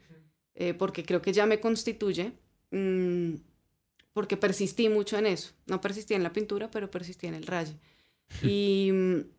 Eh, 0.55 0.73
porque 0.73 1.03
creo 1.03 1.21
que 1.21 1.33
ya 1.33 1.45
me 1.45 1.59
constituye, 1.59 2.33
mm, 2.71 3.35
porque 4.13 4.37
persistí 4.37 4.89
mucho 4.89 5.17
en 5.19 5.27
eso, 5.27 5.53
no 5.67 5.79
persistí 5.81 6.15
en 6.15 6.23
la 6.23 6.33
pintura, 6.33 6.71
pero 6.71 6.89
persistí 6.89 7.27
en 7.27 7.35
el 7.35 7.45
raye. 7.45 7.77
Y 8.41 8.89
mm, 8.91 9.36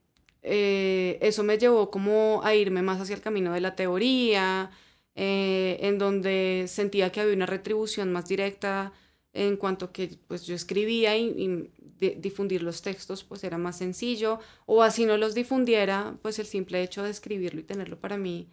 eh, 0.51 1.18
eso 1.20 1.42
me 1.44 1.59
llevó 1.59 1.90
como 1.90 2.40
a 2.42 2.55
irme 2.55 2.80
más 2.82 3.01
hacia 3.01 3.14
el 3.14 3.20
camino 3.20 3.53
de 3.53 3.61
la 3.61 3.76
teoría, 3.76 4.70
eh, 5.14 5.78
en 5.82 5.99
donde 5.99 6.64
sentía 6.68 7.12
que 7.12 7.20
había 7.20 7.34
una 7.34 7.44
retribución 7.46 8.12
más 8.12 8.26
directa 8.26 8.92
en 9.32 9.57
cuanto 9.57 9.92
que 9.92 10.18
pues 10.26 10.46
yo 10.46 10.55
escribía 10.55 11.16
y, 11.16 11.70
difundir 12.01 12.62
los 12.62 12.80
textos 12.80 13.24
pues 13.24 13.42
era 13.42 13.59
más 13.59 13.78
sencillo 13.78 14.38
o 14.66 14.84
así 14.84 15.05
no 15.05 15.16
los 15.16 15.34
difundiera 15.34 16.16
pues 16.22 16.38
el 16.38 16.46
simple 16.46 16.80
hecho 16.80 17.03
de 17.03 17.11
escribirlo 17.11 17.59
y 17.59 17.64
tenerlo 17.64 17.99
para 17.99 18.16
mí 18.16 18.49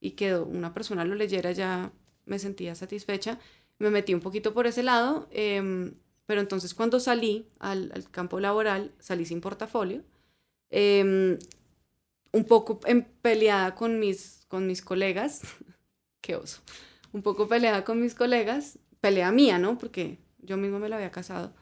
y 0.00 0.12
que 0.12 0.36
una 0.36 0.74
persona 0.74 1.04
lo 1.04 1.14
leyera 1.14 1.52
ya 1.52 1.92
me 2.26 2.40
sentía 2.40 2.74
satisfecha 2.74 3.38
me 3.78 3.90
metí 3.90 4.14
un 4.14 4.20
poquito 4.20 4.52
por 4.52 4.66
ese 4.66 4.82
lado 4.82 5.28
em, 5.30 5.94
pero 6.26 6.40
entonces 6.40 6.74
cuando 6.74 6.98
salí 6.98 7.46
al, 7.60 7.92
al 7.94 8.10
campo 8.10 8.40
laboral 8.40 8.92
salí 8.98 9.24
sin 9.24 9.40
portafolio 9.40 10.02
Em, 10.70 11.38
un 12.32 12.44
poco 12.44 12.80
en 12.86 13.04
peleada 13.22 13.74
con 13.74 13.98
mis, 13.98 14.44
con 14.48 14.66
mis 14.66 14.82
colegas, 14.82 15.42
qué 16.20 16.36
oso, 16.36 16.60
un 17.12 17.22
poco 17.22 17.48
peleada 17.48 17.84
con 17.84 18.00
mis 18.00 18.14
colegas, 18.14 18.78
pelea 19.00 19.32
mía, 19.32 19.58
¿no? 19.58 19.78
Porque 19.78 20.18
yo 20.38 20.56
mismo 20.56 20.78
me 20.78 20.88
la 20.88 20.96
había 20.96 21.10
casado. 21.10 21.52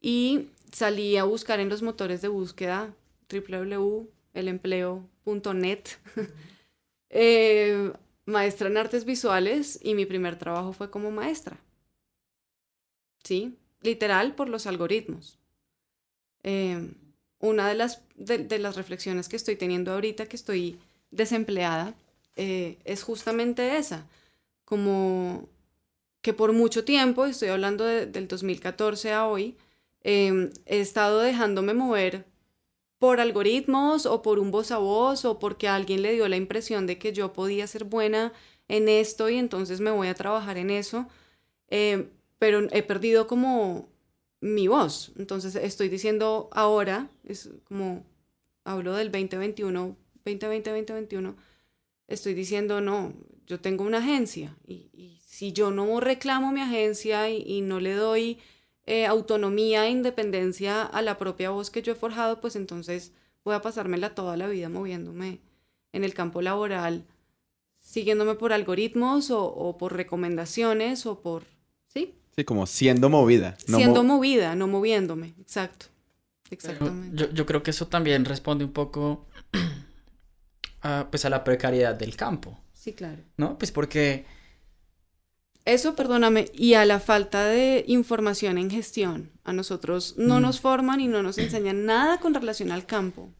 Y 0.00 0.50
salí 0.72 1.16
a 1.16 1.24
buscar 1.24 1.60
en 1.60 1.68
los 1.68 1.82
motores 1.82 2.22
de 2.22 2.28
búsqueda 2.28 2.94
www.elempleo.net, 3.30 5.82
eh, 7.10 7.92
maestra 8.26 8.68
en 8.68 8.76
artes 8.76 9.04
visuales 9.04 9.78
y 9.82 9.94
mi 9.94 10.06
primer 10.06 10.38
trabajo 10.38 10.72
fue 10.72 10.90
como 10.90 11.10
maestra. 11.10 11.58
¿Sí? 13.24 13.58
Literal 13.80 14.34
por 14.34 14.48
los 14.48 14.66
algoritmos. 14.66 15.38
Eh, 16.42 16.92
una 17.42 17.68
de 17.68 17.74
las, 17.74 18.00
de, 18.16 18.58
las 18.58 18.76
reflexiones 18.76 19.28
que 19.28 19.36
estoy 19.36 19.56
teniendo 19.56 19.92
ahorita, 19.92 20.26
que 20.26 20.36
estoy 20.36 20.78
desempleada, 21.10 21.94
eh, 22.36 22.78
es 22.84 23.02
justamente 23.02 23.76
esa, 23.76 24.06
como 24.64 25.48
que 26.22 26.32
por 26.32 26.52
mucho 26.52 26.84
tiempo, 26.84 27.26
estoy 27.26 27.48
hablando 27.48 27.84
del 27.84 28.28
2014 28.28 29.12
a 29.12 29.26
hoy, 29.26 29.56
em, 30.02 30.50
he 30.66 30.80
estado 30.80 31.18
dejándome 31.20 31.74
mover 31.74 32.24
por 32.98 33.20
algoritmos 33.20 34.06
o 34.06 34.22
por 34.22 34.38
un 34.38 34.52
voz 34.52 34.70
a 34.70 34.78
voz 34.78 35.24
o 35.24 35.40
porque 35.40 35.68
alguien 35.68 36.02
le 36.02 36.12
dio 36.12 36.28
la 36.28 36.36
impresión 36.36 36.86
de 36.86 36.98
que 36.98 37.12
yo 37.12 37.32
podía 37.32 37.66
ser 37.66 37.84
buena 37.84 38.32
en 38.68 38.88
esto 38.88 39.28
y 39.28 39.36
entonces 39.38 39.80
me 39.80 39.90
voy 39.90 40.08
a 40.08 40.14
trabajar 40.14 40.58
en 40.58 40.70
eso, 40.70 41.08
em, 41.68 42.08
pero 42.38 42.68
he 42.70 42.82
perdido 42.84 43.26
como 43.26 43.88
mi 44.42 44.66
voz. 44.68 45.12
Entonces 45.16 45.54
estoy 45.54 45.88
diciendo 45.88 46.50
ahora, 46.52 47.08
es 47.24 47.48
como 47.64 48.04
hablo 48.64 48.94
del 48.94 49.10
2021, 49.10 49.96
2020, 50.24 50.70
2021, 50.70 51.36
estoy 52.08 52.34
diciendo, 52.34 52.80
no, 52.80 53.14
yo 53.46 53.60
tengo 53.60 53.84
una 53.84 53.98
agencia 53.98 54.56
y, 54.66 55.18
si 55.24 55.52
yo 55.52 55.70
no 55.70 55.98
reclamo 55.98 56.52
mi 56.52 56.60
agencia 56.60 57.30
y, 57.30 57.62
no 57.62 57.80
le 57.80 57.94
doy 57.94 58.38
eh, 58.84 59.06
autonomía 59.06 59.86
e 59.86 59.90
independencia 59.90 60.82
a 60.82 61.00
la 61.00 61.16
propia 61.16 61.50
voz 61.50 61.70
que 61.70 61.80
yo 61.80 61.92
he 61.92 61.96
forjado, 61.96 62.40
pues 62.40 62.54
entonces 62.54 63.12
voy 63.42 63.54
a 63.54 63.62
pasármela 63.62 64.14
toda 64.14 64.36
la 64.36 64.46
vida 64.46 64.68
moviéndome 64.68 65.40
en 65.92 66.04
el 66.04 66.12
campo 66.12 66.42
laboral, 66.42 67.06
siguiéndome 67.80 68.34
por 68.34 68.52
algoritmos 68.52 69.30
o, 69.30 69.44
o 69.44 69.78
por 69.78 69.94
recomendaciones 69.96 71.06
o 71.06 71.22
por, 71.22 71.44
¿sí? 71.86 72.21
Sí, 72.34 72.44
como 72.44 72.66
siendo 72.66 73.10
movida. 73.10 73.56
siendo 73.66 74.04
movida, 74.04 74.54
no 74.54 74.66
moviéndome. 74.66 75.34
Exacto. 75.40 75.86
Exactamente. 76.50 77.16
Yo, 77.16 77.30
yo, 77.30 77.46
creo 77.46 77.62
que 77.62 77.70
eso 77.70 77.88
también 77.88 78.24
responde 78.24 78.64
un 78.64 78.72
poco 78.72 79.26
a, 80.82 81.08
pues 81.10 81.24
a 81.24 81.30
la 81.30 81.44
precariedad 81.44 81.94
del 81.94 82.16
campo. 82.16 82.58
Sí, 82.72 82.92
claro. 82.92 83.22
¿No? 83.36 83.58
Pues 83.58 83.72
porque... 83.72 84.26
Eso, 85.64 85.94
perdóname, 85.94 86.50
y 86.52 86.74
a 86.74 86.84
la 86.84 86.98
falta 86.98 87.46
de 87.46 87.84
información 87.86 88.58
en 88.58 88.68
gestión. 88.68 89.30
A 89.44 89.52
nosotros 89.52 90.16
no 90.18 90.40
mm. 90.40 90.42
nos 90.42 90.60
forman 90.60 91.00
y 91.00 91.06
no 91.06 91.22
nos 91.22 91.38
enseñan 91.38 91.84
nada 91.86 92.18
con 92.18 92.34
relación 92.34 92.72
al 92.72 92.84
campo. 92.86 93.30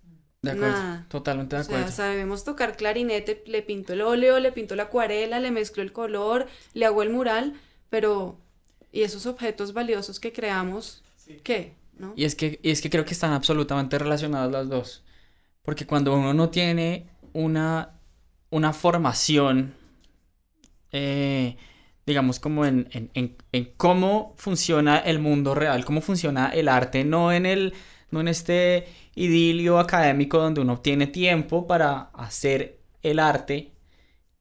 De 0.43 0.53
acuerdo. 0.53 1.05
Totalmente 1.09 1.57
de 1.57 1.63
acuerdo. 1.63 1.85
O 1.85 1.89
sea, 1.89 1.97
sabemos 1.97 2.45
tocar 2.45 2.77
clarinete, 2.77 3.43
le 3.47 3.63
pinto 3.63 3.93
el 3.93 4.03
óleo, 4.03 4.41
le 4.41 4.53
pinto 4.53 4.75
la 4.75 4.85
acuarela, 4.85 5.39
le 5.39 5.51
mezclo 5.51 5.83
el 5.83 5.93
color, 5.93 6.47
le 6.75 6.87
hago 6.87 7.03
el 7.03 7.11
mural, 7.11 7.55
pero 7.91 8.42
y 8.93 9.03
esos 9.03 9.27
objetos 9.27 9.73
valiosos 9.73 10.21
que 10.21 10.33
creamos, 10.33 11.03
¿qué? 11.43 11.73
¿No? 11.99 12.13
Y, 12.15 12.25
es 12.25 12.35
que, 12.35 12.61
y 12.63 12.71
es 12.71 12.83
que 12.83 12.91
creo 12.91 13.05
que 13.05 13.15
están 13.15 13.33
absolutamente 13.33 13.99
relacionadas 13.99 14.53
las 14.53 14.69
dos. 14.69 15.03
Porque 15.63 15.87
cuando 15.87 16.15
uno 16.15 16.35
no 16.35 16.51
tiene 16.51 17.09
una, 17.33 17.99
una 18.51 18.73
formación, 18.73 19.75
eh, 20.91 21.57
digamos, 22.05 22.39
como 22.39 22.67
en, 22.67 22.89
en, 22.93 23.37
en, 23.53 23.73
cómo 23.77 24.35
funciona 24.37 24.99
el 24.99 25.21
mundo 25.21 25.55
real, 25.55 25.85
cómo 25.85 26.01
funciona 26.01 26.49
el 26.49 26.69
arte, 26.69 27.05
no 27.05 27.33
en, 27.33 27.47
el, 27.47 27.75
no 28.11 28.21
en 28.21 28.29
este 28.29 28.89
idilio 29.15 29.79
académico 29.79 30.39
donde 30.39 30.61
uno 30.61 30.81
tiene 30.81 31.07
tiempo 31.07 31.67
para 31.67 32.11
hacer 32.15 32.79
el 33.03 33.19
arte 33.19 33.73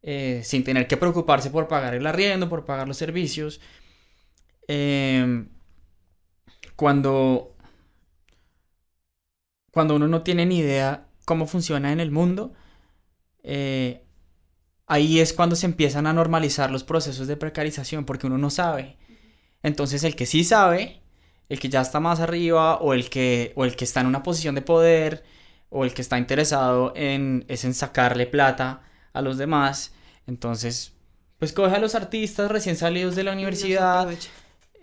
eh, 0.03 0.41
sin 0.43 0.63
tener 0.63 0.87
que 0.87 0.97
preocuparse 0.97 1.51
por 1.51 1.67
pagar 1.67 1.93
el 1.93 2.07
arriendo, 2.07 2.49
por 2.49 2.65
pagar 2.65 2.87
los 2.87 2.97
servicios, 2.97 3.61
Em, 4.67 5.49
cuando, 6.75 7.55
cuando 9.71 9.95
uno 9.95 10.07
no 10.07 10.23
tiene 10.23 10.45
ni 10.45 10.59
idea 10.59 11.07
cómo 11.25 11.47
funciona 11.47 11.91
en 11.91 11.99
el 11.99 12.11
mundo, 12.11 12.53
eh, 13.43 14.03
ahí 14.87 15.19
es 15.19 15.33
cuando 15.33 15.55
se 15.55 15.65
empiezan 15.65 16.07
a 16.07 16.13
normalizar 16.13 16.71
los 16.71 16.83
procesos 16.83 17.27
de 17.27 17.37
precarización, 17.37 18.05
porque 18.05 18.27
uno 18.27 18.37
no 18.37 18.49
sabe. 18.49 18.97
Entonces 19.63 20.03
el 20.03 20.15
que 20.15 20.25
sí 20.25 20.43
sabe, 20.43 21.01
el 21.49 21.59
que 21.59 21.69
ya 21.69 21.81
está 21.81 21.99
más 21.99 22.19
arriba, 22.19 22.77
o 22.77 22.93
el 22.93 23.09
que, 23.09 23.53
o 23.55 23.65
el 23.65 23.75
que 23.75 23.85
está 23.85 24.01
en 24.01 24.07
una 24.07 24.23
posición 24.23 24.55
de 24.55 24.61
poder, 24.61 25.23
o 25.69 25.85
el 25.85 25.93
que 25.93 26.01
está 26.01 26.17
interesado 26.17 26.93
en, 26.95 27.45
es 27.47 27.63
en 27.65 27.73
sacarle 27.73 28.25
plata 28.27 28.83
a 29.13 29.21
los 29.21 29.37
demás, 29.37 29.93
entonces, 30.27 30.93
pues 31.39 31.53
coge 31.53 31.75
a 31.75 31.79
los 31.79 31.95
artistas 31.95 32.51
recién 32.51 32.75
salidos 32.75 33.15
de 33.15 33.23
la 33.23 33.33
universidad, 33.33 34.09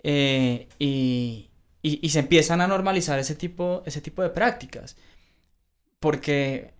eh, 0.03 0.67
y, 0.79 1.49
y, 1.81 2.09
se 2.09 2.19
empiezan 2.19 2.61
a 2.61 2.67
normalizar 2.67 3.19
ese 3.19 3.35
tipo, 3.35 3.83
ese 3.85 4.01
tipo 4.01 4.21
de 4.21 4.29
prácticas. 4.29 4.97
Porque 5.99 6.73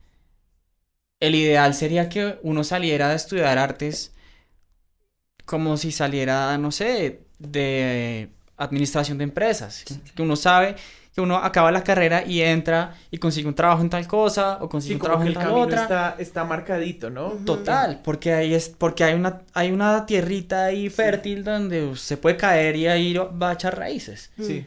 el 1.20 1.36
ideal 1.36 1.74
sería 1.74 2.10
que 2.10 2.40
uno 2.44 2.64
saliera 2.64 3.10
a 3.10 3.16
estudiar 3.16 3.58
artes 3.58 4.14
como 5.46 5.78
si 5.78 5.92
saliera, 5.92 6.58
no 6.58 6.72
sé, 6.72 7.22
de 7.40 8.30
administración 8.58 9.18
de 9.18 9.24
empresas, 9.24 9.84
que 10.16 10.22
uno 10.22 10.36
sabe 10.36 10.76
que 11.20 11.24
uno 11.24 11.36
acaba 11.36 11.70
la 11.70 11.84
carrera 11.84 12.26
y 12.26 12.42
entra 12.42 12.96
y 13.12 13.18
consigue 13.18 13.48
un 13.50 13.54
trabajo 13.54 13.82
en 13.82 13.90
tal 13.90 14.08
cosa 14.08 14.58
o 14.62 14.70
consigue 14.70 14.96
un 14.96 15.02
trabajo 15.02 15.26
en 15.26 15.34
tal 15.34 15.52
otra. 15.52 15.82
Está, 15.82 16.16
está 16.18 16.44
marcadito, 16.46 17.10
¿no? 17.10 17.32
Total, 17.46 18.00
porque 18.04 18.32
ahí 18.32 18.54
es 18.54 18.70
porque 18.70 19.04
hay 19.04 19.16
una 19.16 19.42
hay 19.54 19.72
una 19.72 20.06
tierrita 20.06 20.66
ahí 20.66 20.90
fértil 20.90 21.44
donde 21.44 21.94
se 21.98 22.16
puede 22.16 22.38
caer 22.38 22.78
y 22.78 22.88
ahí 22.88 23.14
va 23.14 23.50
a 23.50 23.54
echar 23.54 23.78
raíces. 23.78 24.32
Sí. 24.40 24.66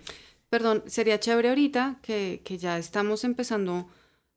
Perdón, 0.51 0.83
sería 0.87 1.19
chévere 1.19 1.49
ahorita 1.49 1.97
que, 2.03 2.43
que 2.45 2.59
ya 2.59 2.77
estamos 2.77 3.25
empezando 3.25 3.89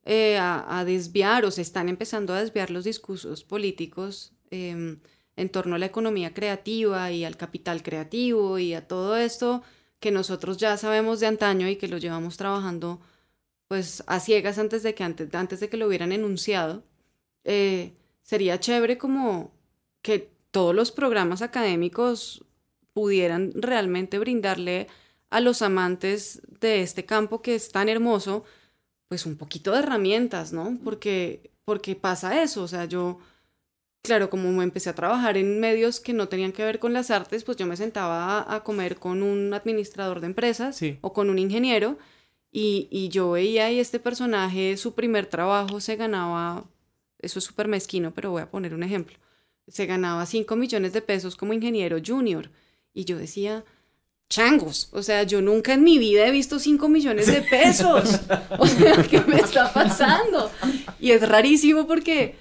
eh, 0.05 0.37
a, 0.37 0.79
a, 0.79 0.85
desviar 0.85 1.43
o 1.43 1.51
se 1.51 1.61
están 1.61 1.89
empezando 1.89 2.33
a 2.33 2.39
desviar 2.39 2.71
los 2.71 2.85
discursos 2.85 3.43
políticos 3.43 4.31
eh, 4.51 4.97
en 5.35 5.49
torno 5.49 5.75
a 5.75 5.79
la 5.79 5.87
economía 5.87 6.33
creativa 6.33 7.11
y 7.11 7.25
al 7.25 7.35
capital 7.35 7.83
creativo 7.83 8.57
y 8.57 8.73
a 8.73 8.87
todo 8.87 9.17
esto 9.17 9.63
que 10.05 10.11
nosotros 10.11 10.57
ya 10.57 10.77
sabemos 10.77 11.19
de 11.19 11.25
antaño 11.25 11.67
y 11.67 11.77
que 11.77 11.87
lo 11.87 11.97
llevamos 11.97 12.37
trabajando 12.37 13.01
pues 13.67 14.03
a 14.05 14.19
ciegas 14.19 14.59
antes 14.59 14.83
de 14.83 14.93
que, 14.93 15.03
antes, 15.03 15.33
antes 15.33 15.59
de 15.59 15.67
que 15.67 15.77
lo 15.77 15.87
hubieran 15.87 16.11
enunciado, 16.11 16.83
eh, 17.43 17.95
sería 18.21 18.59
chévere 18.59 18.99
como 18.99 19.51
que 20.03 20.29
todos 20.51 20.75
los 20.75 20.91
programas 20.91 21.41
académicos 21.41 22.45
pudieran 22.93 23.51
realmente 23.55 24.19
brindarle 24.19 24.89
a 25.31 25.39
los 25.39 25.63
amantes 25.63 26.39
de 26.59 26.83
este 26.83 27.07
campo 27.07 27.41
que 27.41 27.55
es 27.55 27.71
tan 27.71 27.89
hermoso, 27.89 28.43
pues 29.07 29.25
un 29.25 29.37
poquito 29.37 29.71
de 29.71 29.79
herramientas, 29.79 30.53
¿no? 30.53 30.77
Porque, 30.83 31.49
porque 31.63 31.95
pasa 31.95 32.43
eso, 32.43 32.61
o 32.61 32.67
sea, 32.67 32.85
yo 32.85 33.17
claro, 34.05 34.29
como 34.29 34.61
empecé 34.61 34.89
a 34.89 34.95
trabajar 34.95 35.37
en 35.37 35.59
medios 35.59 35.99
que 35.99 36.13
no 36.13 36.27
tenían 36.27 36.51
que 36.51 36.63
ver 36.63 36.79
con 36.79 36.93
las 36.93 37.11
artes, 37.11 37.43
pues 37.43 37.57
yo 37.57 37.65
me 37.65 37.75
sentaba 37.75 38.45
a, 38.53 38.63
comer 38.63 38.95
con 38.95 39.23
un 39.23 39.53
administrador 39.53 40.21
de 40.21 40.27
empresas 40.27 40.79
o 41.01 41.11
con 41.13 41.29
un 41.29 41.39
ingeniero 41.39 41.97
y, 42.51 42.87
y, 42.89 43.09
yo 43.09 43.31
veía 43.31 43.71
y 43.71 43.79
este 43.79 43.99
personaje, 43.99 44.77
su 44.77 44.93
primer 44.93 45.25
trabajo 45.25 45.81
se 45.81 45.97
ganaba, 45.97 46.63
eso 47.19 47.39
es 47.39 47.45
súper 47.45 47.67
mezquino, 47.67 48.13
pero 48.13 48.31
voy 48.31 48.43
a 48.43 48.49
poner 48.49 48.73
un 48.73 48.83
ejemplo, 48.83 49.17
se 49.67 49.85
ganaba 49.85 50.25
5 50.25 50.55
millones 50.55 50.93
de 50.93 51.01
pesos 51.01 51.35
como 51.35 51.53
ingeniero 51.53 51.97
junior. 52.05 52.49
Y 52.93 53.03
yo 53.03 53.17
decía, 53.17 53.65
changos, 54.29 54.89
o 54.91 55.03
sea, 55.03 55.23
yo 55.23 55.41
nunca 55.41 55.73
en 55.73 55.83
mi 55.83 55.97
vida 55.97 56.25
he 56.27 56.31
visto 56.31 56.59
5 56.59 56.87
millones 56.89 57.27
de 57.27 57.41
pesos, 57.41 58.21
o 58.57 58.67
sea, 58.67 59.03
¿qué 59.03 59.21
me 59.21 59.35
está 59.39 59.71
pasando? 59.71 60.51
Y 60.99 61.11
es 61.11 61.27
rarísimo 61.27 61.87
porque 61.87 62.35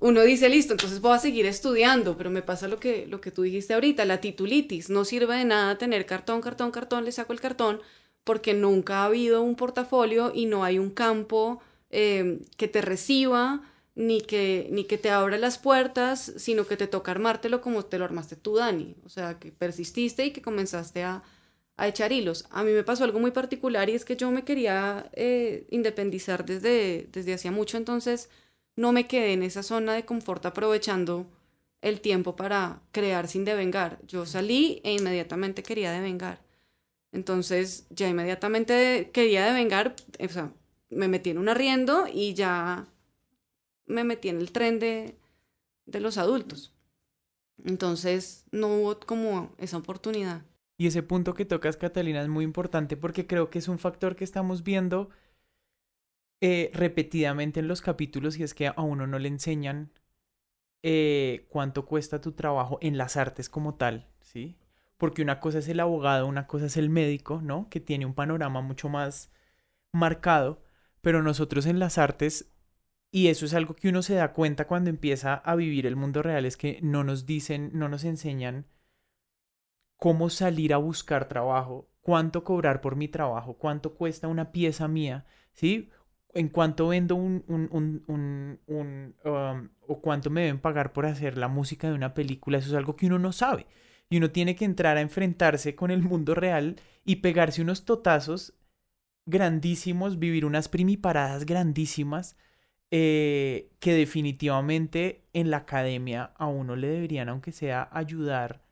uno 0.00 0.22
dice, 0.22 0.48
listo, 0.48 0.72
entonces 0.72 1.00
voy 1.00 1.14
a 1.14 1.18
seguir 1.18 1.46
estudiando, 1.46 2.16
pero 2.16 2.30
me 2.30 2.42
pasa 2.42 2.68
lo 2.68 2.80
que, 2.80 3.06
lo 3.06 3.20
que 3.20 3.30
tú 3.30 3.42
dijiste 3.42 3.74
ahorita, 3.74 4.04
la 4.06 4.20
titulitis. 4.20 4.90
No 4.90 5.04
sirve 5.04 5.36
de 5.36 5.44
nada 5.44 5.78
tener 5.78 6.06
cartón, 6.06 6.40
cartón, 6.40 6.70
cartón, 6.70 7.04
le 7.04 7.12
saco 7.12 7.32
el 7.34 7.40
cartón, 7.40 7.80
porque 8.24 8.54
nunca 8.54 9.02
ha 9.02 9.04
habido 9.06 9.42
un 9.42 9.56
portafolio 9.56 10.32
y 10.34 10.46
no 10.46 10.64
hay 10.64 10.78
un 10.78 10.90
campo 10.90 11.60
eh, 11.90 12.40
que 12.56 12.68
te 12.68 12.80
reciba, 12.80 13.62
ni 13.94 14.22
que, 14.22 14.68
ni 14.70 14.84
que 14.84 14.96
te 14.96 15.10
abra 15.10 15.36
las 15.36 15.58
puertas, 15.58 16.32
sino 16.36 16.66
que 16.66 16.76
te 16.78 16.86
toca 16.86 17.10
armártelo 17.10 17.60
como 17.60 17.84
te 17.84 17.98
lo 17.98 18.04
armaste 18.06 18.36
tú, 18.36 18.56
Dani. 18.56 18.96
O 19.04 19.10
sea, 19.10 19.38
que 19.38 19.52
persististe 19.52 20.24
y 20.24 20.30
que 20.32 20.40
comenzaste 20.40 21.02
a, 21.02 21.22
a 21.76 21.88
echar 21.88 22.12
hilos. 22.12 22.46
A 22.50 22.62
mí 22.62 22.72
me 22.72 22.84
pasó 22.84 23.04
algo 23.04 23.20
muy 23.20 23.32
particular 23.32 23.90
y 23.90 23.94
es 23.94 24.04
que 24.04 24.16
yo 24.16 24.30
me 24.30 24.44
quería 24.44 25.10
eh, 25.12 25.66
independizar 25.70 26.44
desde, 26.44 27.08
desde 27.12 27.34
hacía 27.34 27.52
mucho, 27.52 27.76
entonces 27.76 28.30
no 28.80 28.92
me 28.92 29.06
quedé 29.06 29.34
en 29.34 29.42
esa 29.42 29.62
zona 29.62 29.92
de 29.92 30.06
confort 30.06 30.46
aprovechando 30.46 31.26
el 31.82 32.00
tiempo 32.00 32.34
para 32.34 32.80
crear 32.92 33.28
sin 33.28 33.44
devengar. 33.44 33.98
Yo 34.06 34.24
salí 34.24 34.80
e 34.84 34.94
inmediatamente 34.94 35.62
quería 35.62 35.92
devengar. 35.92 36.40
Entonces 37.12 37.86
ya 37.90 38.08
inmediatamente 38.08 39.10
quería 39.12 39.44
devengar, 39.44 39.96
o 40.18 40.28
sea, 40.28 40.54
me 40.88 41.08
metí 41.08 41.28
en 41.28 41.36
un 41.36 41.50
arriendo 41.50 42.06
y 42.10 42.32
ya 42.32 42.86
me 43.84 44.02
metí 44.02 44.30
en 44.30 44.38
el 44.38 44.50
tren 44.50 44.78
de, 44.78 45.14
de 45.84 46.00
los 46.00 46.16
adultos. 46.16 46.72
Entonces 47.62 48.46
no 48.50 48.68
hubo 48.68 48.98
como 49.00 49.54
esa 49.58 49.76
oportunidad. 49.76 50.42
Y 50.78 50.86
ese 50.86 51.02
punto 51.02 51.34
que 51.34 51.44
tocas, 51.44 51.76
Catalina, 51.76 52.22
es 52.22 52.28
muy 52.28 52.44
importante 52.44 52.96
porque 52.96 53.26
creo 53.26 53.50
que 53.50 53.58
es 53.58 53.68
un 53.68 53.78
factor 53.78 54.16
que 54.16 54.24
estamos 54.24 54.62
viendo 54.62 55.10
eh, 56.40 56.70
repetidamente 56.72 57.60
en 57.60 57.68
los 57.68 57.82
capítulos 57.82 58.38
y 58.38 58.42
es 58.42 58.54
que 58.54 58.68
a 58.68 58.80
uno 58.80 59.06
no 59.06 59.18
le 59.18 59.28
enseñan 59.28 59.92
eh, 60.82 61.46
cuánto 61.50 61.84
cuesta 61.84 62.22
tu 62.22 62.32
trabajo 62.32 62.78
en 62.80 62.96
las 62.96 63.16
artes 63.18 63.50
como 63.50 63.74
tal, 63.74 64.08
¿sí? 64.22 64.56
Porque 64.96 65.22
una 65.22 65.40
cosa 65.40 65.58
es 65.58 65.68
el 65.68 65.80
abogado, 65.80 66.26
una 66.26 66.46
cosa 66.46 66.66
es 66.66 66.76
el 66.78 66.88
médico, 66.88 67.40
¿no? 67.42 67.68
Que 67.68 67.80
tiene 67.80 68.06
un 68.06 68.14
panorama 68.14 68.62
mucho 68.62 68.88
más 68.88 69.30
marcado, 69.92 70.62
pero 71.02 71.22
nosotros 71.22 71.66
en 71.66 71.78
las 71.78 71.98
artes, 71.98 72.50
y 73.10 73.28
eso 73.28 73.44
es 73.44 73.54
algo 73.54 73.74
que 73.76 73.88
uno 73.90 74.02
se 74.02 74.14
da 74.14 74.32
cuenta 74.32 74.66
cuando 74.66 74.88
empieza 74.88 75.34
a 75.34 75.56
vivir 75.56 75.86
el 75.86 75.96
mundo 75.96 76.22
real, 76.22 76.46
es 76.46 76.56
que 76.56 76.78
no 76.82 77.04
nos 77.04 77.26
dicen, 77.26 77.70
no 77.74 77.88
nos 77.88 78.04
enseñan 78.04 78.66
cómo 79.96 80.30
salir 80.30 80.72
a 80.72 80.78
buscar 80.78 81.28
trabajo, 81.28 81.90
cuánto 82.00 82.44
cobrar 82.44 82.80
por 82.80 82.96
mi 82.96 83.08
trabajo, 83.08 83.58
cuánto 83.58 83.94
cuesta 83.94 84.28
una 84.28 84.52
pieza 84.52 84.88
mía, 84.88 85.26
¿sí? 85.52 85.90
En 86.34 86.48
cuanto 86.48 86.88
vendo 86.88 87.16
un, 87.16 87.44
un, 87.48 87.68
un, 87.72 88.60
un 88.66 89.14
um, 89.24 89.68
o 89.86 90.00
cuánto 90.00 90.30
me 90.30 90.42
deben 90.42 90.60
pagar 90.60 90.92
por 90.92 91.06
hacer 91.06 91.36
la 91.36 91.48
música 91.48 91.88
de 91.88 91.94
una 91.94 92.14
película, 92.14 92.58
eso 92.58 92.68
es 92.68 92.74
algo 92.74 92.96
que 92.96 93.06
uno 93.06 93.18
no 93.18 93.32
sabe. 93.32 93.66
Y 94.08 94.16
uno 94.18 94.30
tiene 94.30 94.56
que 94.56 94.64
entrar 94.64 94.96
a 94.96 95.00
enfrentarse 95.00 95.74
con 95.74 95.90
el 95.90 96.02
mundo 96.02 96.34
real 96.34 96.76
y 97.04 97.16
pegarse 97.16 97.62
unos 97.62 97.84
totazos 97.84 98.54
grandísimos, 99.26 100.18
vivir 100.18 100.44
unas 100.44 100.68
primiparadas 100.68 101.46
grandísimas 101.46 102.36
eh, 102.90 103.70
que 103.78 103.94
definitivamente 103.94 105.24
en 105.32 105.50
la 105.50 105.58
academia 105.58 106.32
a 106.36 106.46
uno 106.48 106.74
le 106.74 106.88
deberían, 106.88 107.28
aunque 107.28 107.52
sea, 107.52 107.88
ayudar 107.92 108.62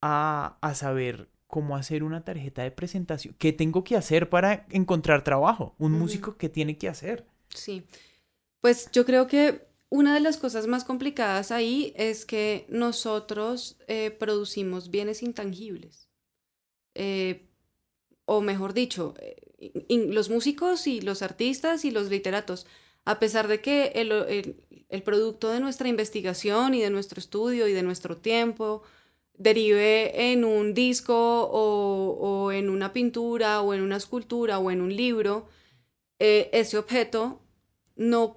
a, 0.00 0.58
a 0.60 0.74
saber 0.74 1.29
cómo 1.50 1.76
hacer 1.76 2.02
una 2.02 2.24
tarjeta 2.24 2.62
de 2.62 2.70
presentación. 2.70 3.34
¿Qué 3.38 3.52
tengo 3.52 3.84
que 3.84 3.96
hacer 3.96 4.30
para 4.30 4.66
encontrar 4.70 5.24
trabajo? 5.24 5.74
Un 5.78 5.92
músico, 5.92 6.36
¿qué 6.36 6.48
tiene 6.48 6.78
que 6.78 6.88
hacer? 6.88 7.26
Sí, 7.54 7.82
pues 8.60 8.90
yo 8.92 9.04
creo 9.04 9.26
que 9.26 9.66
una 9.90 10.14
de 10.14 10.20
las 10.20 10.36
cosas 10.36 10.66
más 10.66 10.84
complicadas 10.84 11.50
ahí 11.50 11.92
es 11.96 12.24
que 12.24 12.64
nosotros 12.68 13.76
eh, 13.88 14.10
producimos 14.12 14.90
bienes 14.90 15.22
intangibles. 15.22 16.08
Eh, 16.94 17.48
o 18.24 18.40
mejor 18.40 18.72
dicho, 18.72 19.14
eh, 19.18 19.36
los 19.88 20.30
músicos 20.30 20.86
y 20.86 21.00
los 21.00 21.22
artistas 21.22 21.84
y 21.84 21.90
los 21.90 22.08
literatos, 22.08 22.66
a 23.04 23.18
pesar 23.18 23.48
de 23.48 23.60
que 23.60 23.92
el, 23.96 24.12
el 24.88 25.02
producto 25.02 25.50
de 25.50 25.58
nuestra 25.58 25.88
investigación 25.88 26.74
y 26.74 26.80
de 26.80 26.90
nuestro 26.90 27.18
estudio 27.18 27.66
y 27.66 27.72
de 27.72 27.82
nuestro 27.82 28.16
tiempo, 28.16 28.82
derive 29.40 30.30
en 30.32 30.44
un 30.44 30.74
disco 30.74 31.14
o, 31.50 32.52
en 32.52 32.68
una 32.68 32.92
pintura 32.92 33.62
o 33.62 33.72
en 33.72 33.80
una 33.80 33.96
escultura 33.96 34.58
o 34.58 34.70
en 34.70 34.82
un 34.82 34.94
libro, 34.94 35.48
eh, 36.18 36.50
ese 36.52 36.76
objeto 36.76 37.40
no, 37.96 38.36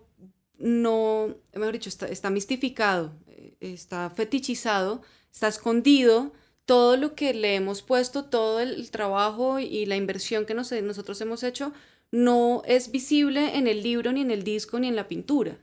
no, 0.57 1.35
mejor 1.53 1.73
dicho, 1.73 1.89
está, 1.89 2.07
está 2.07 2.29
mistificado, 2.29 3.13
eh, 3.27 3.57
está 3.59 4.09
fetichizado, 4.11 5.01
está 5.31 5.49
escondido. 5.49 6.31
Todo 6.65 6.95
lo 6.95 7.13
que 7.15 7.33
le 7.33 7.55
hemos 7.55 7.81
puesto, 7.81 8.23
todo 8.23 8.61
el, 8.61 8.89
trabajo 8.89 9.59
y 9.59 9.85
la 9.85 9.97
inversión 9.97 10.45
que 10.45 10.53
nosotros 10.53 11.19
hemos 11.19 11.43
hecho, 11.43 11.73
no 12.11 12.61
es 12.65 12.91
visible 12.91 13.57
en 13.57 13.67
el 13.67 13.83
libro, 13.83 14.13
ni 14.13 14.21
en 14.21 14.31
el 14.31 14.43
disco, 14.43 14.79
ni 14.79 14.87
en 14.87 14.95
la 14.95 15.09
pintura, 15.09 15.57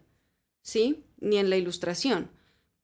¿sí? 0.60 1.06
Ni 1.18 1.38
en 1.38 1.48
la 1.48 1.56
ilustración. 1.56 2.30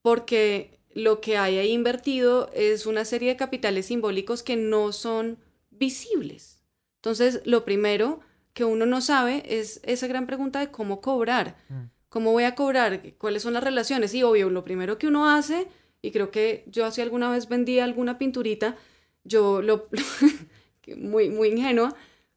Porque 0.00 0.75
lo 0.96 1.20
que 1.20 1.36
hay 1.36 1.58
ahí 1.58 1.72
invertido 1.72 2.50
es 2.54 2.86
una 2.86 3.04
serie 3.04 3.28
de 3.28 3.36
capitales 3.36 3.84
simbólicos 3.84 4.42
que 4.42 4.56
no 4.56 4.92
son 4.92 5.36
visibles. 5.68 6.62
Entonces, 6.96 7.42
lo 7.44 7.66
primero 7.66 8.20
que 8.54 8.64
uno 8.64 8.86
no 8.86 9.02
sabe 9.02 9.42
es 9.46 9.78
esa 9.84 10.06
gran 10.06 10.26
pregunta 10.26 10.58
de 10.58 10.70
cómo 10.70 11.02
cobrar. 11.02 11.58
Mm. 11.68 11.90
¿Cómo 12.08 12.32
voy 12.32 12.44
a 12.44 12.54
cobrar? 12.54 13.12
¿Cuáles 13.18 13.42
son 13.42 13.52
las 13.52 13.62
relaciones? 13.62 14.14
Y 14.14 14.22
obvio, 14.22 14.48
lo 14.48 14.64
primero 14.64 14.96
que 14.96 15.06
uno 15.06 15.28
hace, 15.28 15.68
y 16.00 16.12
creo 16.12 16.30
que 16.30 16.64
yo 16.66 16.86
así 16.86 17.02
alguna 17.02 17.30
vez 17.30 17.46
vendí 17.46 17.78
alguna 17.78 18.16
pinturita, 18.16 18.74
yo 19.22 19.60
lo, 19.60 19.88
muy, 20.96 21.28
muy 21.28 21.48
ingenua, 21.48 21.94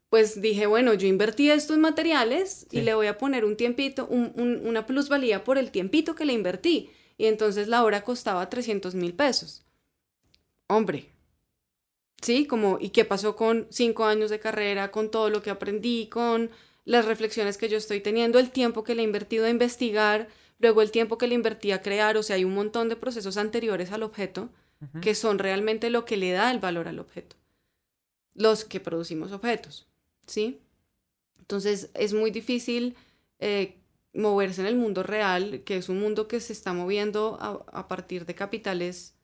pues 0.10 0.42
dije, 0.42 0.66
bueno, 0.66 0.94
yo 0.96 1.08
invertí 1.08 1.50
estos 1.50 1.78
materiales 1.78 2.68
y 2.72 2.82
le 2.82 2.94
voy 2.94 3.08
a 3.08 3.18
poner 3.18 3.46
un 3.46 3.56
tiempito, 3.56 4.06
una 4.10 4.86
plusvalía 4.86 5.46
por 5.46 5.58
el 5.58 5.72
tiempito 5.72 6.14
que 6.14 6.26
le 6.26 6.34
invertí 6.34 6.90
y 7.20 7.26
entonces 7.26 7.68
la 7.68 7.84
hora 7.84 8.04
costaba 8.06 8.50
300 8.50 8.96
mil 8.96 9.14
pesos. 9.14 9.66
Hombre, 10.68 11.10
¿sí? 12.22 12.48
Como, 12.48 12.78
¿y 12.80 12.90
qué 12.90 13.04
pasó 13.04 13.36
con 13.36 13.68
cinco 13.70 14.06
años 14.06 14.30
de 14.30 14.40
carrera, 14.40 14.90
con 14.90 15.12
todo 15.12 15.30
lo 15.30 15.44
que 15.44 15.50
aprendí, 15.50 16.08
con 16.08 16.50
las 16.86 17.04
reflexiones 17.04 17.58
que 17.58 17.68
yo 17.68 17.78
estoy 17.78 18.00
teniendo, 18.00 18.40
el 18.40 18.52
tiempo 18.52 18.86
que 18.86 18.96
le 18.96 19.02
he 19.02 19.06
invertido 19.06 19.46
a 19.46 19.50
investigar, 19.50 20.30
luego 20.60 20.82
el 20.82 20.92
tiempo 20.92 21.18
que 21.18 21.28
le 21.28 21.36
invertí 21.36 21.74
a 21.74 21.82
crear, 21.82 22.16
o 22.16 22.24
sea, 22.24 22.38
hay 22.38 22.46
un 22.46 22.56
montón 22.56 22.88
de 22.88 22.96
procesos 22.96 23.36
anteriores 23.36 23.92
al 23.92 24.04
objeto 24.04 24.50
que 25.02 25.14
son 25.14 25.40
realmente 25.40 25.90
lo 25.90 26.06
que 26.06 26.16
le 26.16 26.32
da 26.32 26.50
el 26.52 26.60
valor 26.60 26.88
al 26.88 27.00
objeto, 27.00 27.36
los 28.34 28.64
que 28.64 28.80
producimos 28.80 29.34
objetos, 29.34 29.88
¿sí? 30.26 30.62
Entonces 31.38 31.90
es 31.96 32.14
muy 32.14 32.32
difícil 32.32 32.96
eh, 33.40 33.79
moverse 34.20 34.62
en 34.62 34.68
el 34.68 34.76
mundo 34.76 35.04
real, 35.04 35.64
que 35.64 35.78
es 35.78 35.90
un 35.90 36.00
mundo 36.00 36.28
que 36.28 36.40
se 36.40 36.54
está 36.54 36.74
moviendo 36.74 37.38
a, 37.42 37.88
partir 37.88 38.26
de 38.26 38.36
capitales 38.36 39.16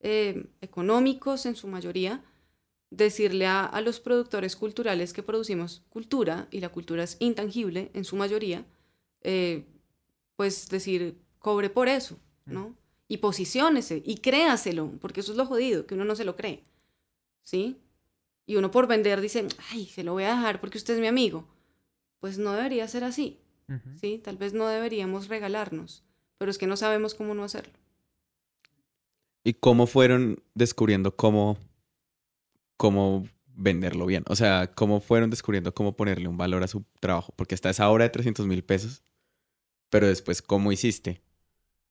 eh, 0.00 0.46
económicos 0.60 1.46
en 1.46 1.54
su 1.54 1.68
mayoría, 1.68 2.24
decirle 2.90 3.46
a, 3.46 3.80
los 3.82 4.00
productores 4.00 4.56
culturales 4.56 5.12
que 5.12 5.22
producimos 5.22 5.82
cultura, 5.90 6.48
y 6.50 6.60
la 6.60 6.70
cultura 6.70 7.04
es 7.04 7.16
intangible 7.20 7.90
en 7.94 8.04
su 8.04 8.16
mayoría, 8.16 8.64
eh, 9.22 9.64
pues 10.36 10.68
decir, 10.68 11.18
cobre 11.38 11.70
por 11.70 11.88
eso, 11.88 12.18
mm. 12.46 12.52
¿no? 12.52 12.74
Y 13.06 13.18
posiciónese 13.18 14.02
y 14.04 14.18
créaselo, 14.18 14.92
porque 15.00 15.20
eso 15.20 15.32
es 15.32 15.38
lo 15.38 15.46
jodido, 15.46 15.86
que 15.86 15.94
uno 15.94 16.04
no 16.04 16.14
se 16.14 16.24
lo 16.24 16.36
cree, 16.36 16.64
¿sí? 17.42 17.78
Y 18.46 18.56
uno 18.56 18.70
por 18.70 18.86
vender 18.86 19.20
dice, 19.20 19.46
ay, 19.70 19.86
se 19.86 20.02
lo 20.02 20.12
voy 20.12 20.24
a 20.24 20.30
dejar 20.30 20.60
porque 20.60 20.78
usted 20.78 20.94
es 20.94 21.00
mi 21.00 21.06
amigo. 21.06 21.46
Pues 22.18 22.38
no 22.38 22.52
debería 22.52 22.88
ser 22.88 23.04
así, 23.04 23.38
¿sí? 24.00 24.20
Tal 24.22 24.36
vez 24.36 24.54
no 24.54 24.66
deberíamos 24.68 25.28
regalarnos, 25.28 26.04
pero 26.38 26.50
es 26.50 26.58
que 26.58 26.66
no 26.66 26.76
sabemos 26.76 27.14
cómo 27.14 27.34
no 27.34 27.44
hacerlo. 27.44 27.74
¿Y 29.44 29.54
cómo 29.54 29.86
fueron 29.86 30.42
descubriendo 30.54 31.16
cómo 31.16 31.58
cómo 32.78 33.28
venderlo 33.58 34.06
bien. 34.06 34.24
O 34.28 34.36
sea, 34.36 34.70
cómo 34.74 35.00
fueron 35.00 35.28
descubriendo 35.28 35.74
cómo 35.74 35.94
ponerle 35.96 36.28
un 36.28 36.38
valor 36.38 36.62
a 36.62 36.68
su 36.68 36.84
trabajo. 37.00 37.34
Porque 37.36 37.54
está 37.54 37.68
esa 37.68 37.90
obra 37.90 38.04
de 38.04 38.10
300 38.10 38.46
mil 38.46 38.64
pesos, 38.64 39.02
pero 39.90 40.06
después, 40.06 40.40
¿cómo 40.40 40.72
hiciste? 40.72 41.20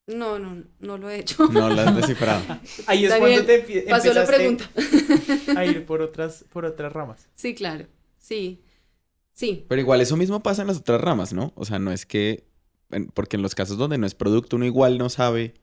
No, 0.08 0.40
no, 0.40 0.64
no 0.80 0.98
lo 0.98 1.10
he 1.10 1.20
hecho. 1.20 1.48
No 1.48 1.70
lo 1.70 1.82
has 1.82 1.96
descifrado. 1.98 2.42
Ahí 2.88 3.06
es 3.06 3.14
cuando 3.14 3.46
te 3.46 3.86
pasó 3.90 4.14
la 4.14 4.26
pregunta. 4.26 4.72
a 5.56 5.66
ir 5.66 5.86
por 5.86 6.02
otras, 6.02 6.46
por 6.50 6.66
otras 6.66 6.92
ramas. 6.92 7.28
Sí, 7.36 7.54
claro. 7.54 7.86
Sí. 8.18 8.64
Sí. 9.38 9.66
Pero 9.70 9.80
igual 9.80 10.02
eso 10.02 10.18
mismo 10.18 10.42
pasa 10.42 10.64
en 10.64 10.68
las 10.68 10.78
otras 10.78 11.00
ramas, 11.00 11.32
¿no? 11.32 11.54
O 11.56 11.64
sea, 11.64 11.78
no 11.78 11.92
es 11.92 12.08
que... 12.08 12.48
Porque 13.14 13.36
en 13.36 13.44
los 13.44 13.54
casos 13.54 13.78
donde 13.78 14.00
no 14.00 14.08
es 14.08 14.16
producto, 14.16 14.56
uno 14.56 14.66
igual 14.66 14.98
no 14.98 15.10
sabe 15.10 15.54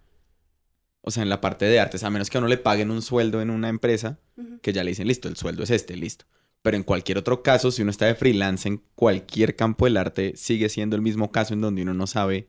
o 1.06 1.10
sea, 1.10 1.22
en 1.22 1.28
la 1.28 1.42
parte 1.42 1.66
de 1.66 1.78
artes, 1.78 2.02
a 2.02 2.08
menos 2.08 2.30
que 2.30 2.38
a 2.38 2.40
uno 2.40 2.48
le 2.48 2.56
paguen 2.56 2.90
un 2.90 3.02
sueldo 3.02 3.42
en 3.42 3.50
una 3.50 3.68
empresa, 3.68 4.18
que 4.62 4.72
ya 4.72 4.82
le 4.82 4.92
dicen, 4.92 5.06
listo, 5.06 5.28
el 5.28 5.36
sueldo 5.36 5.62
es 5.62 5.68
este, 5.68 5.96
listo. 5.96 6.24
Pero 6.62 6.78
en 6.78 6.82
cualquier 6.82 7.18
otro 7.18 7.42
caso, 7.42 7.70
si 7.70 7.82
uno 7.82 7.90
está 7.90 8.06
de 8.06 8.14
freelance 8.14 8.66
en 8.66 8.82
cualquier 8.94 9.54
campo 9.54 9.84
del 9.84 9.98
arte, 9.98 10.32
sigue 10.34 10.70
siendo 10.70 10.96
el 10.96 11.02
mismo 11.02 11.30
caso 11.30 11.52
en 11.52 11.60
donde 11.60 11.82
uno 11.82 11.92
no 11.92 12.06
sabe 12.06 12.48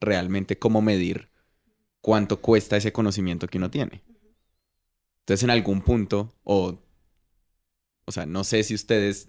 realmente 0.00 0.58
cómo 0.58 0.82
medir 0.82 1.28
cuánto 2.00 2.40
cuesta 2.40 2.76
ese 2.76 2.92
conocimiento 2.92 3.46
que 3.46 3.58
uno 3.58 3.70
tiene. 3.70 4.02
Entonces, 5.20 5.44
en 5.44 5.50
algún 5.50 5.80
punto, 5.80 6.34
o, 6.42 6.80
o 8.04 8.10
sea, 8.10 8.26
no 8.26 8.42
sé 8.42 8.64
si 8.64 8.74
ustedes 8.74 9.28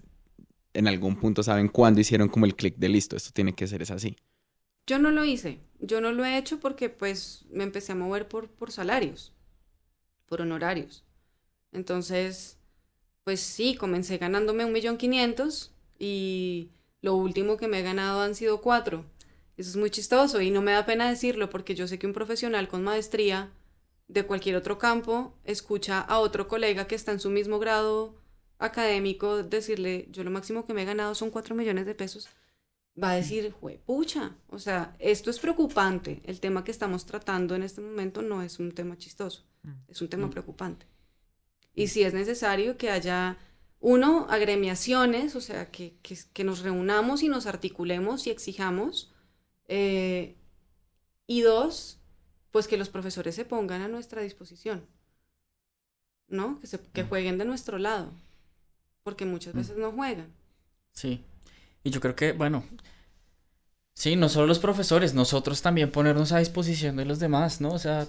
en 0.74 0.88
algún 0.88 1.16
punto 1.16 1.42
saben 1.42 1.68
cuándo 1.68 2.00
hicieron 2.00 2.28
como 2.28 2.46
el 2.46 2.54
clic 2.54 2.76
de 2.76 2.88
listo, 2.88 3.16
esto 3.16 3.30
tiene 3.32 3.54
que 3.54 3.66
ser 3.66 3.80
es 3.82 3.90
así. 3.90 4.16
Yo 4.86 4.98
no 4.98 5.10
lo 5.10 5.24
hice. 5.24 5.60
Yo 5.80 6.00
no 6.00 6.12
lo 6.12 6.24
he 6.24 6.36
hecho 6.36 6.60
porque 6.60 6.88
pues 6.90 7.44
me 7.50 7.64
empecé 7.64 7.92
a 7.92 7.96
mover 7.96 8.28
por, 8.28 8.48
por 8.48 8.70
salarios, 8.70 9.32
por 10.26 10.42
honorarios. 10.42 11.04
Entonces, 11.72 12.58
pues 13.24 13.40
sí, 13.40 13.74
comencé 13.74 14.18
ganándome 14.18 14.64
un 14.64 14.72
millón 14.72 14.96
quinientos 14.96 15.72
y 15.98 16.70
lo 17.00 17.14
último 17.14 17.56
que 17.56 17.68
me 17.68 17.80
he 17.80 17.82
ganado 17.82 18.20
han 18.20 18.34
sido 18.34 18.60
cuatro. 18.60 19.04
Eso 19.56 19.70
es 19.70 19.76
muy 19.76 19.90
chistoso 19.90 20.40
y 20.40 20.50
no 20.50 20.62
me 20.62 20.72
da 20.72 20.86
pena 20.86 21.08
decirlo 21.08 21.50
porque 21.50 21.74
yo 21.74 21.86
sé 21.86 21.98
que 21.98 22.06
un 22.06 22.12
profesional 22.12 22.68
con 22.68 22.82
maestría 22.82 23.50
de 24.08 24.24
cualquier 24.24 24.56
otro 24.56 24.78
campo 24.78 25.34
escucha 25.44 26.00
a 26.00 26.18
otro 26.18 26.48
colega 26.48 26.86
que 26.86 26.94
está 26.94 27.12
en 27.12 27.20
su 27.20 27.30
mismo 27.30 27.58
grado 27.58 28.14
académico 28.58 29.42
decirle, 29.42 30.08
yo 30.10 30.24
lo 30.24 30.30
máximo 30.30 30.64
que 30.64 30.74
me 30.74 30.82
he 30.82 30.86
ganado 30.86 31.14
son 31.14 31.30
cuatro 31.30 31.54
millones 31.54 31.86
de 31.86 31.94
pesos 31.94 32.28
va 33.02 33.10
a 33.10 33.14
decir, 33.16 33.54
pucha, 33.84 34.36
o 34.48 34.58
sea, 34.58 34.94
esto 34.98 35.30
es 35.30 35.38
preocupante. 35.38 36.22
El 36.24 36.40
tema 36.40 36.64
que 36.64 36.70
estamos 36.70 37.04
tratando 37.06 37.54
en 37.54 37.62
este 37.62 37.80
momento 37.80 38.22
no 38.22 38.42
es 38.42 38.58
un 38.58 38.72
tema 38.72 38.96
chistoso, 38.96 39.44
mm. 39.62 39.72
es 39.88 40.00
un 40.00 40.08
tema 40.08 40.26
mm. 40.26 40.30
preocupante. 40.30 40.86
Y 41.74 41.88
si 41.88 42.02
es 42.02 42.14
necesario 42.14 42.76
que 42.76 42.90
haya, 42.90 43.36
uno, 43.80 44.26
agremiaciones, 44.30 45.34
o 45.34 45.40
sea, 45.40 45.70
que, 45.70 45.98
que, 46.32 46.44
nos 46.44 46.60
reunamos 46.60 47.22
y 47.22 47.28
nos 47.28 47.46
articulemos 47.46 48.26
y 48.26 48.30
exijamos. 48.30 49.12
Eh, 49.66 50.36
y 51.26 51.40
dos, 51.40 51.98
pues 52.50 52.68
que 52.68 52.76
los 52.76 52.90
profesores 52.90 53.34
se 53.34 53.44
pongan 53.44 53.82
a 53.82 53.88
nuestra 53.88 54.22
disposición, 54.22 54.86
¿no? 56.28 56.60
Que, 56.60 56.68
se, 56.68 56.78
que 56.78 57.02
mm. 57.02 57.08
jueguen 57.08 57.38
de 57.38 57.44
nuestro 57.44 57.78
lado, 57.78 58.12
porque 59.04 59.24
muchas 59.26 59.54
veces 59.54 59.76
no 59.76 59.92
juegan. 59.92 60.32
Sí, 60.92 61.24
y 61.84 61.90
yo 61.90 62.00
creo 62.00 62.16
que, 62.16 62.32
bueno, 62.32 62.64
sí, 63.94 64.16
no 64.16 64.28
solo 64.28 64.46
los 64.46 64.58
profesores, 64.58 65.14
nosotros 65.14 65.62
también 65.62 65.90
ponernos 65.90 66.32
a 66.32 66.38
disposición 66.38 66.96
de 66.96 67.04
los 67.04 67.18
demás, 67.18 67.60
¿no? 67.60 67.70
O 67.72 67.78
sea, 67.78 68.06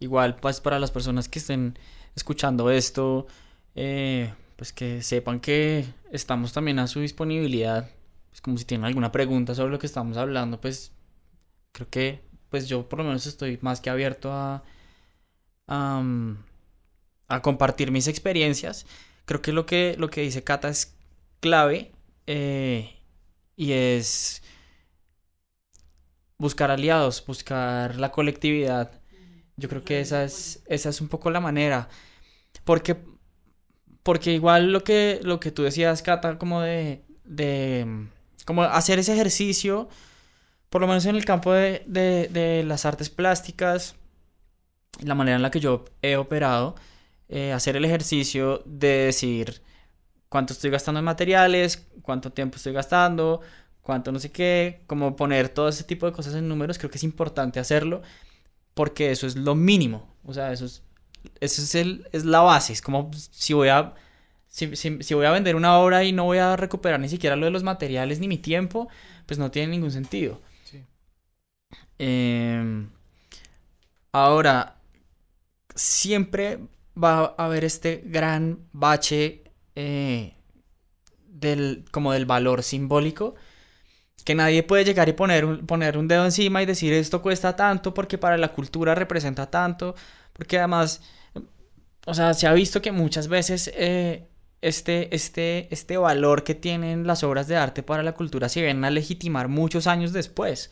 igual, 0.00 0.36
pues 0.36 0.60
para 0.60 0.78
las 0.78 0.90
personas 0.90 1.28
que 1.28 1.38
estén 1.38 1.78
escuchando 2.16 2.70
esto, 2.70 3.26
eh, 3.74 4.32
pues 4.56 4.72
que 4.72 5.02
sepan 5.02 5.40
que 5.40 5.84
estamos 6.12 6.52
también 6.52 6.78
a 6.78 6.86
su 6.86 7.00
disponibilidad. 7.00 7.90
Pues 8.30 8.40
como 8.40 8.58
si 8.58 8.64
tienen 8.64 8.84
alguna 8.86 9.12
pregunta 9.12 9.54
sobre 9.54 9.72
lo 9.72 9.78
que 9.78 9.86
estamos 9.86 10.16
hablando, 10.16 10.60
pues 10.60 10.92
creo 11.72 11.88
que 11.90 12.22
pues 12.50 12.68
yo 12.68 12.88
por 12.88 13.00
lo 13.00 13.06
menos 13.06 13.26
estoy 13.26 13.58
más 13.62 13.80
que 13.80 13.90
abierto 13.90 14.32
a, 14.32 14.64
a, 15.66 16.02
a 17.28 17.42
compartir 17.42 17.90
mis 17.90 18.08
experiencias. 18.08 18.86
Creo 19.24 19.42
que 19.42 19.52
lo 19.52 19.66
que, 19.66 19.96
lo 19.98 20.10
que 20.10 20.22
dice 20.22 20.44
Cata 20.44 20.68
es 20.68 20.96
clave. 21.40 21.92
Eh, 22.26 22.90
y 23.56 23.72
es 23.72 24.42
buscar 26.38 26.70
aliados, 26.70 27.24
buscar 27.26 27.96
la 27.96 28.10
colectividad. 28.10 29.00
Yo 29.56 29.68
creo 29.68 29.84
que 29.84 30.00
esa 30.00 30.24
es, 30.24 30.62
esa 30.66 30.88
es 30.88 31.00
un 31.00 31.08
poco 31.08 31.30
la 31.30 31.40
manera. 31.40 31.88
Porque, 32.64 32.96
porque 34.02 34.32
igual 34.32 34.72
lo 34.72 34.84
que, 34.84 35.20
lo 35.22 35.40
que 35.40 35.50
tú 35.50 35.62
decías, 35.62 36.02
Cata, 36.02 36.38
como 36.38 36.60
de, 36.60 37.04
de 37.24 38.08
como 38.44 38.62
hacer 38.64 38.98
ese 38.98 39.14
ejercicio, 39.14 39.88
por 40.70 40.80
lo 40.80 40.88
menos 40.88 41.06
en 41.06 41.16
el 41.16 41.24
campo 41.24 41.52
de, 41.52 41.84
de, 41.86 42.28
de 42.28 42.64
las 42.64 42.84
artes 42.86 43.10
plásticas, 43.10 43.96
la 45.00 45.14
manera 45.14 45.36
en 45.36 45.42
la 45.42 45.50
que 45.50 45.60
yo 45.60 45.84
he 46.02 46.16
operado, 46.16 46.74
eh, 47.28 47.52
hacer 47.52 47.76
el 47.76 47.84
ejercicio 47.84 48.62
de 48.66 49.06
decir, 49.06 49.62
cuánto 50.28 50.52
estoy 50.52 50.70
gastando 50.70 50.98
en 50.98 51.04
materiales, 51.04 51.86
cuánto 52.02 52.32
tiempo 52.32 52.56
estoy 52.56 52.72
gastando, 52.72 53.40
cuánto 53.82 54.10
no 54.10 54.18
sé 54.18 54.32
qué, 54.32 54.82
como 54.86 55.14
poner 55.16 55.48
todo 55.48 55.68
ese 55.68 55.84
tipo 55.84 56.06
de 56.06 56.12
cosas 56.12 56.34
en 56.34 56.48
números, 56.48 56.78
creo 56.78 56.90
que 56.90 56.98
es 56.98 57.04
importante 57.04 57.60
hacerlo 57.60 58.02
porque 58.74 59.12
eso 59.12 59.26
es 59.26 59.36
lo 59.36 59.54
mínimo, 59.54 60.08
o 60.24 60.34
sea, 60.34 60.52
eso 60.52 60.64
es, 60.64 60.82
eso 61.40 61.62
es, 61.62 61.74
el, 61.76 62.08
es 62.12 62.24
la 62.24 62.40
base, 62.40 62.72
es 62.72 62.82
como 62.82 63.10
si 63.30 63.52
voy 63.54 63.68
a... 63.68 63.94
Si, 64.48 65.14
voy 65.14 65.26
a 65.26 65.32
vender 65.32 65.56
una 65.56 65.78
obra 65.78 66.04
y 66.04 66.12
no 66.12 66.24
voy 66.24 66.38
a 66.38 66.54
recuperar 66.54 67.00
ni 67.00 67.08
siquiera 67.08 67.34
lo 67.34 67.44
de 67.44 67.50
los 67.50 67.64
materiales 67.64 68.20
ni 68.20 68.28
mi 68.28 68.38
tiempo, 68.38 68.88
pues 69.26 69.36
no 69.36 69.50
tiene 69.50 69.72
ningún 69.72 69.90
sentido. 69.90 70.40
Em, 71.98 72.88
ahora, 74.12 74.76
siempre 75.74 76.60
va 77.02 77.34
a 77.36 77.44
haber 77.46 77.64
este 77.64 78.02
gran 78.06 78.60
bache 78.72 79.44
eh, 79.74 80.34
del, 81.28 81.84
como 81.90 82.12
del 82.12 82.26
valor 82.26 82.62
simbólico, 82.62 83.34
que 84.24 84.34
nadie 84.34 84.62
puede 84.62 84.84
llegar 84.84 85.08
y 85.08 85.12
poner 85.12 85.44
un, 85.44 85.66
poner 85.66 85.98
un 85.98 86.08
dedo 86.08 86.24
encima 86.24 86.62
y 86.62 86.66
decir 86.66 86.92
esto 86.92 87.22
cuesta 87.22 87.56
tanto 87.56 87.92
porque 87.92 88.18
para 88.18 88.38
la 88.38 88.48
cultura 88.52 88.94
representa 88.94 89.50
tanto, 89.50 89.94
porque 90.32 90.58
además, 90.58 91.02
o 92.06 92.14
sea, 92.14 92.34
se 92.34 92.46
ha 92.46 92.52
visto 92.52 92.80
que 92.82 92.92
muchas 92.92 93.28
veces 93.28 93.70
eh, 93.74 94.28
este, 94.64 95.14
este, 95.14 95.68
este 95.72 95.96
valor 95.98 96.42
que 96.44 96.54
tienen 96.54 97.06
las 97.06 97.22
obras 97.22 97.48
de 97.48 97.56
arte 97.56 97.82
para 97.82 98.02
la 98.02 98.12
cultura 98.14 98.48
se 98.48 98.62
ven 98.62 98.84
a 98.84 98.90
legitimar 98.90 99.48
muchos 99.48 99.86
años 99.86 100.12
después. 100.12 100.70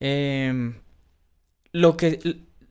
Em, 0.00 0.74
lo, 1.72 1.96
que, 1.96 2.18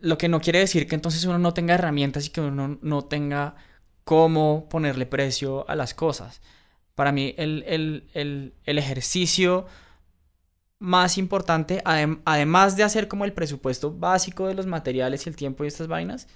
lo 0.01 0.17
que 0.17 0.27
no 0.27 0.41
quiere 0.41 0.59
decir 0.59 0.87
que 0.87 0.95
entonces 0.95 1.23
uno 1.25 1.39
no 1.39 1.53
tenga 1.53 1.75
herramientas 1.75 2.27
y 2.27 2.29
que 2.29 2.41
uno 2.41 2.79
no 2.81 3.05
tenga 3.05 3.55
cómo 4.03 4.67
ponerle 4.69 5.05
precio 5.05 5.69
a 5.69 5.75
las 5.75 5.93
cosas. 5.93 6.41
Para 6.95 7.11
mí 7.11 7.33
el, 7.37 8.53
ejercicio 8.65 9.65
más 10.79 11.17
importante, 11.17 11.81
además 11.85 12.75
de 12.75 12.83
hacer 12.83 13.07
como 13.07 13.25
el 13.25 13.33
presupuesto 13.33 13.91
básico 13.91 14.47
de 14.47 14.55
los 14.55 14.65
materiales 14.65 15.25
y 15.25 15.29
el 15.29 15.35
tiempo 15.35 15.63
y 15.63 15.67
estas 15.67 15.87
vainas, 15.87 16.27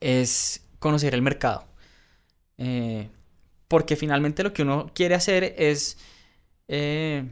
es 0.00 0.62
conocer 0.78 1.14
el 1.14 1.22
mercado. 1.22 1.64
Eh, 2.58 3.08
porque 3.68 3.96
finalmente 3.96 4.42
lo 4.42 4.52
que 4.52 4.62
uno 4.62 4.90
quiere 4.94 5.14
hacer 5.14 5.54
es 5.58 5.98
eh, 6.68 7.30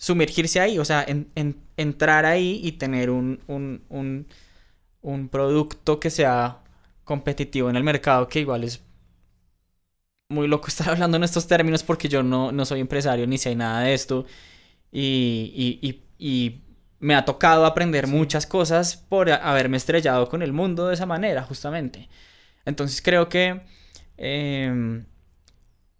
sumergirse 0.00 0.60
ahí, 0.60 0.80
o 0.80 0.86
sea, 0.86 1.04
en, 1.06 1.30
en- 1.36 1.56
entrar 1.78 2.26
ahí 2.26 2.60
y 2.64 2.72
tener 2.74 3.10
un, 3.10 3.40
un, 3.48 3.84
un, 3.90 4.28
un 5.02 5.28
producto 5.30 6.00
que 6.00 6.10
sea 6.10 6.60
competitivo 7.04 7.70
en 7.70 7.76
el 7.76 7.84
mercado, 7.84 8.28
que 8.28 8.40
igual 8.40 8.64
es 8.64 8.82
muy 10.28 10.48
loco 10.48 10.68
estar 10.68 10.88
hablando 10.90 11.16
en 11.16 11.24
estos 11.24 11.46
términos 11.46 11.82
porque 11.82 12.08
yo 12.08 12.22
no, 12.22 12.52
no 12.52 12.64
soy 12.64 12.80
empresario 12.80 13.26
ni 13.26 13.38
sé 13.38 13.54
nada 13.54 13.80
de 13.82 13.94
esto 13.94 14.26
y, 14.92 15.80
y, 15.82 15.88
y, 15.88 16.02
y 16.18 16.62
me 17.00 17.14
ha 17.14 17.24
tocado 17.24 17.66
aprender 17.66 18.06
muchas 18.06 18.46
cosas 18.46 18.96
por 18.96 19.30
haberme 19.30 19.78
estrellado 19.78 20.28
con 20.28 20.42
el 20.42 20.52
mundo 20.52 20.88
de 20.88 20.94
esa 20.94 21.06
manera, 21.06 21.42
justamente. 21.44 22.08
Entonces 22.66 23.02
creo 23.02 23.28
que 23.28 23.62
em, 24.18 25.04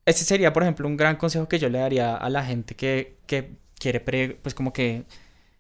ese 0.06 0.24
sería, 0.24 0.52
por 0.52 0.62
ejemplo, 0.62 0.88
un 0.88 0.96
gran 0.96 1.16
consejo 1.16 1.48
que 1.48 1.58
yo 1.58 1.68
le 1.68 1.78
daría 1.78 2.16
a 2.16 2.30
la 2.30 2.44
gente 2.44 2.74
que, 2.74 3.18
que 3.26 3.56
quiere, 3.80 3.98
pre- 3.98 4.38
pues 4.42 4.54
como 4.54 4.72
que 4.72 5.04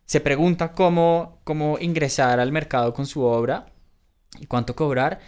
se 0.06 0.20
pregunta 0.20 0.72
cómo, 0.72 1.40
cómo 1.44 1.76
ingresar 1.80 2.38
al 2.38 2.52
mercado 2.52 2.94
con 2.94 3.06
su 3.06 3.22
obra 3.22 3.66
y 4.38 4.46
cuánto 4.46 4.76
cobrar. 4.76 5.18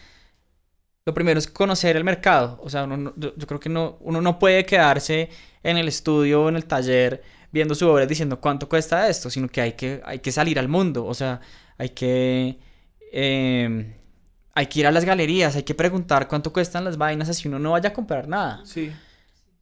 Lo 1.04 1.14
primero 1.14 1.38
es 1.40 1.48
conocer 1.48 1.96
el 1.96 2.04
mercado. 2.04 2.60
O 2.62 2.70
sea, 2.70 2.84
uno 2.84 2.96
no- 2.96 3.12
yo, 3.16 3.34
yo 3.36 3.46
creo 3.48 3.58
que 3.58 3.68
no, 3.68 3.96
uno 4.00 4.20
no 4.20 4.38
puede 4.38 4.64
quedarse 4.64 5.30
en 5.64 5.76
el 5.76 5.88
estudio 5.88 6.42
o 6.44 6.48
en 6.48 6.54
el 6.56 6.66
taller 6.66 7.22
viendo 7.50 7.74
su 7.74 7.88
obra 7.88 8.06
diciendo 8.06 8.40
cuánto 8.40 8.68
cuesta 8.68 9.08
esto, 9.08 9.28
sino 9.30 9.48
que 9.48 9.60
hay 9.60 9.72
que, 9.72 10.00
hay 10.04 10.20
que 10.20 10.30
salir 10.32 10.58
al 10.58 10.68
mundo. 10.68 11.04
O 11.04 11.14
sea, 11.14 11.40
hay 11.78 11.88
que, 11.90 12.58
em, 13.12 13.94
hay 14.54 14.66
que 14.66 14.80
ir 14.80 14.86
a 14.86 14.90
las 14.92 15.04
galerías, 15.04 15.56
hay 15.56 15.62
que 15.64 15.74
preguntar 15.74 16.28
cuánto 16.28 16.52
cuestan 16.52 16.84
las 16.84 16.96
vainas 16.96 17.28
así 17.28 17.48
uno 17.48 17.58
no 17.58 17.72
vaya 17.72 17.88
a 17.90 17.92
comprar 17.92 18.28
nada. 18.28 18.60
Sí. 18.64 18.92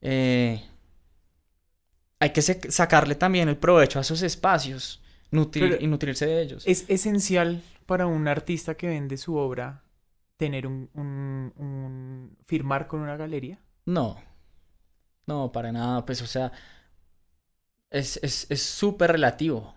Eh, 0.02 0.62
hay 2.20 2.30
que 2.30 2.42
sacarle 2.42 3.14
también 3.14 3.48
el 3.48 3.56
provecho 3.56 3.98
a 3.98 4.02
esos 4.02 4.22
espacios 4.22 5.02
y 5.32 5.86
nutrirse 5.86 6.26
de 6.26 6.42
ellos. 6.42 6.64
Es 6.66 6.84
esencial 6.88 7.62
para 7.86 8.06
un 8.06 8.28
artista 8.28 8.76
que 8.76 8.88
vende 8.88 9.16
su 9.16 9.36
obra 9.36 9.82
tener 10.36 10.66
un, 10.66 10.88
un- 10.94 11.52
un- 11.56 12.36
firmar 12.46 12.86
con 12.86 13.00
una 13.00 13.16
galería. 13.16 13.58
No, 13.86 14.18
no, 15.26 15.50
para 15.52 15.72
nada, 15.72 16.04
pues 16.04 16.22
o 16.22 16.26
sea, 16.26 16.52
es 17.90 18.18
es- 18.22 18.46
es 18.50 18.62
súper 18.62 19.12
relativo. 19.12 19.74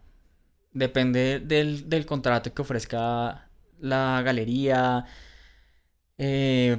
Depende 0.74 1.40
del, 1.40 1.90
del 1.90 2.06
contrato 2.06 2.54
que 2.54 2.62
ofrezca 2.62 3.50
la 3.80 4.22
galería. 4.24 5.06
Eh, 6.18 6.78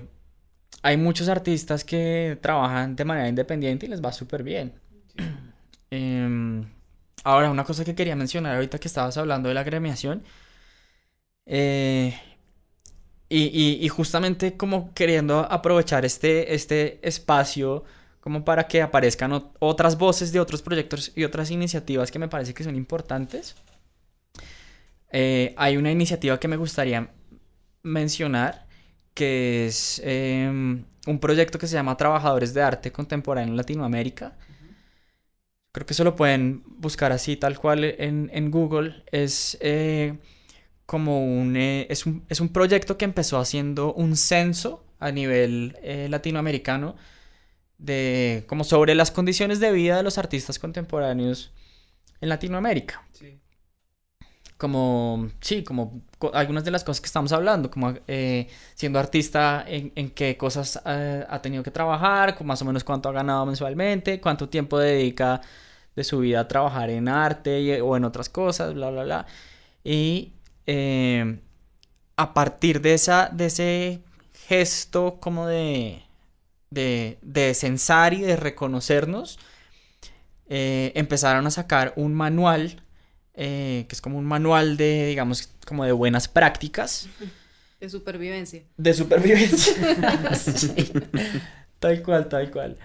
hay 0.82 0.96
muchos 0.96 1.28
artistas 1.28 1.84
que 1.84 2.38
trabajan 2.40 2.96
de 2.96 3.04
manera 3.04 3.28
independiente 3.28 3.86
y 3.86 3.88
les 3.88 4.02
va 4.04 4.12
súper 4.12 4.42
bien. 4.42 4.74
Em, 5.97 6.64
ahora, 7.24 7.51
una 7.51 7.64
cosa 7.64 7.84
que 7.84 7.95
quería 7.99 8.16
mencionar 8.16 8.55
ahorita 8.57 8.78
que 8.80 8.88
estabas 8.88 9.16
hablando 9.18 9.49
de 9.49 9.55
la 9.55 9.64
gremiación. 9.64 10.24
eh, 11.47 12.14
y, 13.28 13.88
justamente 13.88 14.57
como 14.57 14.92
queriendo 14.95 15.40
aprovechar 15.51 16.05
este, 16.05 16.55
este 16.55 17.01
espacio 17.07 17.84
como 18.20 18.45
para 18.45 18.68
que 18.68 18.80
aparezcan 18.82 19.32
ot- 19.32 19.51
otras 19.59 19.99
voces 19.99 20.32
de 20.32 20.40
otros 20.40 20.62
proyectos 20.62 21.12
y 21.16 21.24
otras 21.24 21.51
iniciativas 21.51 22.11
que 22.11 22.18
me 22.18 22.28
parece 22.28 22.55
que 22.55 22.64
son 22.64 22.76
importantes. 22.76 23.57
Eh, 25.12 25.55
hay 25.57 25.76
una 25.76 25.90
iniciativa 25.92 26.38
que 26.40 26.49
me 26.49 26.57
gustaría 26.57 27.09
mencionar 27.82 28.66
que 29.14 29.66
es 29.66 30.01
em, 30.05 30.84
un 31.07 31.18
proyecto 31.20 31.59
que 31.59 31.66
se 31.68 31.74
llama 31.74 31.97
Trabajadores 31.97 32.55
de 32.55 32.62
Arte 32.62 32.92
Contemporáneo 32.92 33.51
en 33.53 33.57
Latinoamérica. 33.57 34.36
Creo 35.75 35.87
que 35.87 35.95
eso 35.95 36.05
lo 36.05 36.16
pueden 36.16 36.64
buscar 36.79 37.12
así, 37.12 37.37
tal 37.37 37.59
cual 37.59 37.85
en, 37.85 38.31
en 38.33 38.51
Google. 38.53 39.05
Es 39.12 39.59
eh, 39.61 40.18
como 40.87 41.25
un, 41.27 41.57
eh, 41.57 41.87
es 41.91 42.07
un, 42.07 42.25
es 42.29 42.41
un 42.41 42.51
proyecto 42.51 42.99
que 42.99 43.05
empezó 43.07 43.39
haciendo 43.39 43.95
un 43.95 44.16
censo 44.16 44.85
a 45.01 45.12
nivel 45.12 45.77
eh, 45.83 46.09
latinoamericano 46.11 46.97
de 47.79 48.45
como 48.49 48.64
sobre 48.64 48.95
las 48.95 49.11
condiciones 49.12 49.61
de 49.61 49.72
vida 49.72 49.97
de 49.99 50.03
los 50.05 50.18
artistas 50.18 50.59
contemporáneos 50.59 51.53
en 52.20 52.29
Latinoamérica. 52.31 53.05
Como, 54.57 55.31
sí, 55.41 55.64
como 55.64 55.91
co- 55.91 56.01
algunas 56.33 56.64
de 56.64 56.70
las 56.70 56.85
cosas 56.85 57.01
que 57.01 57.07
estamos 57.07 57.33
hablando, 57.33 57.70
como 57.70 57.95
eh, 58.07 58.49
siendo 58.75 58.99
artista, 58.99 59.64
en, 59.66 60.11
qué 60.11 60.37
cosas 60.37 60.81
eh, 60.87 61.25
ha 61.29 61.43
tenido 61.43 61.62
que 61.62 61.70
trabajar, 61.70 62.43
más 62.45 62.62
o 62.62 62.64
menos 62.64 62.85
cuánto 62.85 63.09
ha 63.09 63.12
ganado 63.12 63.45
mensualmente, 63.47 64.20
cuánto 64.20 64.49
tiempo 64.49 64.79
dedica 64.79 65.41
de 65.97 66.05
su 66.05 66.20
vida 66.20 66.41
a 66.41 66.49
trabajar 66.49 66.91
en 66.91 67.09
arte 67.09 67.81
o 67.83 67.97
en 67.97 68.05
otras 68.05 68.29
cosas, 68.29 68.75
bla, 68.75 68.91
bla, 68.91 69.05
bla. 69.05 69.27
Y 69.83 70.33
eh, 70.66 71.39
a 72.16 72.35
partir 72.35 72.81
de, 72.81 72.95
esa, 72.95 73.29
de 73.33 73.47
ese 73.47 74.01
gesto 74.49 75.18
como 75.20 75.47
de, 75.47 76.03
de, 76.70 77.18
de 77.22 77.55
censar 77.55 78.14
y 78.14 78.22
de 78.22 78.37
reconocernos, 78.37 79.39
eh, 80.47 80.93
empezaron 80.95 81.47
a 81.47 81.51
sacar 81.51 81.95
un 81.97 82.14
manual, 82.14 82.83
eh, 83.35 83.87
que 83.89 83.95
es 83.95 84.01
como 84.01 84.18
un 84.18 84.24
manual 84.24 84.76
de, 84.76 85.07
digamos, 85.07 85.49
como 85.66 85.85
de 85.85 85.93
buenas 85.93 86.28
prácticas 86.28 87.09
De 87.80 87.89
supervivencia. 87.89 88.62
de 88.76 88.95
supervivencia. 88.95 89.74
Sí. 90.35 90.93
Tal 91.78 92.03
cual, 92.03 92.28
tal 92.28 92.51
cual. 92.51 92.78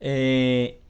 Eh, 0.00 0.80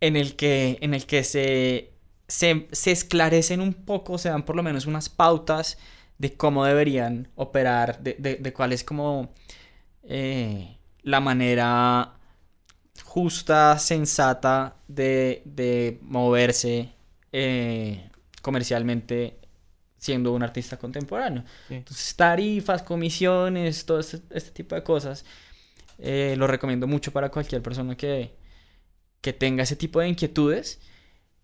en 0.00 0.16
el 0.16 0.36
que, 0.36 0.78
en 0.80 0.94
el 0.94 1.04
que 1.06 1.22
se, 1.24 1.92
se, 2.28 2.68
se 2.72 2.92
esclarecen 2.92 3.60
un 3.60 3.74
poco, 3.74 4.16
se 4.18 4.28
dan 4.30 4.44
por 4.44 4.56
lo 4.56 4.62
menos 4.62 4.86
unas 4.86 5.08
pautas 5.08 5.76
de 6.18 6.32
cómo 6.34 6.64
deberían 6.64 7.28
operar, 7.34 8.00
de, 8.02 8.16
de, 8.18 8.36
de 8.36 8.52
cuál 8.52 8.72
es 8.72 8.84
como 8.84 9.32
eh, 10.04 10.78
la 11.02 11.20
manera 11.20 12.14
justa, 13.04 13.78
sensata 13.78 14.76
de, 14.88 15.42
de 15.44 15.98
moverse 16.02 16.92
eh, 17.32 18.08
comercialmente 18.44 19.38
siendo 19.98 20.32
un 20.34 20.42
artista 20.44 20.76
contemporáneo. 20.76 21.42
Sí. 21.68 21.74
Entonces, 21.76 22.14
tarifas, 22.16 22.82
comisiones, 22.82 23.86
todo 23.86 24.00
este, 24.00 24.20
este 24.30 24.50
tipo 24.52 24.74
de 24.76 24.82
cosas. 24.84 25.24
eh, 25.98 26.34
lo 26.38 26.46
recomiendo 26.46 26.86
mucho 26.86 27.12
para 27.12 27.30
cualquier 27.30 27.62
persona 27.62 27.96
que, 27.96 28.34
que 29.22 29.32
tenga 29.32 29.62
ese 29.64 29.76
tipo 29.76 30.00
de 30.00 30.08
inquietudes. 30.08 30.80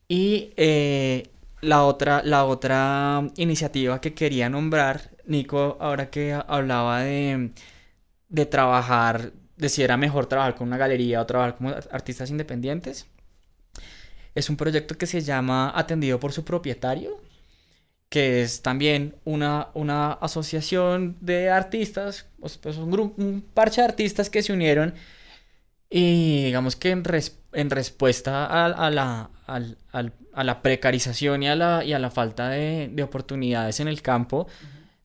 Y 0.09 0.53
eh, 0.57 1.31
la 1.63 1.85
otra, 1.85 2.23
la 2.25 2.45
otra 2.45 3.23
iniciativa 3.37 4.01
que 4.01 4.13
quería 4.15 4.49
nombrar, 4.51 5.11
Nico, 5.27 5.77
ahora 5.81 6.11
que 6.11 6.35
hablaba 6.35 7.03
de, 7.03 7.53
de 8.29 8.47
trabajar, 8.47 9.33
de 9.57 9.69
si 9.69 9.83
era 9.83 9.97
mejor 9.97 10.27
trabajar 10.27 10.55
con 10.57 10.69
una 10.69 10.79
galería 10.79 11.21
o 11.23 11.27
trabajar 11.27 11.57
como 11.57 11.71
ar- 11.71 11.89
artistas 11.93 12.31
independientes, 12.31 13.07
es 14.35 14.51
un 14.51 14.57
proyecto 14.57 14.97
que 14.99 15.07
se 15.07 15.21
llama 15.23 15.73
Atendido 15.75 16.21
por 16.21 16.33
su 16.33 16.45
propietario 16.45 17.21
que 18.09 18.43
es 18.43 18.63
también 18.63 19.15
una, 19.25 19.69
una 19.75 20.13
asociación 20.15 21.17
de 21.21 21.51
artistas, 21.51 22.27
pues, 22.41 22.59
pues, 22.59 22.77
un 22.77 22.91
grupo, 22.91 23.23
un 23.23 23.41
parche 23.55 23.81
de 23.83 23.87
artistas 23.89 24.29
que 24.31 24.43
se 24.43 24.53
unieron 24.53 24.95
y 25.91 26.45
digamos 26.45 26.77
que 26.77 26.91
en, 26.91 27.05
res- 27.05 27.39
en 27.53 27.71
respuesta 27.71 28.47
a, 28.47 28.67
a 28.67 28.91
la, 28.91 29.31
a 29.47 30.45
la 30.45 30.63
precarización 30.63 31.43
y 31.43 31.49
a 31.49 31.57
la, 31.57 31.85
y 31.85 31.93
a 31.93 31.99
la 31.99 32.11
falta 32.11 32.51
de, 32.51 32.89
de 32.93 33.03
oportunidades 33.03 33.81
en 33.81 33.89
el 33.89 34.03
campo, 34.03 34.47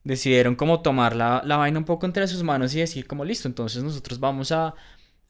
decidieron 0.04 0.56
como 0.56 0.82
tomar 0.82 1.16
la, 1.16 1.42
la 1.44 1.56
vaina 1.56 1.78
un 1.78 1.84
poco 1.84 2.06
entre 2.06 2.28
sus 2.28 2.42
manos 2.42 2.74
y 2.74 2.80
decir 2.80 3.06
como 3.06 3.24
listo, 3.24 3.48
entonces 3.48 3.82
nosotros 3.82 4.20
vamos 4.20 4.52
a, 4.52 4.74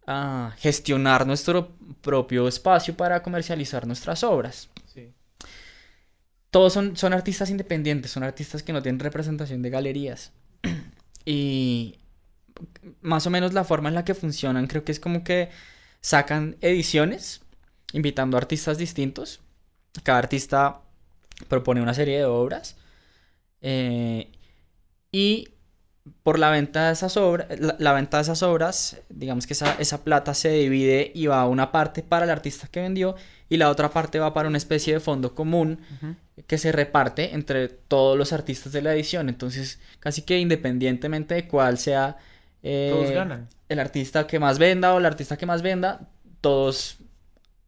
a 0.07 0.52
gestionar 0.59 1.26
nuestro 1.26 1.70
propio 2.00 2.48
espacio 2.48 2.96
para 2.96 3.22
comercializar 3.22 3.86
nuestras 3.86 4.22
obras 4.24 4.68
Sí. 4.94 5.12
todos 6.50 6.72
son, 6.72 6.96
son 6.96 7.12
artistas 7.12 7.50
independientes, 7.50 8.11
son 8.12 8.22
artistas 8.22 8.62
que 8.62 8.72
no 8.72 8.82
tienen 8.82 9.00
representación 9.00 9.62
de 9.62 9.70
galerías. 9.70 10.32
y 11.26 11.96
más 13.02 13.26
o 13.26 13.30
menos 13.30 13.52
la 13.52 13.64
forma 13.64 13.88
en 13.88 13.94
la 13.94 14.04
que 14.04 14.14
funcionan 14.14 14.66
creo 14.66 14.84
que 14.84 14.92
es 14.92 15.00
como 15.00 15.24
que 15.24 15.50
sacan 16.00 16.57
ediciones 16.61 17.42
invitando 17.92 18.36
a 18.36 18.40
artistas 18.40 18.78
distintos. 18.78 19.40
Cada 20.02 20.18
artista 20.18 20.80
propone 21.48 21.82
una 21.82 21.94
serie 21.94 22.18
de 22.18 22.24
obras. 22.24 22.76
eh, 23.62 24.30
y 25.12 25.48
por 26.22 26.38
la 26.38 26.50
venta 26.50 26.86
de 26.86 26.92
esas 26.92 27.16
obras, 27.16 27.46
la, 27.59 27.76
la 27.78 27.92
venta 27.92 28.18
de 28.18 28.22
esas 28.24 28.42
obras, 28.42 28.96
digamos 29.09 29.46
que 29.46 29.54
esa, 29.54 29.74
esa 29.78 30.04
plata 30.04 30.34
se 30.34 30.50
divide 30.50 31.11
y 31.14 31.26
va 31.26 31.46
una 31.46 31.72
parte 31.72 32.02
para 32.02 32.24
el 32.24 32.30
artista 32.30 32.68
que 32.68 32.80
vendió 32.80 33.16
y 33.48 33.57
la 33.57 33.70
otra 33.70 33.90
parte 33.90 34.18
va 34.18 34.34
para 34.34 34.48
una 34.48 34.59
especie 34.59 34.92
de 34.94 35.00
fondo 35.00 35.34
común 35.34 35.80
que 36.46 36.59
se 36.59 36.72
reparte 36.72 37.34
entre 37.34 37.68
todos 37.68 38.16
los 38.18 38.32
artistas 38.32 38.72
de 38.72 38.82
la 38.82 38.94
edición. 38.94 39.28
Entonces, 39.28 39.78
casi 40.00 40.22
que 40.22 40.38
independientemente 40.38 41.34
de 41.34 41.48
cuál 41.48 41.78
sea 41.78 42.16
eh, 42.62 42.90
Todos 42.92 43.11
ganan. 43.11 43.48
el 43.68 43.78
artista 43.78 44.26
que 44.26 44.38
más 44.38 44.59
venda 44.59 44.94
o 44.94 44.98
el 44.98 45.07
artista 45.07 45.36
que 45.36 45.46
más 45.46 45.62
venda, 45.62 46.09
todos 46.40 46.98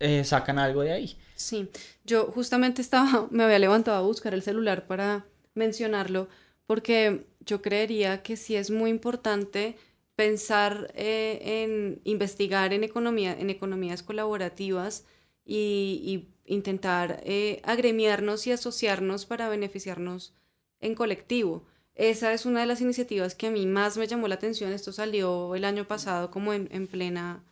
eh, 0.01 0.25
sacan 0.25 0.59
algo 0.59 0.83
de 0.83 0.93
ahí. 0.93 1.17
Sí, 1.37 1.71
yo 2.05 2.27
justamente 2.27 2.83
estaba, 2.83 3.27
me 3.31 3.45
había 3.45 3.59
levantado 3.59 3.99
a 3.99 4.07
buscar 4.07 4.35
el 4.35 4.43
celular 4.43 4.87
para 4.87 5.25
mencionarlo, 5.55 6.29
porque 6.67 7.27
yo 7.49 7.63
creería 7.63 8.23
que 8.23 8.37
sí 8.37 8.55
es 8.55 8.71
muy 8.71 8.91
importante 8.91 9.77
pensar 10.15 10.93
eh, 10.95 11.65
en 11.65 12.01
investigar 12.05 12.73
en, 12.73 12.85
economía, 12.85 13.33
en 13.33 13.51
economías 13.51 14.03
colaborativas 14.03 15.05
y, 15.45 16.29
intentar 16.45 17.21
eh, 17.27 17.61
agremiarnos 17.63 18.47
y 18.47 18.53
asociarnos 18.53 19.27
para 19.27 19.51
beneficiarnos 19.51 20.33
en 20.81 20.95
colectivo. 20.95 21.67
Esa 21.95 22.33
es 22.33 22.47
una 22.47 22.61
de 22.61 22.67
las 22.67 22.81
iniciativas 22.81 23.35
que 23.35 23.49
a 23.49 23.51
mí 23.51 23.67
más 23.67 23.99
me 23.99 24.07
llamó 24.07 24.29
la 24.29 24.37
atención. 24.37 24.73
Esto 24.73 24.91
salió 24.93 25.55
el 25.55 25.65
año 25.67 25.87
pasado 25.87 26.31
como 26.31 26.55
en, 26.55 26.69
en 26.73 26.87
plena 26.87 27.45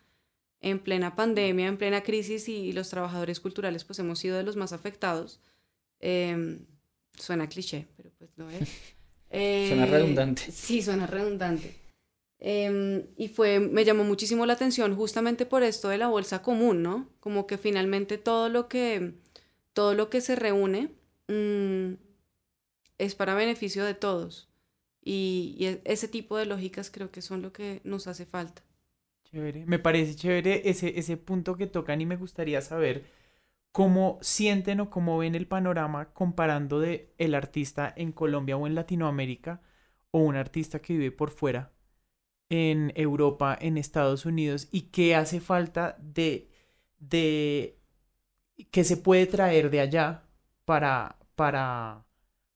en 0.61 0.79
plena 0.79 1.15
pandemia, 1.15 1.67
en 1.67 1.77
plena 1.77 2.03
crisis 2.03 2.49
y 2.49 2.73
los 2.73 2.89
trabajadores 2.89 3.39
culturales 3.39 3.85
pues 3.85 3.99
hemos 3.99 4.19
sido 4.19 4.37
de 4.37 4.43
los 4.45 4.57
más 4.57 4.73
afectados. 4.73 5.41
Em, 6.01 6.67
suena 7.19 7.49
cliché, 7.49 7.87
pero 7.97 8.11
pues 8.19 8.31
lo 8.37 8.49
es. 8.51 8.69
suena 9.31 9.87
eh, 9.87 9.91
redundante. 9.91 10.43
Sí, 10.51 10.83
suena 10.83 11.07
redundante. 11.07 11.74
Em, 12.39 13.07
y 13.16 13.29
fue, 13.29 13.61
me 13.61 13.85
llamó 13.85 14.05
muchísimo 14.05 14.45
la 14.47 14.53
atención 14.53 14.95
justamente 14.95 15.47
por 15.47 15.62
esto 15.62 15.89
de 15.89 15.99
la 15.99 16.09
bolsa 16.09 16.43
común, 16.43 16.83
¿no? 16.83 17.09
Como 17.20 17.47
que 17.47 17.59
finalmente 17.59 18.18
todo 18.18 18.49
lo 18.49 18.68
que, 18.68 19.14
todo 19.72 19.95
lo 19.95 20.11
que 20.11 20.20
se 20.20 20.37
reúne 20.37 20.91
mm, 21.29 21.95
es 22.99 23.14
para 23.14 23.35
beneficio 23.35 23.85
de 23.85 23.95
todos. 23.95 24.49
Y, 25.03 25.55
y, 25.59 25.66
e, 25.66 25.81
ese 25.85 26.09
tipo 26.09 26.37
de 26.37 26.47
lógicas 26.47 26.91
creo 26.91 27.11
que 27.11 27.22
son 27.22 27.43
lo 27.43 27.53
que 27.53 27.81
nos 27.85 28.07
hace 28.07 28.27
falta. 28.27 28.62
Chévere, 29.24 29.64
me 29.66 29.79
parece 29.79 30.14
chévere 30.14 30.68
ese, 30.68 30.99
ese 30.99 31.16
punto 31.16 31.57
que 31.57 31.66
tocan 31.66 32.01
y 32.01 32.07
me 32.07 32.16
gustaría 32.16 32.61
saber 32.61 33.05
cómo 33.77 34.18
sienten 34.22 34.81
o 34.81 34.89
cómo 34.89 35.18
ven 35.18 35.35
el 35.35 35.47
panorama 35.47 36.11
comparando 36.14 36.81
de 36.81 37.12
el 37.18 37.35
artista 37.35 37.93
en 37.95 38.11
Colombia 38.11 38.57
o 38.57 38.66
en 38.66 38.74
Latinoamérica 38.74 39.61
o 40.12 40.20
un 40.20 40.35
artista 40.35 40.81
que 40.81 40.95
vive 40.95 41.12
por 41.12 41.31
fuera 41.31 41.74
en 42.49 42.91
Europa, 42.97 43.55
en 43.61 43.77
Estados 43.77 44.24
Unidos 44.24 44.68
y 44.72 44.93
qué 44.93 45.14
hace 45.14 45.41
falta 45.41 45.95
de, 46.01 46.49
de 46.99 47.79
qué 48.70 48.83
se 48.83 48.97
puede 48.97 49.27
traer 49.27 49.68
de 49.68 49.81
allá 49.81 50.24
para, 50.64 51.18
para, 51.35 52.07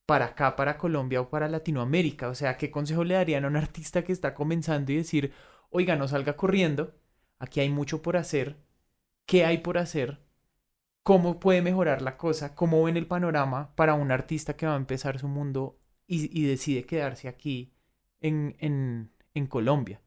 para 0.07 0.25
acá, 0.25 0.57
para 0.57 0.79
Colombia 0.79 1.21
o 1.21 1.29
para 1.29 1.49
Latinoamérica. 1.49 2.29
O 2.29 2.35
sea, 2.35 2.57
¿qué 2.57 2.71
consejo 2.71 3.05
le 3.05 3.13
darían 3.13 3.45
a 3.45 3.49
un 3.49 3.57
artista 3.57 4.05
que 4.05 4.13
está 4.13 4.33
comenzando 4.33 4.91
y 4.91 4.97
decir, 4.97 5.35
oiga, 5.69 5.97
no 5.97 6.09
salga 6.09 6.39
corriendo, 6.39 6.95
aquí 7.39 7.61
hay 7.61 7.69
mucho 7.69 8.01
por 8.01 8.17
hacer, 8.17 8.57
qué 9.27 9.45
hay 9.45 9.59
por 9.59 9.77
hacer, 9.77 10.30
cómo 11.03 11.41
puede 11.41 11.63
mejorar 11.63 12.03
la 12.03 12.17
cosa, 12.17 12.55
cómo 12.55 12.83
ven 12.83 12.97
el 12.97 13.07
panorama 13.07 13.75
para 13.75 13.95
un 13.95 14.11
artista 14.11 14.57
que 14.57 14.67
va 14.67 14.75
a 14.75 14.77
empezar 14.77 15.19
su 15.19 15.29
mundo 15.29 15.79
y, 16.07 16.45
decide 16.45 16.85
quedarse 16.85 17.29
aquí 17.29 17.73
en, 18.21 18.57
en, 18.59 19.13
en, 19.33 19.47
Colombia. 19.47 20.03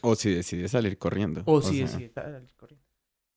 O 0.00 0.14
si 0.14 0.32
decide 0.34 0.68
salir 0.68 0.96
corriendo. 0.96 1.42
O, 1.44 1.60
si 1.60 1.80
decide 1.80 2.10
salir 2.14 2.54
corriendo. 2.56 2.86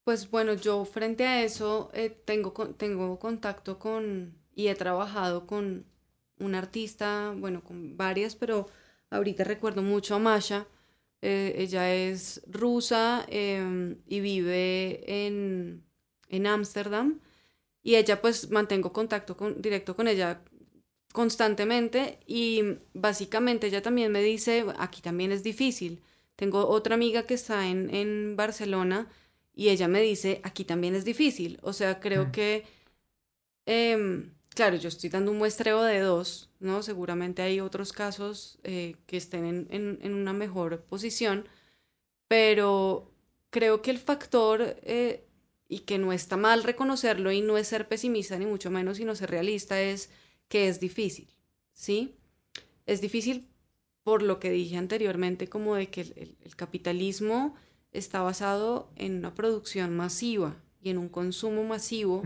Pues 0.05 0.31
bueno, 0.31 0.53
yo 0.53 0.85
frente 0.85 1.25
a 1.25 1.43
eso 1.43 1.91
eh, 1.93 2.09
tengo, 2.09 2.53
tengo 2.77 3.19
contacto 3.19 3.77
con 3.77 4.39
y 4.55 4.67
he 4.67 4.75
trabajado 4.75 5.45
con 5.45 5.85
un 6.39 6.55
artista, 6.55 7.33
bueno, 7.37 7.63
con 7.63 7.97
varias, 7.97 8.35
pero 8.35 8.67
ahorita 9.09 9.43
recuerdo 9.43 9.81
mucho 9.81 10.15
a 10.15 10.19
Masha, 10.19 10.65
eh, 11.21 11.53
ella 11.57 11.93
es 11.93 12.41
rusa 12.47 13.25
em, 13.27 13.97
y 14.07 14.21
vive 14.21 15.25
en 15.25 15.83
Ámsterdam. 16.47 17.19
y 17.83 17.95
ella 17.95 18.21
pues 18.21 18.49
mantengo 18.49 18.91
contacto 18.93 19.37
con, 19.37 19.61
directo 19.61 19.95
con 19.95 20.07
ella 20.07 20.41
constantemente 21.13 22.19
y 22.27 22.61
básicamente 22.93 23.67
ella 23.67 23.81
también 23.81 24.11
me 24.11 24.21
dice, 24.21 24.65
aquí 24.77 25.01
también 25.01 25.31
es 25.31 25.43
difícil. 25.43 26.01
Tengo 26.35 26.67
otra 26.67 26.95
amiga 26.95 27.23
que 27.23 27.33
está 27.33 27.67
en, 27.67 27.93
en 27.93 28.35
Barcelona 28.35 29.09
y 29.59 29.69
ella 29.69 29.89
me 29.89 30.01
dice, 30.01 30.39
aquí 30.43 30.63
también 30.63 30.95
es 30.95 31.03
difícil. 31.03 31.59
O 31.61 31.73
sea, 31.73 31.99
creo 31.99 32.27
mm. 32.27 32.31
que... 32.31 32.65
Em, 33.65 34.31
claro, 34.55 34.77
yo 34.77 34.87
estoy 34.87 35.09
dando 35.09 35.31
un 35.31 35.37
muestreo 35.37 35.83
de 35.83 35.99
dos, 35.99 36.49
¿no? 36.59 36.81
Seguramente 36.81 37.41
hay 37.41 37.59
otros 37.59 37.91
casos 37.91 38.59
eh, 38.63 38.95
que 39.05 39.17
estén 39.17 39.67
en, 39.69 40.13
una 40.13 40.33
mejor 40.33 40.81
posición, 40.83 41.47
pero 42.27 43.11
creo 43.49 43.81
que 43.81 43.91
el 43.91 43.99
factor, 43.99 44.77
eh, 44.83 45.25
y 45.69 45.79
que 45.79 45.97
no 45.99 46.11
está 46.11 46.35
mal 46.35 46.63
reconocerlo 46.63 47.31
y 47.31 47.41
no 47.41 47.57
es 47.57 47.67
ser 47.67 47.87
pesimista 47.87 48.37
ni 48.37 48.45
mucho 48.45 48.71
menos, 48.71 48.97
sino 48.97 49.15
ser 49.15 49.29
realista, 49.29 49.79
es 49.79 50.09
que 50.49 50.67
es 50.67 50.81
difícil, 50.81 51.29
¿sí? 51.71 52.17
Es 52.85 52.99
difícil 52.99 53.47
por 54.03 54.23
lo 54.23 54.39
que 54.39 54.49
dije 54.49 54.75
anteriormente, 54.75 55.47
como 55.47 55.75
de 55.75 55.89
que 55.89 56.01
el, 56.01 56.55
capitalismo 56.55 57.55
está 57.91 58.21
basado 58.21 58.91
en 58.95 59.17
una 59.19 59.35
producción 59.35 59.95
masiva 59.95 60.57
y 60.81 60.89
en 60.89 60.97
un 60.97 61.07
consumo 61.07 61.63
masivo. 61.63 62.23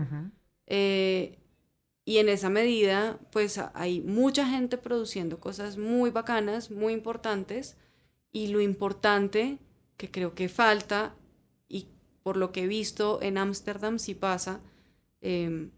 Y 2.06 2.18
en 2.18 2.28
esa 2.28 2.50
medida, 2.50 3.18
pues 3.32 3.58
hay 3.72 4.00
mucha 4.02 4.46
gente 4.46 4.76
produciendo 4.76 5.40
cosas 5.40 5.78
muy 5.78 6.10
bacanas, 6.10 6.70
muy 6.70 6.92
importantes. 6.92 7.76
Y 8.30 8.48
lo 8.48 8.60
importante 8.60 9.58
que 9.96 10.10
creo 10.10 10.34
que 10.34 10.48
falta, 10.48 11.14
por 12.24 12.38
lo 12.38 12.50
que 12.52 12.64
he 12.64 12.66
visto 12.66 13.20
en 13.22 13.38
Ámsterdam 13.38 13.98
sí 14.00 14.14
pasa, 14.14 14.60
em, 15.20 15.70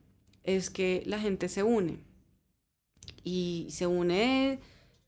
es 0.44 0.70
que 0.70 1.03
la 1.05 1.18
gente 1.18 1.49
se 1.49 1.64
une. 1.64 1.99
Y 3.24 3.66
se 3.70 3.86
une 3.86 4.61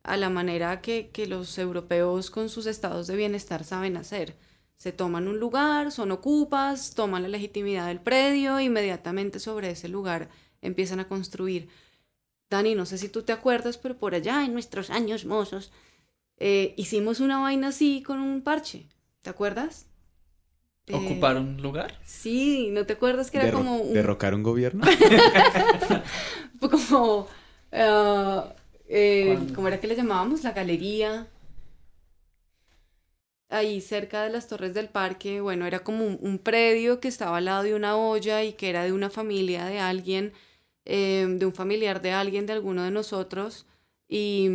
a 0.02 0.16
la 0.16 0.30
manera 0.30 0.80
que, 0.82 1.10
los 1.28 1.56
europeos 1.58 2.30
con 2.30 2.48
sus 2.48 2.66
estados 2.66 3.06
de 3.06 3.16
bienestar 3.16 3.62
saben 3.62 3.96
hacer. 3.96 4.36
Se 4.76 4.90
toman 4.90 5.28
un 5.28 5.38
lugar, 5.38 5.92
son 5.92 6.10
ocupas, 6.10 6.94
toman 6.94 7.22
la 7.22 7.28
legitimidad 7.28 7.86
del 7.86 8.00
predio, 8.00 8.58
inmediatamente 8.58 9.38
sobre 9.38 9.70
ese 9.70 9.88
lugar 9.88 10.28
empiezan 10.60 10.98
a 10.98 11.08
construir. 11.08 11.68
Dani, 12.50 12.74
no 12.74 12.84
sé 12.84 12.98
si 12.98 13.08
tú 13.08 13.22
te 13.22 13.32
acuerdas, 13.32 13.78
pero 13.78 13.96
por 13.96 14.14
allá 14.14 14.44
en 14.44 14.52
nuestros 14.54 14.90
años 14.90 15.24
mozos 15.24 15.70
eh, 16.38 16.74
hicimos 16.76 17.20
una 17.20 17.38
vaina 17.38 17.68
así 17.68 18.02
con 18.02 18.18
un 18.20 18.42
parche. 18.42 18.88
¿Te 19.22 19.30
acuerdas? 19.30 19.86
Eh, 20.88 20.94
¿Ocupar 20.94 21.36
un 21.36 21.60
lugar? 21.60 21.94
Sí, 22.04 22.68
¿no 22.70 22.86
te 22.86 22.94
acuerdas 22.94 23.30
que 23.30 23.38
era 23.38 23.52
como 23.52 23.76
un... 23.76 23.92
¿Derrocar 23.92 24.34
un 24.34 24.42
gobierno? 24.42 24.84
como... 26.60 27.28
Ah, 27.72 28.54
eh, 28.88 29.38
¿Cómo 29.54 29.68
era 29.68 29.80
que 29.80 29.86
le 29.86 29.96
llamábamos? 29.96 30.42
La 30.42 30.52
galería 30.52 31.28
ahí 33.48 33.80
cerca 33.80 34.22
de 34.22 34.30
las 34.30 34.48
torres 34.48 34.74
del 34.74 34.88
parque, 34.88 35.40
bueno, 35.40 35.66
era 35.66 35.80
como 35.80 36.04
un, 36.06 36.38
predio 36.38 37.00
que 37.00 37.08
estaba 37.08 37.38
al 37.38 37.46
lado 37.46 37.62
de 37.62 37.74
una 37.74 37.96
olla 37.96 38.44
y 38.44 38.52
que 38.52 38.68
era 38.70 38.84
de 38.84 38.92
una 38.92 39.10
familia 39.10 39.66
de 39.66 39.78
alguien, 39.78 40.32
em, 40.84 41.38
de 41.38 41.46
un 41.46 41.52
familiar 41.52 42.00
de 42.02 42.12
alguien, 42.12 42.46
de 42.46 42.52
alguno 42.52 42.82
de 42.82 42.90
nosotros, 42.90 43.66
y, 44.08 44.48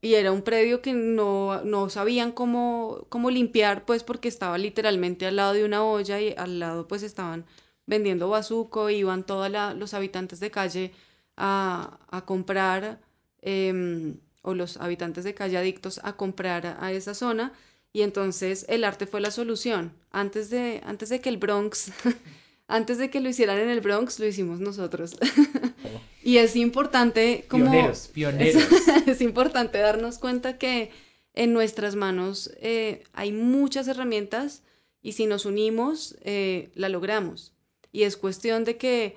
y 0.00 0.14
era 0.14 0.32
un 0.32 0.42
predio 0.42 0.80
que 0.82 0.92
no, 0.92 1.62
no 1.64 1.88
sabían 1.88 2.32
cómo, 2.32 3.06
cómo 3.08 3.30
limpiar, 3.30 3.84
pues 3.84 4.04
porque 4.04 4.28
estaba 4.28 4.58
literalmente 4.58 5.26
al 5.26 5.36
lado 5.36 5.54
de 5.54 5.64
una 5.64 5.84
olla 5.84 6.20
y 6.20 6.34
al 6.36 6.58
lado 6.60 6.86
pues 6.88 7.02
estaban 7.02 7.46
vendiendo 7.86 8.28
bazuco, 8.28 8.90
iban 8.90 9.24
todos 9.24 9.50
los 9.76 9.94
habitantes 9.94 10.40
de 10.40 10.50
calle 10.50 10.92
a, 11.36 11.98
a 12.10 12.24
comprar. 12.24 13.00
Em, 13.40 14.18
o 14.42 14.54
los 14.54 14.78
habitantes 14.78 15.24
de 15.24 15.34
calle 15.34 15.58
adictos 15.58 16.00
a 16.02 16.16
comprar 16.16 16.78
a, 16.80 16.92
esa 16.92 17.14
zona 17.14 17.52
y 17.92 18.02
entonces 18.02 18.64
el 18.68 18.84
arte 18.84 19.06
fue 19.06 19.20
la 19.20 19.30
solución. 19.30 19.92
Antes 20.10 20.50
de, 20.50 20.80
antes 20.84 21.08
de 21.10 21.20
que 21.20 21.28
el 21.28 21.36
Bronx, 21.36 21.92
antes 22.68 22.98
de 22.98 23.10
que 23.10 23.20
lo 23.20 23.28
hicieran 23.28 23.58
en 23.58 23.68
el 23.68 23.80
Bronx, 23.80 24.18
lo 24.18 24.26
hicimos 24.26 24.60
nosotros. 24.60 25.16
Y 26.22 26.38
es 26.38 26.56
importante 26.56 27.44
como... 27.48 27.70
Pioneros, 27.70 28.08
pioneros. 28.08 28.62
Es, 29.06 29.20
importante 29.20 29.78
darnos 29.78 30.18
cuenta 30.18 30.58
que 30.58 30.90
en 31.34 31.52
nuestras 31.52 31.94
manos 31.94 32.50
eh, 32.60 33.04
hay 33.12 33.32
muchas 33.32 33.88
herramientas 33.88 34.62
y 35.00 35.12
si 35.12 35.26
nos 35.26 35.46
unimos, 35.46 36.16
eh, 36.22 36.70
la 36.74 36.88
logramos. 36.88 37.54
Y 37.92 38.02
es 38.02 38.16
cuestión 38.16 38.64
de 38.64 38.76
que 38.76 39.16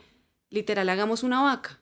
literal 0.49 0.87
hagamos 0.89 1.23
una 1.23 1.41
vaca 1.41 1.81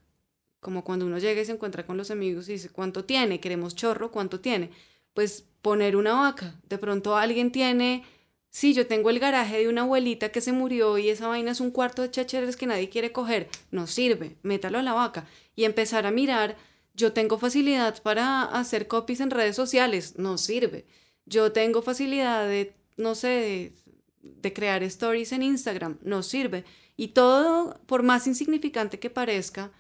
como 0.59 0.83
cuando 0.83 1.05
uno 1.05 1.17
llega 1.19 1.41
y 1.41 1.45
se 1.45 1.53
encuentra 1.53 1.85
con 1.85 1.97
los 1.97 2.11
amigos 2.11 2.49
y 2.49 2.53
dice, 2.53 2.69
¿cuánto 2.69 3.05
tiene? 3.05 3.39
Queremos 3.39 3.75
chorro, 3.75 4.11
¿cuánto 4.11 4.39
tiene? 4.39 4.71
Pues 5.13 5.45
poner 5.61 5.95
una 5.95 6.13
vaca. 6.13 6.55
De 6.67 6.77
pronto 6.77 7.15
alguien 7.15 7.51
tiene, 7.51 8.03
sí, 8.49 8.73
yo 8.73 8.87
tengo 8.87 9.09
el 9.09 9.19
garaje 9.19 9.59
de 9.59 9.69
una 9.69 9.81
abuelita 9.81 10.29
que 10.29 10.41
se 10.41 10.51
murió 10.51 10.97
y 10.97 11.09
esa 11.09 11.27
vaina 11.27 11.51
es 11.51 11.59
un 11.59 11.71
cuarto 11.71 12.01
de 12.01 12.11
chacheres 12.11 12.57
que 12.57 12.67
nadie 12.67 12.89
quiere 12.89 13.11
coger. 13.11 13.49
No 13.71 13.87
sirve, 13.87 14.37
métalo 14.43 14.79
a 14.79 14.83
la 14.83 14.93
vaca. 14.93 15.27
Y 15.55 15.65
empezar 15.65 16.05
a 16.05 16.11
mirar, 16.11 16.57
yo 16.93 17.13
tengo 17.13 17.37
facilidad 17.37 18.01
para 18.01 18.43
hacer 18.43 18.87
copies 18.87 19.19
en 19.19 19.31
redes 19.31 19.55
sociales, 19.55 20.15
no 20.17 20.37
sirve. 20.37 20.85
Yo 21.25 21.51
tengo 21.51 21.81
facilidad 21.81 22.47
de, 22.47 22.73
no 22.97 23.15
sé, 23.15 23.73
de 24.21 24.53
crear 24.53 24.83
stories 24.83 25.31
en 25.31 25.43
Instagram, 25.43 25.97
nos 26.01 26.27
sirve. 26.27 26.65
Y 26.97 27.09
todo, 27.09 27.79
por 27.85 28.03
más 28.03 28.27
insignificante 28.27 28.99
que 28.99 29.09
parezca, 29.09 29.71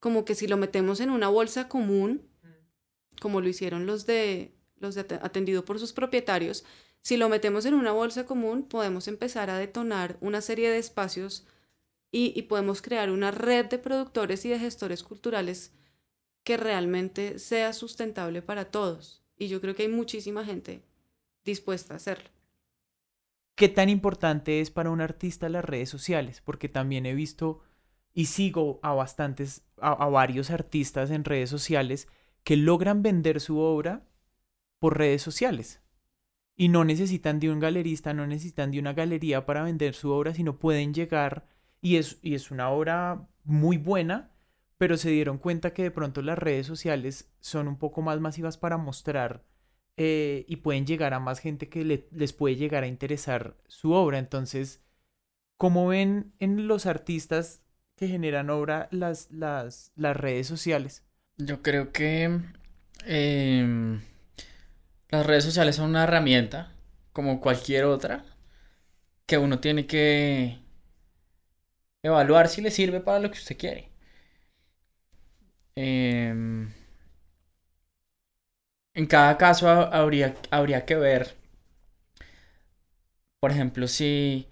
como 0.00 0.24
que 0.24 0.34
si 0.34 0.46
lo 0.46 0.56
metemos 0.56 1.00
en 1.00 1.10
una 1.10 1.28
bolsa 1.28 1.68
común, 1.68 2.22
como 3.20 3.40
lo 3.40 3.48
hicieron 3.48 3.86
los 3.86 4.06
de 4.06 4.52
los 4.80 4.94
de 4.94 5.00
atendido 5.22 5.64
por 5.64 5.78
sus 5.80 5.92
propietarios, 5.92 6.64
si 7.00 7.16
lo 7.16 7.28
metemos 7.28 7.64
en 7.66 7.74
una 7.74 7.92
bolsa 7.92 8.26
común, 8.26 8.64
podemos 8.64 9.08
empezar 9.08 9.50
a 9.50 9.58
detonar 9.58 10.16
una 10.20 10.40
serie 10.40 10.70
de 10.70 10.78
espacios 10.78 11.46
y, 12.10 12.42
podemos 12.42 12.80
crear 12.80 13.10
una 13.10 13.30
red 13.30 13.66
de 13.66 13.78
productores 13.78 14.44
y 14.44 14.48
de 14.48 14.58
gestores 14.58 15.02
culturales 15.02 15.72
que 16.42 16.56
realmente 16.56 17.38
sea 17.38 17.72
sustentable 17.72 18.40
para 18.40 18.70
todos. 18.70 19.22
Y 19.36 19.48
yo 19.48 19.60
creo 19.60 19.74
que 19.74 19.82
hay 19.82 19.88
muchísima 19.88 20.44
gente 20.44 20.82
dispuesta 21.44 21.94
a 21.94 21.98
hacerlo. 21.98 22.30
¿Qué 23.54 23.68
tan 23.68 23.88
importante 23.88 24.60
es 24.60 24.70
para 24.70 24.90
un 24.90 25.00
artista 25.00 25.48
las 25.48 25.64
redes 25.64 25.90
sociales? 25.90 26.40
Porque 26.40 26.68
también 26.68 27.06
he 27.06 27.14
visto 27.14 27.60
y 28.14 28.26
sigo 28.26 28.80
a 28.82 28.94
bastantes, 28.94 29.64
a, 29.80 30.06
varios 30.08 30.50
artistas 30.50 31.10
en 31.10 31.24
redes 31.24 31.50
sociales 31.50 32.08
que 32.44 32.56
logran 32.56 33.02
vender 33.02 33.40
su 33.40 33.58
obra 33.58 34.06
por 34.78 34.96
redes 34.96 35.22
sociales. 35.22 35.80
Y 36.58 36.68
no 36.68 36.84
necesitan 36.84 37.40
de 37.40 37.50
un 37.50 37.60
galerista, 37.60 38.12
no 38.12 38.26
necesitan 38.26 38.70
de 38.70 38.80
una 38.80 38.92
galería 38.92 39.46
para 39.46 39.62
vender 39.62 39.94
su 39.94 40.10
obra, 40.10 40.34
sino 40.34 40.58
pueden 40.58 40.92
llegar 40.92 41.46
y 41.80 41.96
es, 41.96 42.18
y 42.20 42.34
es 42.34 42.50
una 42.50 42.68
obra 42.68 43.26
muy 43.44 43.78
buena, 43.78 44.32
pero 44.76 44.96
se 44.96 45.10
dieron 45.10 45.38
cuenta 45.38 45.72
que 45.72 45.84
de 45.84 45.90
pronto 45.90 46.20
las 46.20 46.38
redes 46.38 46.66
sociales 46.66 47.30
son 47.40 47.68
un 47.68 47.78
poco 47.78 48.02
más 48.02 48.20
masivas 48.20 48.58
para 48.58 48.76
mostrar 48.76 49.44
eh, 49.96 50.44
y 50.48 50.56
pueden 50.56 50.86
llegar 50.86 51.14
a 51.14 51.20
más 51.20 51.40
gente 51.40 51.68
que 51.68 52.06
les 52.10 52.32
puede 52.32 52.56
llegar 52.56 52.82
a 52.84 52.88
interesar 52.88 53.56
su 53.66 53.92
obra. 53.92 54.18
Entonces, 54.18 54.80
¿cómo 55.56 55.88
ven 55.88 56.32
en 56.38 56.68
los 56.68 56.86
artistas 56.86 57.62
que 57.96 58.06
generan 58.06 58.50
obra 58.50 58.88
las, 58.92 59.30
las, 59.30 59.92
las 59.96 60.16
redes 60.16 60.46
sociales? 60.46 61.04
Yo 61.36 61.62
creo 61.62 61.92
que 61.92 62.40
em, 63.04 64.00
las 65.10 65.26
redes 65.26 65.44
sociales 65.44 65.76
son 65.76 65.90
una 65.90 66.04
herramienta, 66.04 66.72
como 67.12 67.40
cualquier 67.40 67.84
otra, 67.84 68.24
que 69.26 69.38
uno 69.38 69.60
tiene 69.60 69.86
que 69.86 70.58
evaluar 72.02 72.48
si 72.48 72.60
le 72.60 72.72
sirve 72.72 72.98
para 73.00 73.20
lo 73.20 73.30
que 73.30 73.38
usted 73.38 73.56
quiere. 73.56 73.88
Em, 75.76 76.68
en 78.94 79.06
cada 79.06 79.38
caso 79.38 79.66
habría, 79.66 80.34
habría 80.50 80.84
que 80.84 80.94
ver, 80.96 81.34
por 83.40 83.50
ejemplo, 83.50 83.86
si, 83.88 84.48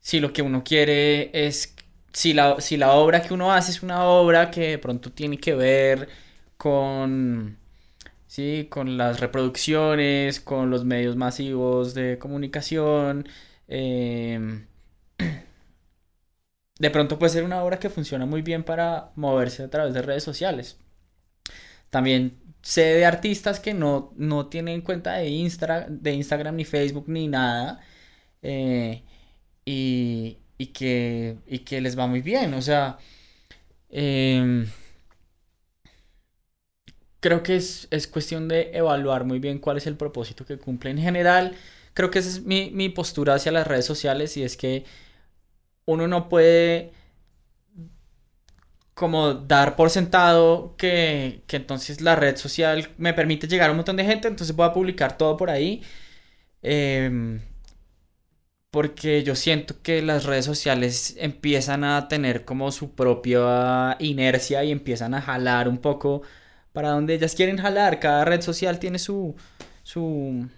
si 0.00 0.20
lo 0.20 0.32
que 0.32 0.42
uno 0.42 0.64
quiere 0.64 1.30
es 1.46 1.76
si 2.14 2.34
la, 2.34 2.60
si 2.60 2.76
la 2.78 2.92
obra 2.94 3.22
que 3.22 3.34
uno 3.34 3.52
hace 3.52 3.72
es 3.72 3.82
una 3.82 4.06
obra 4.06 4.50
que 4.50 4.70
de 4.70 4.78
pronto 4.78 5.12
tiene 5.12 5.38
que 5.38 5.54
ver 5.54 6.08
con, 6.58 7.58
¿sí? 8.32 8.66
con 8.70 8.96
las 8.96 9.20
reproducciones, 9.20 10.40
con 10.40 10.70
los 10.70 10.84
medios 10.86 11.16
masivos 11.16 11.94
de 11.94 12.18
comunicación, 12.18 13.28
em, 13.68 14.66
de 16.78 16.90
pronto 16.90 17.18
puede 17.18 17.32
ser 17.32 17.44
una 17.44 17.62
obra 17.62 17.78
que 17.78 17.90
funciona 17.90 18.26
muy 18.26 18.42
bien 18.42 18.64
para 18.64 19.12
moverse 19.16 19.62
a 19.64 19.70
través 19.70 19.94
de 19.94 20.02
redes 20.02 20.24
sociales. 20.24 20.78
También 21.90 22.38
sé 22.62 22.82
de 22.82 23.06
artistas 23.06 23.60
que 23.60 23.74
no, 23.74 24.12
no 24.16 24.46
tienen 24.48 24.82
cuenta 24.82 25.14
de, 25.14 25.24
de 25.90 26.12
Instagram 26.14 26.56
ni 26.56 26.64
Facebook 26.64 27.06
ni 27.08 27.28
nada. 27.28 27.80
Eh, 28.42 29.02
y, 29.64 30.38
y 30.58 30.66
que, 30.68 31.38
y 31.46 31.60
que 31.60 31.80
les 31.80 31.98
va 31.98 32.06
muy 32.06 32.22
bien. 32.22 32.54
O 32.54 32.62
sea, 32.62 32.98
em, 33.90 34.66
creo 37.22 37.42
que 37.44 37.56
es, 37.56 37.88
cuestión 38.08 38.48
de 38.48 38.72
evaluar 38.74 39.24
muy 39.24 39.38
bien 39.38 39.58
cuál 39.60 39.76
es 39.78 39.86
el 39.86 39.96
propósito 39.96 40.44
que 40.44 40.58
cumple. 40.58 40.90
En 40.90 40.98
general, 40.98 41.54
creo 41.94 42.10
que 42.10 42.18
esa 42.18 42.28
es 42.30 42.42
mi, 42.42 42.88
postura 42.90 43.34
hacia 43.34 43.52
las 43.52 43.66
redes 43.66 43.86
sociales 43.86 44.36
y 44.36 44.42
es 44.42 44.56
que 44.56 44.84
uno 45.86 46.08
no 46.08 46.28
puede 46.28 46.92
como 48.94 49.34
dar 49.34 49.76
por 49.76 49.90
sentado 49.90 50.74
que, 50.76 51.42
que, 51.46 51.56
entonces 51.56 52.00
la 52.02 52.16
red 52.16 52.36
social 52.36 52.90
me 52.98 53.14
permite 53.14 53.48
llegar 53.48 53.68
a 53.68 53.72
un 53.72 53.78
montón 53.78 53.96
de 53.96 54.04
gente, 54.04 54.28
entonces 54.28 54.54
voy 54.56 54.66
a 54.66 54.72
publicar 54.72 55.16
todo 55.16 55.36
por 55.36 55.50
ahí. 55.50 55.82
Eh, 56.62 57.40
porque 58.70 59.22
yo 59.22 59.36
siento 59.36 59.82
que 59.82 60.02
las 60.02 60.24
redes 60.24 60.46
sociales 60.46 61.14
empiezan 61.18 61.84
a 61.84 62.08
tener 62.08 62.44
como 62.44 62.72
su 62.72 62.94
propia 62.94 63.96
inercia 64.00 64.64
y 64.64 64.72
empiezan 64.72 65.14
a 65.14 65.22
jalar 65.22 65.68
un 65.68 65.78
poco 65.78 66.22
para 66.72 66.90
donde 66.90 67.14
ellas 67.14 67.34
quieren 67.34 67.58
jalar. 67.58 68.00
Cada 68.00 68.24
red 68.24 68.40
social 68.40 68.78
tiene 68.78 68.98
su, 68.98 69.34
su, 69.82 70.48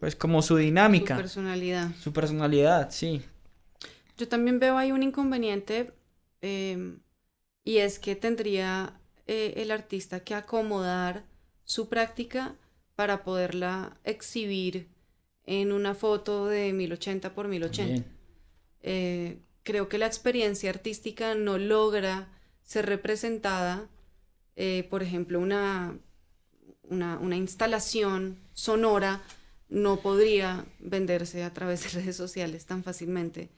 pues 0.00 0.16
como 0.16 0.42
su 0.42 0.56
dinámica. 0.56 1.14
Su 1.14 1.20
personalidad. 1.20 1.90
Su 2.00 2.12
personalidad, 2.12 2.90
sí. 2.90 3.22
Yo 4.16 4.28
también 4.28 4.58
veo 4.58 4.78
ahí 4.78 4.92
un 4.92 5.02
inconveniente 5.02 5.92
em, 6.40 7.00
y 7.64 7.78
es 7.78 7.98
que 7.98 8.16
tendría 8.16 8.98
eh, 9.26 9.54
el 9.56 9.70
artista 9.70 10.20
que 10.20 10.34
acomodar 10.34 11.24
su 11.64 11.88
práctica 11.88 12.54
para 12.94 13.24
poderla 13.24 13.98
exhibir 14.04 14.88
en 15.44 15.72
una 15.72 15.94
foto 15.94 16.46
de 16.46 16.72
1080 16.72 17.34
por 17.34 17.48
1080. 17.48 18.08
Eh, 18.82 19.38
creo 19.62 19.88
que 19.88 19.98
la 19.98 20.06
experiencia 20.06 20.70
artística 20.70 21.34
no 21.34 21.58
logra 21.58 22.28
ser 22.62 22.86
representada, 22.86 23.88
eh, 24.56 24.86
por 24.90 25.02
ejemplo, 25.02 25.38
una, 25.38 25.98
una, 26.88 27.36
instalación 27.36 28.38
sonora 28.52 29.22
no 29.68 30.00
podría 30.00 30.66
venderse 30.78 31.44
a 31.44 31.52
través 31.52 31.82
de 31.84 32.00
redes 32.00 32.16
sociales 32.16 32.66
tan 32.66 32.82
fácilmente 32.82 33.50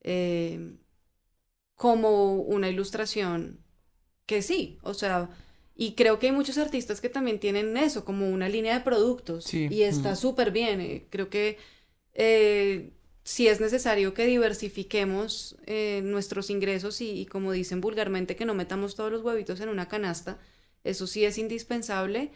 eh, 0.00 0.76
como 1.74 2.34
una 2.34 2.68
ilustración 2.68 3.60
que 4.26 4.42
sí, 4.42 4.78
o 4.82 4.94
sea, 4.94 5.28
y 5.76 5.94
creo 5.94 6.18
que 6.18 6.28
hay 6.28 6.32
muchos 6.32 6.56
artistas 6.58 7.00
que 7.00 7.08
también 7.08 7.40
tienen 7.40 7.76
eso, 7.76 8.04
como 8.04 8.30
una 8.30 8.48
línea 8.48 8.74
de 8.74 8.84
productos. 8.84 9.52
Y 9.52 9.82
está 9.82 10.14
súper 10.14 10.52
bien. 10.52 10.80
Eh, 10.80 11.06
creo 11.10 11.28
que 11.28 11.58
eh, 12.12 12.92
sí 13.24 13.48
es 13.48 13.60
necesario 13.60 14.14
que 14.14 14.26
diversifiquemos 14.26 15.56
eh, 15.66 16.02
nuestros 16.04 16.50
ingresos 16.50 17.00
y, 17.00 17.26
como 17.26 17.52
dicen 17.52 17.80
vulgarmente, 17.80 18.36
que 18.36 18.44
no 18.44 18.54
metamos 18.54 18.94
todos 18.94 19.10
los 19.10 19.22
huevitos 19.22 19.60
en 19.60 19.68
una 19.68 19.88
canasta. 19.88 20.38
Eso 20.84 21.06
sí 21.06 21.24
es 21.24 21.38
indispensable. 21.38 22.30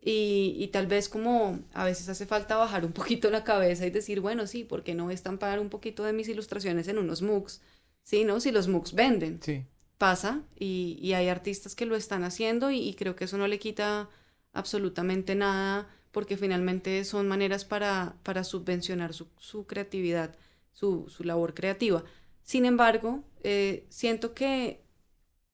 Y, 0.00 0.54
y, 0.58 0.68
tal 0.68 0.86
vez 0.86 1.08
como 1.08 1.60
a 1.72 1.84
veces 1.84 2.08
hace 2.10 2.26
falta 2.26 2.56
bajar 2.56 2.84
un 2.84 2.92
poquito 2.92 3.30
la 3.30 3.42
cabeza 3.42 3.86
y 3.86 3.90
decir, 3.90 4.20
bueno, 4.20 4.46
sí, 4.46 4.62
¿por 4.62 4.84
qué 4.84 4.94
no 4.94 5.10
estampar 5.10 5.58
un 5.58 5.70
poquito 5.70 6.04
de 6.04 6.12
mis 6.12 6.28
ilustraciones 6.28 6.88
en 6.88 6.98
unos 6.98 7.22
MOOCs? 7.22 7.62
Sí, 8.02 8.24
¿no? 8.24 8.38
Si 8.38 8.52
los 8.52 8.68
MOOCs 8.68 8.92
venden. 8.94 9.40
Sí 9.42 9.64
pasa 9.98 10.42
y, 10.58 11.12
hay 11.14 11.28
artistas 11.28 11.74
que 11.74 11.86
lo 11.86 11.96
están 11.96 12.24
haciendo 12.24 12.70
y, 12.70 12.94
creo 12.94 13.16
que 13.16 13.24
eso 13.24 13.38
no 13.38 13.46
le 13.48 13.58
quita 13.58 14.08
absolutamente 14.52 15.34
nada 15.34 15.88
porque 16.14 16.38
finalmente 16.38 17.04
son 17.04 17.28
maneras 17.28 17.66
para, 17.66 18.16
para 18.22 18.44
subvencionar 18.44 19.12
su, 19.12 19.66
creatividad, 19.66 20.34
su, 20.72 21.06
labor 21.18 21.52
creativa. 21.52 22.04
Sin 22.44 22.64
embargo, 22.64 23.24
eh, 23.42 23.86
siento 23.90 24.32
que, 24.32 24.80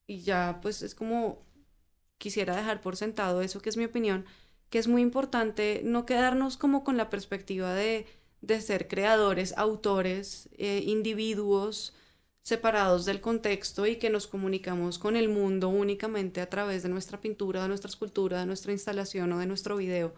y 0.06 0.20
ya 0.20 0.60
pues 0.62 0.82
es 0.82 0.94
como 0.94 1.44
quisiera 2.18 2.54
dejar 2.54 2.82
por 2.82 2.96
sentado 2.96 3.40
eso 3.40 3.62
que 3.62 3.70
es 3.70 3.78
mi 3.78 3.86
opinión, 3.86 4.26
que 4.68 4.78
es 4.78 4.86
muy 4.86 5.02
importante 5.02 5.80
no 5.82 6.04
quedarnos 6.06 6.56
como 6.58 6.84
con 6.84 6.96
la 6.98 7.08
perspectiva 7.10 7.74
de, 7.74 8.06
ser 8.60 8.86
creadores, 8.86 9.54
autores, 9.56 10.50
eh, 10.58 10.82
individuos, 10.86 11.94
separados 12.42 13.04
del 13.06 13.20
contexto 13.20 13.86
y 13.86 13.96
que 13.96 14.10
nos 14.10 14.26
comunicamos 14.26 14.98
con 14.98 15.16
el 15.16 15.28
mundo 15.28 15.68
únicamente 15.68 16.40
a 16.40 16.50
través 16.50 16.82
de 16.82 16.88
nuestra 16.88 17.20
pintura, 17.20 17.62
de 17.62 17.68
nuestra 17.68 17.88
escultura, 17.88 18.40
de 18.40 18.46
nuestra 18.46 18.72
instalación 18.72 19.32
o 19.32 19.38
de 19.38 19.46
nuestro 19.46 19.76
video, 19.76 20.14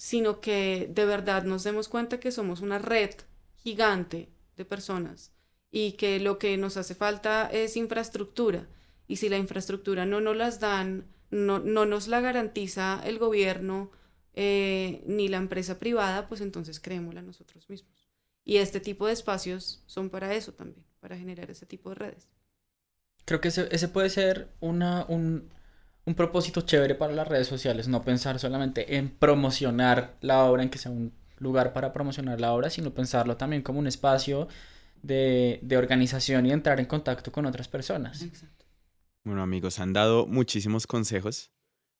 sino 0.00 0.40
que 0.40 0.88
de 0.90 1.04
verdad 1.04 1.44
nos 1.44 1.62
demos 1.62 1.88
cuenta 1.88 2.20
que 2.20 2.32
somos 2.32 2.62
una 2.62 2.78
red 2.78 3.10
gigante 3.56 4.30
de 4.56 4.64
personas 4.64 5.34
y 5.70 5.92
que 5.92 6.18
lo 6.20 6.38
que 6.38 6.56
nos 6.56 6.78
hace 6.78 6.94
falta 6.94 7.50
es 7.52 7.76
infraestructura 7.76 8.66
y 9.06 9.16
si 9.16 9.28
la 9.28 9.36
infraestructura 9.36 10.06
no 10.06 10.22
nos 10.22 10.34
las 10.38 10.58
dan, 10.58 11.04
no, 11.30 11.58
no 11.58 11.84
nos 11.84 12.08
la 12.08 12.22
garantiza 12.22 13.02
el 13.04 13.18
gobierno 13.18 13.90
eh, 14.32 15.04
ni 15.06 15.28
la 15.28 15.36
empresa 15.36 15.78
privada, 15.78 16.28
pues 16.28 16.40
entonces 16.40 16.80
creémosla 16.80 17.20
nosotros 17.20 17.68
mismos. 17.68 18.08
Y 18.42 18.56
este 18.56 18.80
tipo 18.80 19.06
de 19.06 19.12
espacios 19.12 19.82
son 19.84 20.08
para 20.08 20.34
eso 20.34 20.54
también 20.54 20.82
para 21.00 21.18
generar 21.18 21.50
ese 21.50 21.66
tipo 21.66 21.90
de 21.90 21.96
redes. 21.96 22.30
Creo 23.26 23.42
que 23.42 23.48
ese, 23.48 23.88
puede 23.88 24.08
ser 24.08 24.48
una, 24.60 25.04
un, 25.08 25.50
propósito 26.14 26.62
chévere 26.62 26.94
para 26.94 27.12
las 27.12 27.28
redes 27.28 27.46
sociales, 27.46 27.88
no 27.88 28.02
pensar 28.02 28.38
solamente 28.38 28.96
en 28.96 29.10
promocionar 29.10 30.16
la 30.20 30.44
obra, 30.44 30.62
en 30.62 30.70
que 30.70 30.78
sea 30.78 30.90
un 30.90 31.12
lugar 31.38 31.72
para 31.72 31.92
promocionar 31.92 32.40
la 32.40 32.52
obra, 32.52 32.70
sino 32.70 32.92
pensarlo 32.92 33.36
también 33.36 33.62
como 33.62 33.78
un 33.78 33.86
espacio 33.86 34.48
de, 35.02 35.58
de 35.62 35.76
organización 35.76 36.46
y 36.46 36.52
entrar 36.52 36.80
en 36.80 36.86
contacto 36.86 37.32
con 37.32 37.46
otras 37.46 37.68
personas. 37.68 38.22
Exacto. 38.22 38.66
Bueno, 39.24 39.42
amigos, 39.42 39.78
han 39.78 39.92
dado 39.92 40.26
muchísimos 40.26 40.86
consejos, 40.86 41.52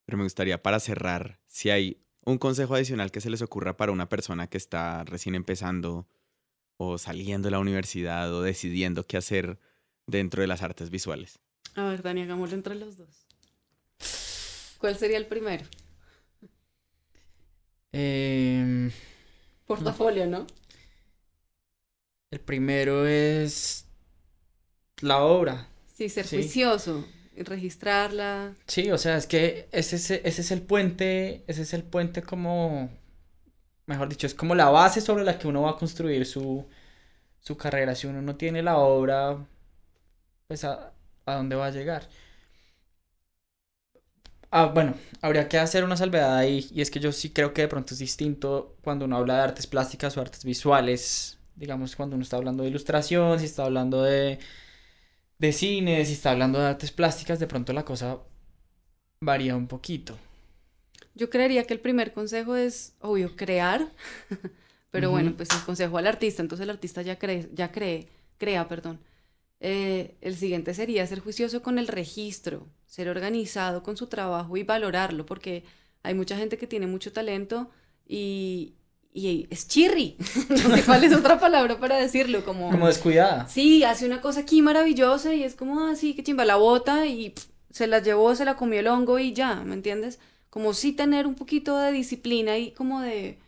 pero 0.06 0.18
me 0.18 0.24
gustaría 0.24 0.62
para 0.62 0.80
cerrar, 0.80 1.40
si 1.46 1.70
hay 1.70 2.02
un 2.24 2.38
consejo 2.38 2.74
adicional 2.74 3.10
que 3.10 3.20
se 3.20 3.30
les 3.30 3.42
ocurra 3.42 3.76
para 3.76 3.92
una 3.92 4.08
persona 4.08 4.46
que 4.46 4.58
está 4.58 5.04
recién 5.04 5.34
empezando 5.34 6.08
o 6.76 6.98
saliendo 6.98 7.46
de 7.46 7.52
la 7.52 7.58
universidad 7.58 8.32
o 8.32 8.42
decidiendo 8.42 9.06
qué 9.06 9.16
hacer 9.16 9.58
dentro 10.06 10.40
de 10.40 10.48
las 10.48 10.62
artes 10.62 10.90
visuales. 10.90 11.40
A 11.74 11.84
ver, 11.84 12.02
Dani, 12.02 12.22
hagámoslo 12.22 12.56
entre 12.56 12.74
los 12.74 12.96
dos. 12.96 13.19
¿Cuál 14.80 14.96
sería 14.96 15.18
el 15.18 15.26
primero? 15.26 15.64
Em, 17.92 18.90
Portafolio, 19.66 20.26
¿no? 20.26 20.46
el 22.30 22.40
primero 22.40 23.06
es 23.06 23.86
la 25.02 25.22
obra. 25.24 25.66
Sí, 25.94 26.08
ser 26.08 26.26
Sí. 26.26 26.36
juicioso, 26.36 27.04
registrarla. 27.36 28.54
Sí, 28.66 28.90
o 28.92 28.98
sea, 28.98 29.16
es 29.16 29.26
que 29.26 29.68
ese 29.72 29.96
es, 29.96 30.10
ese 30.12 30.40
es 30.42 30.50
el 30.52 30.62
puente, 30.62 31.44
ese 31.48 31.62
es 31.62 31.72
el 31.74 31.82
puente 31.82 32.22
como, 32.22 32.90
mejor 33.86 34.08
dicho, 34.08 34.26
es 34.26 34.34
como 34.34 34.54
la 34.54 34.70
base 34.70 35.00
sobre 35.02 35.24
la 35.24 35.38
que 35.38 35.48
uno 35.48 35.62
va 35.62 35.72
a 35.72 35.76
construir 35.78 36.26
su, 36.26 36.68
su 37.40 37.56
carrera. 37.56 37.94
Si 37.96 38.06
uno 38.08 38.22
no 38.22 38.36
tiene 38.36 38.62
la 38.62 38.78
obra, 38.78 39.46
pues 40.46 40.64
a, 40.64 40.92
a 41.26 41.34
dónde 41.34 41.56
va 41.56 41.66
a 41.66 41.70
llegar. 41.70 42.08
Ah, 44.52 44.66
bueno, 44.66 44.94
habría 45.22 45.48
que 45.48 45.58
hacer 45.58 45.84
una 45.84 45.96
salvedad 45.96 46.36
ahí, 46.36 46.68
y 46.72 46.80
es 46.80 46.90
que 46.90 46.98
yo 46.98 47.12
sí 47.12 47.30
creo 47.30 47.54
que 47.54 47.62
de 47.62 47.68
pronto 47.68 47.94
es 47.94 48.00
distinto 48.00 48.76
cuando 48.82 49.04
uno 49.04 49.16
habla 49.16 49.36
de 49.36 49.42
artes 49.42 49.66
plásticas 49.68 50.16
o 50.16 50.20
artes 50.20 50.44
visuales, 50.44 51.38
digamos, 51.54 51.94
cuando 51.94 52.16
uno 52.16 52.24
está 52.24 52.36
hablando 52.36 52.64
de 52.64 52.70
ilustración, 52.70 53.38
si 53.38 53.44
está 53.46 53.64
hablando 53.64 54.02
de, 54.02 54.40
de 55.38 55.52
cine, 55.52 56.04
si 56.04 56.12
está 56.12 56.30
hablando 56.32 56.58
de 56.60 56.66
artes 56.66 56.92
plásticas, 56.92 57.40
de 57.40 57.46
pronto 57.48 57.72
la 57.72 57.84
cosa 57.84 58.18
varía 59.20 59.56
un 59.56 59.66
poquito. 59.66 60.18
Yo 61.14 61.30
creería 61.30 61.64
que 61.64 61.74
el 61.74 61.80
primer 61.80 62.12
consejo 62.12 62.56
es, 62.56 62.94
obvio, 63.00 63.36
crear. 63.36 63.88
Pero 64.90 65.10
bueno, 65.10 65.34
pues 65.36 65.48
el 65.50 65.62
consejo 65.64 65.98
al 65.98 66.06
artista, 66.08 66.42
entonces 66.42 66.64
el 66.64 66.70
artista 66.70 67.02
ya 67.02 67.16
cree, 67.18 67.48
ya 67.54 67.70
cree, 67.70 68.08
crea, 68.38 68.66
perdón. 68.66 68.98
Eh, 69.60 70.16
el 70.20 70.36
siguiente 70.36 70.74
sería 70.74 71.06
ser 71.06 71.20
juicioso 71.20 71.62
con 71.62 71.78
el 71.78 71.88
registro, 71.88 72.66
ser 72.90 73.08
organizado 73.08 73.84
con 73.84 73.96
su 73.96 74.08
trabajo 74.08 74.56
y 74.56 74.64
valorarlo, 74.64 75.24
porque 75.24 75.62
hay 76.02 76.12
mucha 76.12 76.36
gente 76.36 76.58
que 76.58 76.66
tiene 76.66 76.88
mucho 76.88 77.12
talento 77.12 77.70
y, 78.04 78.74
y 79.14 79.46
es 79.48 79.68
chirri. 79.68 80.16
no 80.48 80.76
sé 80.76 80.82
cuál 80.82 81.04
es 81.04 81.14
otra 81.14 81.38
palabra 81.38 81.78
para 81.78 81.96
decirlo, 81.96 82.44
como... 82.44 82.68
Como 82.68 82.88
descuidada. 82.88 83.46
Sí, 83.46 83.84
hace 83.84 84.06
una 84.06 84.20
cosa 84.20 84.40
aquí 84.40 84.60
maravillosa 84.60 85.32
y 85.32 85.44
es 85.44 85.54
como 85.54 85.86
así, 85.86 86.14
que 86.14 86.24
chimba, 86.24 86.44
la 86.44 86.56
bota 86.56 87.06
y 87.06 87.32
se 87.70 87.86
la 87.86 88.00
llevó, 88.00 88.34
se 88.34 88.44
la 88.44 88.56
comió 88.56 88.80
el 88.80 88.88
hongo 88.88 89.20
y 89.20 89.34
ya, 89.34 89.62
¿me 89.64 89.74
entiendes? 89.74 90.18
Como 90.50 90.74
sí 90.74 90.92
tener 90.92 91.28
un 91.28 91.36
poquito 91.36 91.78
de 91.78 91.92
disciplina 91.92 92.58
y 92.58 92.72
como 92.72 93.02
de, 93.02 93.38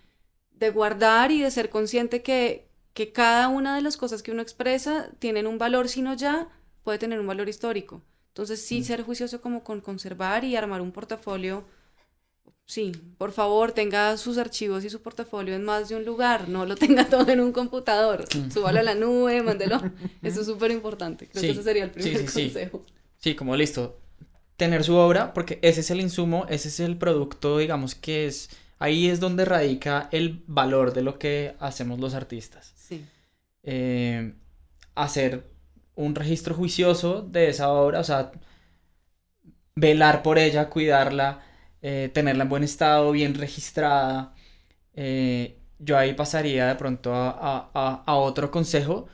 de 0.53 0.71
guardar 0.71 1.33
y 1.33 1.41
de 1.41 1.51
ser 1.51 1.69
consciente 1.69 2.23
que, 2.23 2.69
que 2.95 3.11
cada 3.11 3.49
una 3.49 3.75
de 3.75 3.83
las 3.83 3.97
cosas 3.97 4.23
que 4.23 4.31
uno 4.31 4.41
expresa 4.41 5.11
tienen 5.19 5.49
un 5.49 5.59
valor, 5.59 5.89
si 5.89 6.01
no 6.01 6.15
ya, 6.15 6.47
puede 6.85 6.99
tener 6.99 7.19
un 7.19 7.27
valor 7.27 7.49
histórico. 7.49 8.03
Entonces 8.33 8.65
sí, 8.65 8.81
Mm. 8.81 8.85
ser 8.85 9.03
juicioso 9.03 9.41
como 9.41 9.63
con 9.63 9.81
conservar 9.81 10.45
y 10.45 10.57
armar 10.57 10.81
un 10.81 10.93
portafolio. 10.93 11.65
Sí, 12.65 12.93
por 13.19 13.33
favor, 13.33 13.73
tenga 13.73 14.17
sus 14.17 14.39
archivos 14.39 14.85
y 14.85 14.91
su 14.91 15.03
portafolio 15.03 15.55
en 15.55 15.65
más 15.65 15.89
de 15.89 15.97
un 15.97 16.05
lugar, 16.05 16.49
no 16.49 16.65
lo 16.65 16.75
tenga 16.77 17.07
todo 17.09 17.31
en 17.31 17.41
un 17.41 17.53
computador. 17.53 18.25
Mm. 18.35 18.51
Súbalo 18.51 18.81
a 18.81 18.83
la 18.83 18.95
nube, 18.95 19.43
mándelo. 19.49 19.81
Eso 20.23 20.41
es 20.41 20.47
súper 20.47 20.71
importante. 20.71 21.29
Creo 21.29 21.41
Sí, 21.41 21.47
que 21.49 21.53
ese 21.53 21.63
sería 21.63 21.85
el 21.85 21.91
primer 21.91 22.17
sí, 22.19 22.29
sí. 22.29 22.43
consejo. 22.45 22.83
Sí, 23.19 23.35
como 23.35 23.57
listo. 23.57 23.99
Tener 24.57 24.85
su 24.85 24.95
obra, 24.95 25.35
porque 25.35 25.59
ese 25.63 25.81
es 25.81 25.91
el 25.91 26.01
insumo, 26.01 26.47
ese 26.49 26.69
es 26.69 26.81
el 26.81 26.97
producto, 26.97 27.59
digamos 27.59 27.95
que 27.95 28.27
es, 28.27 28.49
ahí 28.79 29.09
es 29.09 29.19
donde 29.21 29.45
radica 29.45 30.09
el 30.13 30.43
valor 30.47 30.93
de 30.93 31.03
lo 31.03 31.19
que 31.19 31.57
hacemos 31.59 31.99
los 32.01 32.15
artistas. 32.15 32.73
Sí. 32.77 33.05
eh, 33.65 34.35
hacer 34.95 35.52
un 35.97 36.15
registro 36.15 36.55
juicioso 36.55 37.23
de 37.23 37.49
esa 37.51 37.73
obra, 37.73 38.01
o 38.01 38.05
sea, 38.05 38.33
velar 39.75 40.23
por 40.23 40.39
ella, 40.39 40.69
cuidarla, 40.69 41.41
eh, 41.83 42.11
tenerla 42.13 42.45
en 42.45 42.49
buen 42.49 42.65
estado, 42.65 43.11
bien 43.13 43.35
registrada. 43.35 44.35
eh, 44.95 45.59
yo 45.81 45.99
ahí 45.99 46.15
pasaría 46.15 46.67
de 46.69 46.77
pronto 46.77 47.15
a, 47.15 47.31
a- 47.75 48.05
a- 48.07 48.17
otro 48.17 48.51
consejo, 48.51 49.09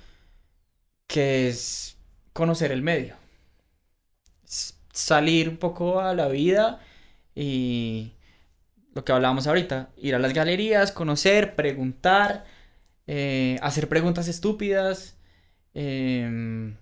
que 1.06 1.48
es 1.48 1.96
conocer 2.32 2.72
el 2.72 2.82
medio. 2.82 3.16
Salir 4.92 5.48
un 5.48 5.56
poco 5.58 6.00
a 6.00 6.14
la 6.14 6.28
vida 6.28 6.80
y 7.34 8.12
lo 8.94 9.04
que 9.04 9.12
hablábamos 9.12 9.48
ahorita, 9.48 9.90
ir 9.98 10.14
a 10.16 10.20
las 10.20 10.34
galerías, 10.34 10.92
conocer, 10.92 11.56
preguntar, 11.56 12.46
eh, 13.08 13.58
hacer 13.62 13.88
preguntas 13.90 14.28
estúpidas. 14.28 15.17
Em, 15.74 16.76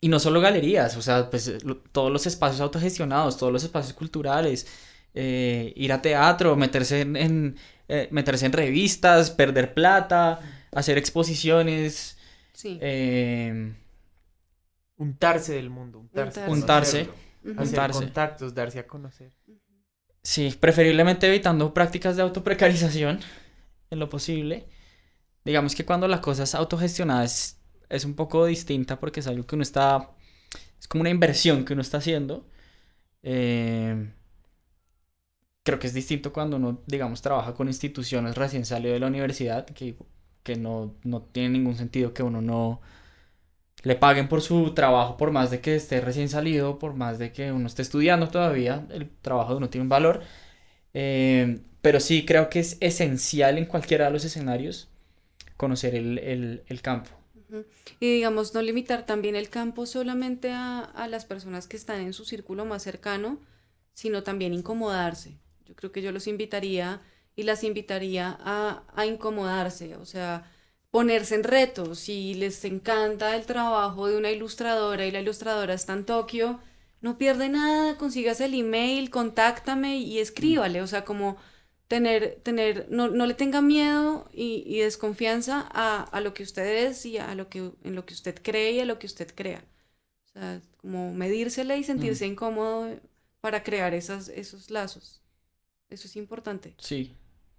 y 0.00 0.08
no 0.08 0.18
solo 0.20 0.40
galerías, 0.40 0.96
o 0.96 1.02
sea, 1.02 1.30
pues 1.30 1.64
lo- 1.64 1.78
todos 1.78 2.12
los 2.12 2.26
espacios 2.26 2.60
autogestionados, 2.60 3.36
todos 3.38 3.52
los 3.52 3.64
espacios 3.64 3.94
culturales, 3.94 4.66
eh, 5.14 5.72
ir 5.76 5.92
a 5.92 6.02
teatro, 6.02 6.54
meterse 6.56 7.00
en, 7.00 7.16
en, 7.16 7.56
eh, 7.88 8.08
meterse 8.10 8.46
en 8.46 8.52
revistas, 8.52 9.30
perder 9.30 9.72
plata, 9.74 10.40
hacer 10.72 10.98
exposiciones, 10.98 12.18
Sí. 12.52 12.78
em, 12.80 13.74
Untarse 14.98 15.52
del 15.54 15.68
mundo, 15.70 15.98
untarse. 16.00 17.08
Hacer 17.58 17.90
contactos, 17.92 18.54
darse 18.54 18.78
a 18.78 18.86
conocer. 18.86 19.30
Sí, 20.22 20.56
preferiblemente 20.58 21.28
evitando 21.28 21.72
prácticas 21.74 22.16
de 22.16 22.22
autoprecarización 22.22 23.20
en 23.90 23.98
lo 23.98 24.08
posible. 24.08 24.66
Digamos 25.44 25.74
que 25.74 25.84
cuando 25.84 26.08
la 26.08 26.20
cosa 26.20 26.42
es 26.44 26.54
autogestionada 26.54 27.24
es, 27.24 27.60
es 27.88 28.04
un 28.04 28.14
poco 28.14 28.46
distinta 28.46 29.00
porque 29.00 29.20
es 29.20 29.26
algo 29.26 29.46
que 29.46 29.54
uno 29.56 29.62
está, 29.62 30.10
es 30.80 30.88
como 30.88 31.02
una 31.02 31.10
inversión 31.10 31.64
que 31.64 31.74
uno 31.74 31.82
está 31.82 31.98
haciendo. 31.98 32.46
Eh, 33.22 34.10
creo 35.62 35.78
que 35.78 35.86
es 35.88 35.94
distinto 35.94 36.32
cuando 36.32 36.56
uno, 36.56 36.82
digamos, 36.86 37.22
trabaja 37.22 37.54
con 37.54 37.66
instituciones 37.68 38.36
recién 38.36 38.64
salido 38.64 38.94
de 38.94 39.00
la 39.00 39.08
universidad, 39.08 39.66
que, 39.66 39.96
que 40.42 40.56
no, 40.56 40.94
no 41.04 41.22
tiene 41.22 41.50
ningún 41.50 41.76
sentido 41.76 42.14
que 42.14 42.22
uno 42.22 42.40
no 42.40 42.80
le 43.82 43.94
paguen 43.96 44.28
por 44.28 44.42
su 44.42 44.74
trabajo, 44.74 45.16
por 45.16 45.30
más 45.30 45.50
de 45.50 45.60
que 45.60 45.76
esté 45.76 46.00
recién 46.00 46.28
salido, 46.28 46.78
por 46.78 46.94
más 46.94 47.18
de 47.18 47.32
que 47.32 47.52
uno 47.52 47.66
esté 47.66 47.82
estudiando 47.82 48.28
todavía, 48.28 48.86
el 48.90 49.08
trabajo 49.22 49.52
de 49.52 49.56
uno 49.58 49.70
tiene 49.70 49.82
un 49.84 49.88
valor. 49.88 50.22
Eh, 50.94 51.60
pero 51.82 52.00
sí 52.00 52.24
creo 52.26 52.50
que 52.50 52.60
es 52.60 52.78
esencial 52.80 53.58
en 53.58 53.66
cualquiera 53.66 54.06
de 54.06 54.12
los 54.12 54.24
escenarios 54.24 54.88
conocer 55.56 55.94
el, 55.96 56.18
el- 56.20 56.64
el 56.68 56.82
campo. 56.82 57.10
Y 58.00 58.14
digamos, 58.14 58.54
no 58.54 58.62
limitar 58.62 59.06
también 59.06 59.36
el 59.36 59.48
campo 59.48 59.86
solamente 59.86 60.50
a, 60.50 60.80
a 60.80 61.08
las 61.08 61.24
personas 61.24 61.66
que 61.66 61.76
están 61.76 62.00
en 62.00 62.12
su 62.12 62.24
círculo 62.24 62.64
más 62.64 62.82
cercano, 62.82 63.40
sino 63.94 64.22
también 64.22 64.54
incomodarse. 64.54 65.38
Yo 65.64 65.74
creo 65.74 65.92
que 65.92 66.02
yo 66.02 66.12
los 66.12 66.26
invitaría 66.26 67.00
y 67.34 67.42
las 67.42 67.64
invitaría 67.64 68.36
a, 68.40 68.84
a 68.94 69.06
incomodarse, 69.06 69.96
o 69.96 70.06
sea, 70.06 70.50
ponerse 70.90 71.34
en 71.34 71.44
retos. 71.44 71.98
Si 72.00 72.34
les 72.34 72.64
encanta 72.64 73.36
el 73.36 73.46
trabajo 73.46 74.06
de 74.06 74.16
una 74.16 74.30
ilustradora 74.30 75.04
y 75.06 75.10
la 75.10 75.20
ilustradora 75.20 75.74
está 75.74 75.92
en 75.92 76.04
Tokio, 76.06 76.60
no 77.00 77.18
pierde 77.18 77.48
nada, 77.48 77.98
consigas 77.98 78.40
el 78.40 78.54
email, 78.54 79.10
contáctame 79.10 79.98
y 79.98 80.18
escríbale, 80.18 80.80
o 80.82 80.86
sea, 80.86 81.04
como 81.04 81.36
tener, 81.88 82.40
tener, 82.42 82.86
no, 82.90 83.08
no 83.08 83.26
le 83.26 83.34
tenga 83.34 83.62
miedo 83.62 84.28
y, 84.32 84.64
y 84.66 84.80
desconfianza 84.80 85.68
a, 85.72 86.02
a 86.02 86.20
lo 86.20 86.34
que 86.34 86.42
usted 86.42 86.86
es 86.88 87.06
y 87.06 87.18
a 87.18 87.34
lo 87.34 87.48
que, 87.48 87.72
en 87.84 87.94
lo 87.94 88.06
que 88.06 88.14
usted 88.14 88.40
cree 88.42 88.72
y 88.72 88.80
a 88.80 88.84
lo 88.86 88.98
que 88.98 89.06
usted 89.06 89.32
crea. 89.34 89.64
O 90.26 90.28
sea, 90.38 90.60
como 90.78 91.14
medírsele 91.14 91.78
y 91.78 91.84
sentirse 91.84 92.26
incómodo 92.26 93.00
para 93.40 93.62
crear 93.64 93.94
esas, 93.94 94.28
esos 94.28 94.70
lazos. 94.70 95.22
Eso 95.90 96.08
es 96.08 96.16
importante. 96.16 96.76
Sí, 96.78 97.14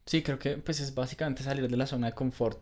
sí, 0.08 0.24
creo 0.24 0.40
que 0.40 0.58
pues 0.58 0.80
es 0.80 0.94
básicamente 0.95 1.44
salir 1.44 1.68
de 1.70 1.78
la 1.78 1.86
zona 1.88 2.08
de 2.08 2.14
confort. 2.14 2.60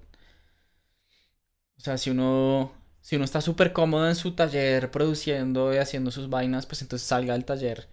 O 1.78 1.82
sea, 1.82 1.98
si 1.98 2.10
uno, 2.10 2.72
si 3.02 3.16
uno 3.16 3.26
está 3.26 3.42
súper 3.42 3.74
cómodo 3.74 4.08
en 4.08 4.16
su 4.16 4.36
taller 4.36 4.92
produciendo 4.92 5.74
y 5.74 5.78
haciendo 5.78 6.12
sus 6.12 6.30
vainas, 6.30 6.66
pues 6.66 6.82
entonces 6.82 7.08
salga 7.08 7.34
del 7.34 7.46
taller. 7.46 7.88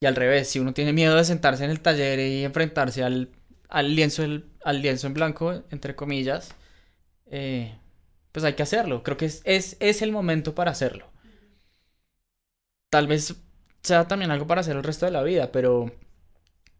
Y 0.00 0.06
al 0.06 0.16
revés, 0.16 0.48
si 0.48 0.58
uno 0.58 0.72
tiene 0.72 0.92
miedo 0.94 1.14
de 1.14 1.24
sentarse 1.24 1.64
en 1.64 1.70
el 1.70 1.80
taller 1.80 2.18
y 2.20 2.44
enfrentarse 2.44 3.02
al, 3.04 3.28
al 3.68 3.94
lienzo, 3.94 4.22
el- 4.24 4.46
al 4.64 4.80
lienzo 4.80 5.06
en 5.06 5.14
blanco, 5.14 5.62
entre 5.70 5.94
comillas, 5.94 6.54
eh, 7.30 7.76
pues 8.32 8.44
hay 8.44 8.54
que 8.54 8.62
hacerlo. 8.62 9.02
Creo 9.02 9.16
que 9.18 9.26
es, 9.26 9.42
es, 9.44 9.76
es 9.80 10.00
el 10.02 10.10
momento 10.12 10.54
para 10.54 10.70
hacerlo. 10.70 11.06
Tal 12.90 13.06
vez 13.06 13.36
sea 13.82 14.08
también 14.08 14.30
algo 14.30 14.46
para 14.46 14.62
hacer 14.62 14.76
el 14.76 14.82
resto 14.82 15.04
de 15.06 15.12
la 15.12 15.22
vida, 15.22 15.52
pero 15.52 15.92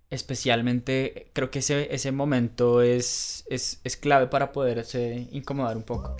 especialmente 0.08 1.30
creo 1.34 1.50
que 1.50 1.60
ese, 1.60 1.94
ese 1.94 2.12
momento 2.12 2.82
es, 2.82 3.44
es, 3.48 3.80
es 3.84 3.96
clave 3.96 4.26
para 4.26 4.50
poderse 4.52 5.28
incomodar 5.30 5.76
un 5.76 5.84
poco. 5.84 6.16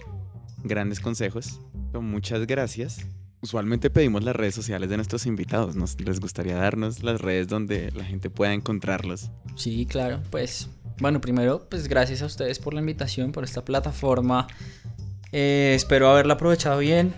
Grandes 0.62 1.00
consejos. 1.00 1.60
Muchas 1.92 2.46
gracias. 2.46 2.98
Usualmente 3.42 3.88
pedimos 3.88 4.22
las 4.22 4.36
redes 4.36 4.54
sociales 4.54 4.90
de 4.90 4.96
nuestros 4.96 5.24
invitados. 5.24 5.74
¿Nos 5.74 5.98
les 5.98 6.20
gustaría 6.20 6.56
darnos 6.56 7.02
las 7.02 7.20
redes 7.20 7.48
donde 7.48 7.90
la 7.92 8.04
gente 8.04 8.28
pueda 8.28 8.52
encontrarlos? 8.52 9.30
Sí, 9.56 9.86
claro. 9.86 10.20
Pues, 10.30 10.68
bueno, 10.98 11.22
primero, 11.22 11.66
pues 11.70 11.88
gracias 11.88 12.20
a 12.20 12.26
ustedes 12.26 12.58
por 12.58 12.74
la 12.74 12.80
invitación, 12.80 13.32
por 13.32 13.44
esta 13.44 13.64
plataforma. 13.64 14.46
Eh, 15.32 15.72
espero 15.74 16.10
haberla 16.10 16.34
aprovechado 16.34 16.80
bien 16.80 17.14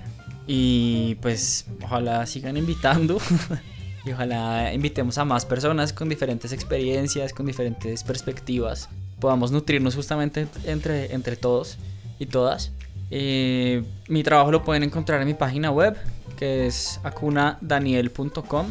y 0.46 1.16
pues 1.16 1.66
ojalá 1.82 2.24
sigan 2.26 2.56
invitando. 2.56 3.18
y 4.04 4.12
ojalá 4.12 4.72
invitemos 4.72 5.18
a 5.18 5.24
más 5.24 5.44
personas 5.44 5.92
con 5.92 6.08
diferentes 6.08 6.52
experiencias, 6.52 7.32
con 7.32 7.46
diferentes 7.46 8.04
perspectivas. 8.04 8.88
Podamos 9.18 9.50
nutrirnos 9.50 9.96
justamente 9.96 10.46
entre, 10.64 11.14
entre 11.14 11.34
todos 11.36 11.78
y 12.20 12.26
todas. 12.26 12.70
Eh, 13.14 13.84
mi 14.08 14.22
trabajo 14.22 14.50
lo 14.50 14.64
pueden 14.64 14.84
encontrar 14.84 15.20
en 15.20 15.28
mi 15.28 15.34
página 15.34 15.70
web, 15.70 15.94
que 16.38 16.66
es 16.66 16.98
acunadaniel.com, 17.02 18.66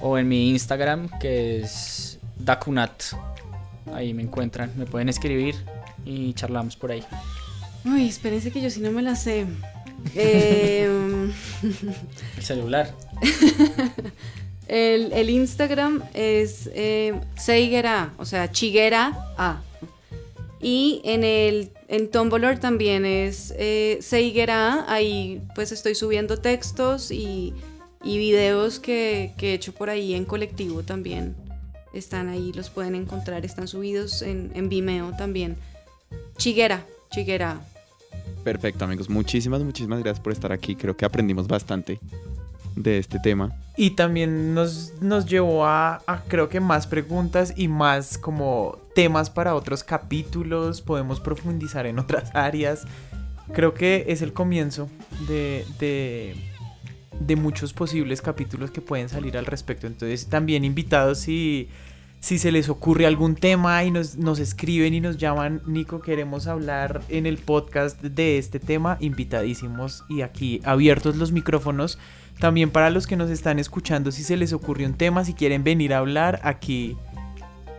o 0.00 0.16
en 0.16 0.26
mi 0.26 0.48
Instagram, 0.48 1.10
que 1.18 1.60
es 1.60 2.18
dacunat. 2.38 3.02
Ahí 3.92 4.14
me 4.14 4.22
encuentran, 4.22 4.72
me 4.78 4.86
pueden 4.86 5.10
escribir 5.10 5.54
y 6.06 6.32
charlamos 6.32 6.76
por 6.76 6.92
ahí. 6.92 7.04
Uy, 7.84 8.08
espérense 8.08 8.50
que 8.50 8.62
yo 8.62 8.70
si 8.70 8.80
no 8.80 8.90
me 8.90 9.02
la 9.02 9.14
sé. 9.14 9.44
Em, 10.14 11.30
el 12.38 12.42
celular. 12.42 12.94
el, 14.68 15.28
Instagram 15.28 16.02
es 16.14 16.70
eh, 16.72 17.20
Seigera, 17.36 18.14
o 18.16 18.24
sea, 18.24 18.50
Chiguera 18.50 19.34
A. 19.36 19.60
Y 20.60 21.00
en 21.04 21.22
el 21.24 21.70
en 21.88 22.10
Tumblr 22.10 22.58
también 22.58 23.06
es 23.06 23.54
eh, 23.56 23.98
Seigera, 24.00 24.84
ahí 24.92 25.42
pues 25.54 25.72
estoy 25.72 25.94
subiendo 25.94 26.36
textos 26.36 27.10
y, 27.10 27.54
y 28.02 28.18
videos 28.18 28.78
que, 28.78 29.32
que, 29.38 29.50
he 29.50 29.54
hecho 29.54 29.72
por 29.72 29.88
ahí 29.88 30.14
en 30.14 30.24
colectivo 30.24 30.82
también. 30.82 31.36
Están 31.94 32.28
ahí, 32.28 32.52
los 32.52 32.70
pueden 32.70 32.94
encontrar, 32.94 33.44
están 33.46 33.68
subidos 33.68 34.22
en, 34.22 34.50
en 34.54 34.68
Vimeo 34.68 35.12
también. 35.16 35.56
Chiguera, 36.36 36.84
Chiguera. 37.10 37.60
Perfecto 38.44 38.84
amigos, 38.84 39.08
muchísimas, 39.08 39.62
muchísimas 39.62 40.00
gracias 40.00 40.22
por 40.22 40.32
estar 40.32 40.52
aquí, 40.52 40.74
creo 40.74 40.96
que 40.96 41.04
aprendimos 41.04 41.46
bastante 41.46 41.98
de 42.82 42.98
este 42.98 43.18
tema. 43.18 43.52
Y 43.76 43.90
también 43.90 44.54
nos, 44.54 44.92
nos 45.00 45.26
llevó 45.26 45.64
a, 45.64 46.02
creo 46.26 46.48
que 46.48 46.58
más 46.58 46.86
preguntas 46.86 47.54
y 47.56 47.68
más 47.68 48.18
como 48.18 48.78
temas 48.94 49.30
para 49.30 49.54
otros 49.54 49.84
capítulos, 49.84 50.82
podemos 50.82 51.20
profundizar 51.20 51.86
en 51.86 51.98
otras 51.98 52.34
áreas. 52.34 52.84
Creo 53.52 53.74
que 53.74 54.06
es 54.08 54.20
el 54.20 54.32
comienzo 54.32 54.90
de, 55.28 55.64
de, 55.78 56.34
de 57.20 57.36
muchos 57.36 57.72
posibles 57.72 58.20
capítulos 58.20 58.70
que 58.70 58.80
pueden 58.80 59.08
salir 59.08 59.38
al 59.38 59.46
respecto. 59.46 59.86
Entonces 59.86 60.26
también 60.26 60.64
invitados 60.64 61.18
si, 61.18 61.68
si 62.20 62.38
se 62.38 62.50
les 62.50 62.68
ocurre 62.68 63.06
algún 63.06 63.36
tema 63.36 63.84
y 63.84 63.92
nos, 63.92 64.16
nos 64.16 64.40
escriben 64.40 64.92
y 64.92 65.00
nos 65.00 65.18
llaman, 65.18 65.62
Nico, 65.66 66.00
queremos 66.00 66.46
hablar 66.48 67.02
en 67.08 67.26
el 67.26 67.38
podcast 67.38 68.02
de 68.02 68.38
este 68.38 68.58
tema, 68.58 68.96
invitadísimos 69.00 70.04
y 70.08 70.22
aquí 70.22 70.60
abiertos 70.64 71.16
los 71.16 71.30
micrófonos 71.30 71.98
también 72.40 72.70
para 72.70 72.90
los 72.90 73.06
que 73.06 73.16
nos 73.16 73.30
están 73.30 73.58
escuchando, 73.58 74.12
si 74.12 74.22
se 74.22 74.36
les 74.36 74.52
ocurrió 74.52 74.86
un 74.86 74.94
tema, 74.94 75.24
si 75.24 75.34
quieren 75.34 75.64
venir 75.64 75.92
a 75.92 75.98
hablar, 75.98 76.40
aquí 76.42 76.96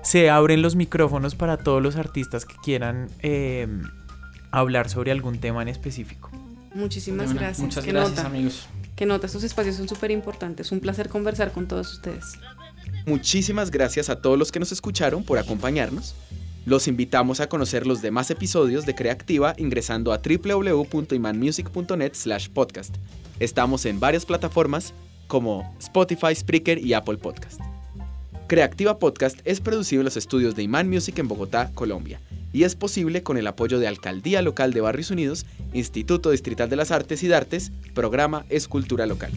se 0.02 0.30
abren 0.30 0.61
los 0.61 0.76
micrófonos 0.76 1.36
para 1.36 1.57
todos 1.57 1.81
los 1.81 1.95
artistas 1.95 2.45
que 2.45 2.56
quieran 2.64 3.07
em, 3.19 3.84
hablar 4.52 4.90
sobre 4.90 5.11
algún 5.11 5.40
tema 5.40 5.61
en 5.61 5.69
específico. 5.69 6.30
Muchísimas 6.73 7.34
gracias. 7.34 7.60
Muchas 7.60 7.86
gracias, 7.86 8.26
amigos. 8.26 8.68
Que 8.95 9.06
nota, 9.06 9.27
estos 9.27 9.44
espacios 9.44 9.76
son 9.76 9.88
súper 9.88 10.10
importantes. 10.11 10.72
Un 10.72 10.81
placer 10.81 11.10
conversar 11.10 11.52
con 11.52 11.68
todos 11.68 11.94
ustedes. 11.94 12.38
Muchísimas 13.06 13.69
gracias 13.72 14.10
a 14.10 14.22
todos 14.22 14.38
los 14.38 14.52
que 14.52 14.60
nos 14.60 14.72
escucharon 14.72 15.23
por 15.23 15.40
acompañarnos. 15.40 16.14
Los 16.65 16.88
invitamos 16.88 17.40
a 17.40 17.48
conocer 17.48 17.88
los 17.88 18.02
demás 18.02 18.30
episodios 18.30 18.86
de 18.86 18.94
Creativa 18.94 19.53
ingresando 19.57 20.11
a 20.11 20.19
www.imanmusic.net/podcast. 20.19 22.95
Estamos 23.40 23.86
en 23.86 24.02
varias 24.02 24.26
plataformas 24.26 24.94
como 25.28 25.74
Spotify, 25.80 26.36
Spreaker 26.36 26.78
y 26.78 26.94
Apple 26.94 27.18
Podcast. 27.18 27.61
Creativa 28.48 28.99
Podcast 28.99 29.40
es 29.45 29.61
producido 29.61 30.02
en 30.02 30.06
los 30.06 30.18
estudios 30.18 30.56
de 30.56 30.64
Iman 30.64 30.90
Music 30.90 31.18
en 31.20 31.28
Bogotá, 31.28 31.72
Colombia, 31.74 32.20
y 32.52 32.64
es 32.64 32.76
posible 32.76 33.24
con 33.24 33.38
el 33.38 33.48
apoyo 33.48 33.80
de 33.80 33.88
Alcaldía 33.88 34.41
Local 34.41 34.74
de 34.74 34.82
Barrios 34.82 35.11
Unidos, 35.11 35.45
Instituto 35.72 36.32
Distrital 36.32 36.70
de 36.70 36.76
las 36.76 36.91
Artes 36.91 37.24
y 37.24 37.28
Dartes, 37.28 37.72
Programa 37.94 38.45
Escultura 38.49 39.06
Local. 39.06 39.32